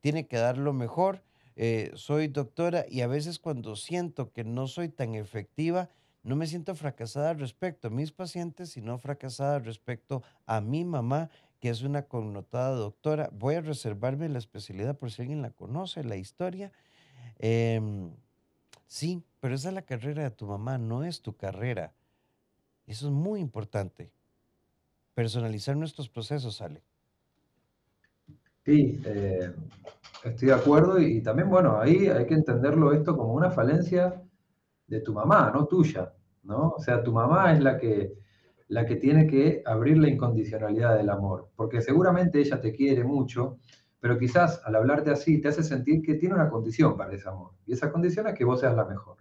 tiene 0.00 0.26
que 0.26 0.36
dar 0.36 0.58
lo 0.58 0.72
mejor. 0.72 1.22
Eh, 1.56 1.90
soy 1.94 2.28
doctora 2.28 2.84
y 2.88 3.00
a 3.00 3.08
veces 3.08 3.38
cuando 3.38 3.76
siento 3.76 4.32
que 4.32 4.44
no 4.44 4.66
soy 4.68 4.88
tan 4.88 5.14
efectiva, 5.14 5.90
no 6.22 6.36
me 6.36 6.46
siento 6.46 6.74
fracasada 6.74 7.34
respecto 7.34 7.88
a 7.88 7.90
mis 7.90 8.12
pacientes, 8.12 8.70
sino 8.70 8.98
fracasada 8.98 9.58
respecto 9.58 10.22
a 10.46 10.60
mi 10.60 10.84
mamá, 10.84 11.30
que 11.60 11.70
es 11.70 11.82
una 11.82 12.02
connotada 12.02 12.70
doctora. 12.76 13.30
Voy 13.32 13.56
a 13.56 13.60
reservarme 13.60 14.28
la 14.28 14.38
especialidad 14.38 14.96
por 14.96 15.10
si 15.10 15.22
alguien 15.22 15.42
la 15.42 15.50
conoce, 15.50 16.04
la 16.04 16.16
historia. 16.16 16.72
Em, 17.38 18.14
sí, 18.86 19.22
pero 19.40 19.54
esa 19.54 19.68
es 19.68 19.74
la 19.74 19.82
carrera 19.82 20.22
de 20.24 20.30
tu 20.30 20.46
mamá, 20.46 20.78
no 20.78 21.04
es 21.04 21.22
tu 21.22 21.36
carrera. 21.36 21.94
Eso 22.86 23.06
es 23.08 23.12
muy 23.12 23.40
importante. 23.40 24.12
personalizar 25.14 25.76
nuestros 25.76 26.08
procesos, 26.08 26.62
Ale. 26.62 26.82
Sí, 28.68 29.00
eh, 29.06 29.50
estoy 30.24 30.48
de 30.48 30.52
acuerdo 30.52 31.00
y, 31.00 31.22
también, 31.22 31.48
bueno, 31.48 31.80
ahí 31.80 32.08
hay 32.08 32.26
que 32.26 32.34
entenderlo 32.34 32.92
esto 32.92 33.16
como 33.16 33.32
una 33.32 33.50
falencia 33.50 34.22
de 34.86 35.00
tu 35.00 35.14
mamá, 35.14 35.50
no 35.54 35.64
tuya, 35.64 36.12
¿no? 36.42 36.74
O 36.76 36.78
sea, 36.78 37.02
tu 37.02 37.10
mamá 37.10 37.54
es 37.54 37.62
la 37.62 37.78
que, 37.78 38.12
la 38.68 38.84
que 38.84 38.96
tiene 38.96 39.26
que 39.26 39.62
abrir 39.64 39.96
la 39.96 40.10
incondicionalidad 40.10 40.98
del 40.98 41.08
amor, 41.08 41.48
porque 41.56 41.80
seguramente 41.80 42.40
ella 42.40 42.60
te 42.60 42.74
quiere 42.74 43.04
mucho, 43.04 43.56
pero 44.00 44.18
quizás 44.18 44.60
al 44.66 44.76
hablarte 44.76 45.12
así 45.12 45.40
te 45.40 45.48
hace 45.48 45.62
sentir 45.62 46.02
que 46.02 46.16
tiene 46.16 46.34
una 46.34 46.50
condición 46.50 46.94
para 46.94 47.14
ese 47.14 47.26
amor, 47.26 47.52
y 47.64 47.72
esa 47.72 47.90
condición 47.90 48.26
es 48.26 48.34
que 48.34 48.44
vos 48.44 48.60
seas 48.60 48.76
la 48.76 48.84
mejor. 48.84 49.16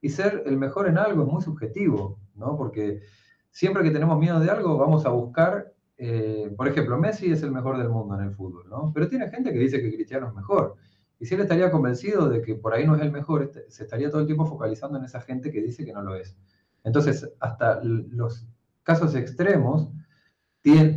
Y 0.00 0.08
ser 0.08 0.44
el 0.46 0.56
mejor 0.56 0.88
en 0.88 0.96
algo 0.96 1.24
es 1.24 1.28
muy 1.30 1.42
subjetivo, 1.42 2.18
¿no? 2.36 2.56
Porque 2.56 3.02
siempre 3.50 3.82
que 3.82 3.90
tenemos 3.90 4.18
miedo 4.18 4.40
de 4.40 4.50
algo 4.50 4.78
vamos 4.78 5.04
a 5.04 5.10
buscar 5.10 5.74
eh, 6.04 6.52
por 6.56 6.66
ejemplo, 6.66 6.98
Messi 6.98 7.30
es 7.30 7.44
el 7.44 7.52
mejor 7.52 7.78
del 7.78 7.88
mundo 7.88 8.16
en 8.16 8.24
el 8.24 8.34
fútbol, 8.34 8.68
¿no? 8.68 8.90
Pero 8.92 9.08
tiene 9.08 9.30
gente 9.30 9.52
que 9.52 9.58
dice 9.60 9.80
que 9.80 9.94
Cristiano 9.94 10.26
es 10.26 10.34
mejor. 10.34 10.74
Y 11.20 11.26
si 11.26 11.36
él 11.36 11.42
estaría 11.42 11.70
convencido 11.70 12.28
de 12.28 12.42
que 12.42 12.56
por 12.56 12.74
ahí 12.74 12.84
no 12.84 12.96
es 12.96 13.02
el 13.02 13.12
mejor, 13.12 13.44
este, 13.44 13.70
se 13.70 13.84
estaría 13.84 14.10
todo 14.10 14.22
el 14.22 14.26
tiempo 14.26 14.44
focalizando 14.44 14.98
en 14.98 15.04
esa 15.04 15.20
gente 15.20 15.52
que 15.52 15.62
dice 15.62 15.84
que 15.84 15.92
no 15.92 16.02
lo 16.02 16.16
es. 16.16 16.36
Entonces, 16.82 17.32
hasta 17.38 17.80
los 17.84 18.48
casos 18.82 19.14
extremos 19.14 19.92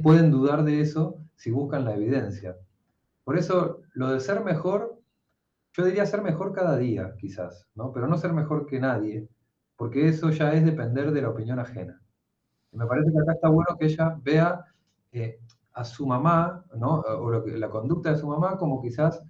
pueden 0.02 0.32
dudar 0.32 0.64
de 0.64 0.82
eso 0.82 1.20
si 1.36 1.52
buscan 1.52 1.86
la 1.86 1.94
evidencia. 1.94 2.58
Por 3.24 3.38
eso, 3.38 3.82
lo 3.94 4.12
de 4.12 4.20
ser 4.20 4.44
mejor, 4.44 5.00
yo 5.74 5.86
diría 5.86 6.08
ser 6.08 6.24
mejor 6.24 6.52
cada 6.52 6.78
día, 6.78 7.14
quizás, 7.20 7.68
¿no? 7.76 7.92
Pero 7.94 8.08
no 8.08 8.18
ser 8.18 8.34
mejor 8.34 8.66
que 8.66 8.80
nadie, 8.80 9.30
porque 9.76 10.08
eso 10.08 10.32
ya 10.32 10.52
es 10.54 10.66
depender 10.66 11.12
de 11.12 11.22
la 11.22 11.30
opinión 11.30 11.60
ajena. 11.60 12.02
Y 12.72 12.78
me 12.78 12.88
parece 12.88 13.12
que 13.12 13.20
acá 13.20 13.34
está 13.34 13.50
bueno 13.50 13.78
que 13.78 13.86
ella 13.86 14.18
vea 14.24 14.66
a 15.74 15.84
su 15.84 16.06
mamá, 16.06 16.66
¿no? 16.76 17.00
o 17.02 17.32
la 17.32 17.70
conducta 17.70 18.12
de 18.12 18.18
su 18.18 18.28
mamá 18.28 18.58
como 18.58 18.82
quizás 18.82 19.22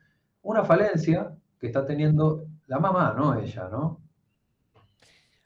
una 0.42 0.64
falencia 0.64 1.36
que 1.60 1.68
está 1.68 1.86
teniendo 1.86 2.46
la 2.68 2.80
mamá, 2.80 3.14
no 3.18 3.38
ella, 3.40 3.68
¿no? 3.70 4.00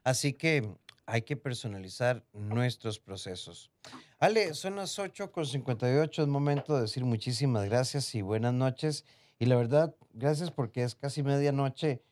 Así 0.04 0.34
que 0.34 0.76
hay 1.06 1.24
que 1.24 1.36
personalizar 1.36 2.24
nuestros 2.34 3.00
procesos. 3.00 3.72
Ale, 4.20 4.54
son 4.54 4.76
las 4.76 5.00
8 5.00 5.32
con 5.32 5.46
58, 5.46 6.22
es 6.22 6.28
momento 6.28 6.76
de 6.76 6.82
decir 6.82 7.04
muchísimas 7.04 7.66
gracias 7.66 8.14
y 8.16 8.22
buenas 8.22 8.54
noches. 8.54 9.06
Y 9.40 9.46
la 9.46 9.56
verdad, 9.56 9.96
gracias 10.14 10.52
porque 10.52 10.84
es 10.84 10.96
casi 10.96 11.24
medianoche 11.24 12.04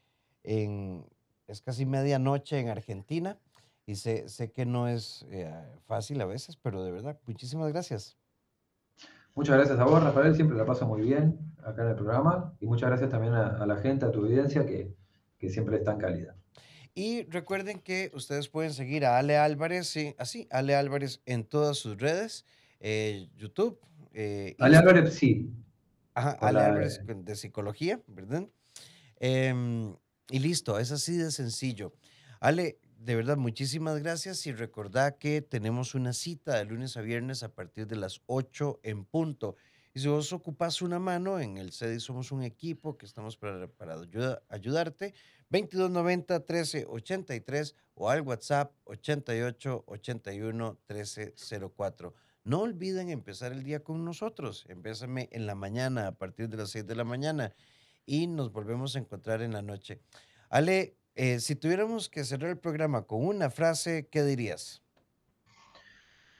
en, 0.43 1.05
es 1.47 1.61
casi 1.61 1.85
medianoche 1.85 2.59
en 2.59 2.69
Argentina. 2.69 3.37
Y 3.85 3.95
sé, 3.95 4.27
sé 4.29 4.51
que 4.51 4.65
no 4.65 4.87
es 4.87 5.25
eh, 5.29 5.51
fácil 5.85 6.19
a 6.21 6.25
veces, 6.25 6.57
pero 6.57 6.83
de 6.83 6.91
verdad, 6.91 7.19
muchísimas 7.25 7.71
gracias. 7.71 8.16
Muchas 9.37 9.55
gracias 9.55 9.79
a 9.79 9.83
vos, 9.83 10.03
Rafael, 10.03 10.33
siempre 10.33 10.57
la 10.57 10.65
paso 10.65 10.87
muy 10.87 11.03
bien 11.03 11.37
acá 11.63 11.83
en 11.83 11.89
el 11.89 11.95
programa. 11.95 12.55
Y 12.59 12.65
muchas 12.65 12.89
gracias 12.89 13.11
también 13.11 13.35
a, 13.35 13.63
la 13.67 13.77
gente, 13.77 14.03
a 14.03 14.11
tu 14.11 14.21
audiencia, 14.21 14.65
que, 14.65 14.95
que 15.37 15.49
siempre 15.51 15.77
está 15.77 15.91
en 15.91 15.99
calidad. 15.99 16.35
Y 16.95 17.21
recuerden 17.25 17.79
que 17.79 18.09
ustedes 18.15 18.49
pueden 18.49 18.73
seguir 18.73 19.05
a 19.05 19.19
Ale 19.19 19.37
Álvarez, 19.37 19.85
sí, 19.85 20.15
así, 20.17 20.47
Ale 20.49 20.75
Álvarez 20.75 21.21
en 21.27 21.43
todas 21.43 21.77
sus 21.77 21.99
redes, 21.99 22.45
eh, 22.79 23.29
YouTube. 23.35 23.79
Eh, 24.11 24.55
Ale 24.57 24.77
Álvarez, 24.77 25.13
sí. 25.13 25.53
Ajá, 26.15 26.31
Ale 26.41 26.61
Álvarez 26.61 26.99
de 27.05 27.35
psicología, 27.35 28.01
¿verdad? 28.07 28.47
Em, 29.17 29.95
y 30.31 30.39
listo, 30.39 30.79
es 30.79 30.91
así 30.91 31.15
de 31.15 31.29
sencillo. 31.29 31.93
Ale, 32.39 32.79
de 33.07 33.15
verdad, 33.15 33.37
muchísimas 33.37 33.99
gracias 33.99 34.45
y 34.47 34.51
recordad 34.51 35.17
que 35.17 35.41
tenemos 35.41 35.95
una 35.95 36.11
cita 36.11 36.57
de 36.57 36.65
lunes 36.65 36.97
a 36.97 37.01
viernes 37.01 37.41
a 37.41 37.47
partir 37.55 37.87
de 37.87 37.95
las 37.95 38.19
8 38.25 38.81
en 38.83 39.05
punto. 39.05 39.55
Y 39.93 40.01
si 40.01 40.09
vos 40.09 40.33
ocupas 40.33 40.81
una 40.81 40.99
mano, 40.99 41.39
en 41.39 41.57
el 41.57 41.71
CEDI 41.71 42.01
somos 42.01 42.33
un 42.33 42.43
equipo 42.43 42.97
que 42.97 43.05
estamos 43.05 43.37
para, 43.37 43.69
para 43.69 43.95
ayudarte. 44.49 45.13
2290 45.49 46.39
1383 46.39 47.75
o 47.93 48.09
al 48.09 48.23
WhatsApp 48.23 48.73
88 48.83 49.85
81 49.87 50.77
1304. 50.89 52.13
No 52.43 52.59
olviden 52.59 53.09
empezar 53.09 53.53
el 53.53 53.63
día 53.63 53.85
con 53.85 54.03
nosotros. 54.03 54.65
Empézame 54.67 55.29
en 55.31 55.45
la 55.45 55.55
mañana, 55.55 56.07
a 56.07 56.11
partir 56.11 56.49
de 56.49 56.57
las 56.57 56.71
6 56.71 56.85
de 56.85 56.95
la 56.95 57.05
mañana, 57.05 57.53
y 58.05 58.27
nos 58.27 58.51
volvemos 58.51 58.97
a 58.97 58.99
encontrar 58.99 59.41
en 59.41 59.53
la 59.53 59.61
noche. 59.61 60.01
Ale, 60.49 60.96
eh, 61.17 61.39
si 61.39 61.55
tuviéramos 61.55 62.09
que 62.09 62.23
cerrar 62.23 62.51
el 62.51 62.59
programa 62.59 63.01
con 63.01 63.25
una 63.25 63.49
frase, 63.49 64.07
¿qué 64.11 64.23
dirías? 64.23 64.83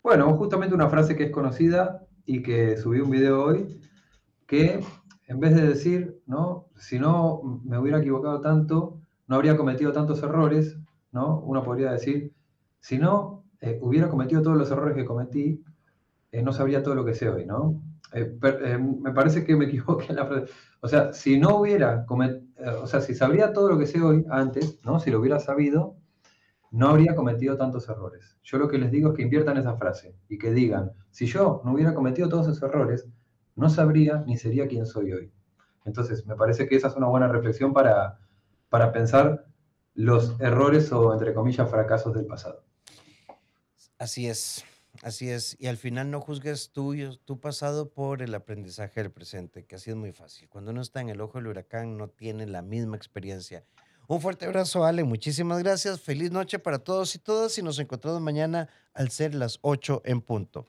Bueno, 0.04 0.32
justamente 0.38 0.76
una 0.76 0.88
frase 0.88 1.16
que 1.16 1.26
es 1.26 1.32
conocida 1.32 2.06
y 2.28 2.44
que 2.44 2.78
subí 2.78 3.00
un 3.00 3.10
video 3.10 3.44
hoy, 3.44 3.82
que 4.46 4.80
en 5.26 5.40
vez 5.40 5.56
de 5.56 5.68
decir, 5.68 6.22
¿no? 6.28 6.70
Si 6.78 7.00
no 7.00 7.62
me 7.66 7.80
hubiera 7.80 7.98
equivocado 7.98 8.40
tanto, 8.40 9.02
no 9.26 9.36
habría 9.36 9.58
cometido 9.58 9.92
tantos 9.92 10.22
errores, 10.22 10.78
¿no? 11.12 11.40
Uno 11.40 11.64
podría 11.64 11.92
decir, 11.92 12.34
si 12.80 13.00
no 13.00 13.46
eh, 13.60 13.80
hubiera 13.82 14.10
cometido 14.10 14.44
todos 14.44 14.58
los 14.58 14.70
errores 14.70 14.96
que 14.96 15.06
cometí, 15.06 15.64
eh, 16.32 16.44
no 16.44 16.54
sabría 16.54 16.84
todo 16.84 16.94
lo 16.94 17.04
que 17.04 17.16
sé 17.16 17.30
hoy, 17.30 17.46
¿no? 17.46 17.82
me 18.14 19.12
parece 19.12 19.44
que 19.44 19.56
me 19.56 19.66
equivoqué 19.70 20.06
en 20.10 20.18
la 20.18 20.26
frase. 20.28 20.52
O 20.82 20.88
sea, 20.88 21.12
si 21.14 21.40
no 21.40 21.58
hubiera 21.58 22.06
cometido 22.06 22.47
o 22.82 22.88
sea, 22.88 23.02
si 23.02 23.14
sabría 23.14 23.54
todo 23.54 23.70
lo 23.70 23.78
que 23.78 23.88
sé 23.88 24.02
hoy 24.02 24.26
antes, 24.30 24.80
¿no? 24.84 25.00
Si 25.00 25.12
lo 25.12 25.20
hubiera 25.20 25.40
sabido, 25.40 25.96
no 26.72 26.90
habría 26.90 27.16
cometido 27.16 27.58
tantos 27.58 27.88
errores. 27.90 28.38
Yo 28.44 28.58
lo 28.58 28.68
que 28.68 28.78
les 28.78 28.92
digo 28.92 29.10
es 29.10 29.16
que 29.16 29.22
inviertan 29.22 29.58
esa 29.58 29.76
frase 29.78 30.16
y 30.28 30.38
que 30.38 30.52
digan, 30.52 30.92
si 31.12 31.26
yo 31.26 31.62
no 31.64 31.74
hubiera 31.74 31.94
cometido 31.94 32.30
todos 32.30 32.48
esos 32.48 32.64
errores, 32.64 33.08
no 33.56 33.70
sabría 33.70 34.24
ni 34.26 34.38
sería 34.38 34.68
quien 34.68 34.86
soy 34.86 35.14
hoy. 35.14 35.32
Entonces, 35.86 36.26
me 36.28 36.36
parece 36.36 36.68
que 36.68 36.76
esa 36.76 36.90
es 36.90 36.96
una 36.96 37.08
buena 37.08 37.28
reflexión 37.28 37.74
para, 37.74 38.20
para 38.70 38.92
pensar 38.92 39.46
los 39.94 40.40
errores 40.40 40.92
o, 40.92 41.14
entre 41.14 41.34
comillas, 41.34 41.70
fracasos 41.70 42.14
del 42.14 42.26
pasado. 42.26 42.64
Así 43.98 44.28
es. 44.28 44.64
Así 45.04 45.30
es, 45.30 45.56
y 45.60 45.68
al 45.68 45.78
final 45.78 46.10
no 46.10 46.22
juzgues 46.22 46.72
tu, 46.72 46.96
tu 47.26 47.40
pasado 47.40 47.90
por 47.90 48.22
el 48.22 48.34
aprendizaje 48.34 49.02
del 49.02 49.12
presente, 49.12 49.66
que 49.66 49.76
así 49.76 49.92
es 49.92 49.96
muy 49.96 50.12
fácil. 50.12 50.50
Cuando 50.50 50.72
uno 50.72 50.82
está 50.82 51.02
en 51.02 51.10
el 51.10 51.22
ojo 51.22 51.38
del 51.38 51.48
huracán 51.48 51.98
no 51.98 52.10
tiene 52.10 52.48
la 52.48 52.62
misma 52.62 52.98
experiencia. 52.98 53.64
Un 54.08 54.22
fuerte 54.22 54.46
abrazo, 54.46 54.86
Ale, 54.86 55.04
muchísimas 55.04 55.60
gracias, 55.60 56.00
feliz 56.00 56.32
noche 56.32 56.60
para 56.60 56.80
todos 56.80 57.14
y 57.16 57.20
todas 57.20 57.58
y 57.58 57.62
nos 57.62 57.78
encontramos 57.78 58.22
mañana 58.22 58.70
al 58.94 59.12
ser 59.12 59.36
las 59.36 59.60
8 59.62 60.02
en 60.06 60.22
punto. 60.22 60.66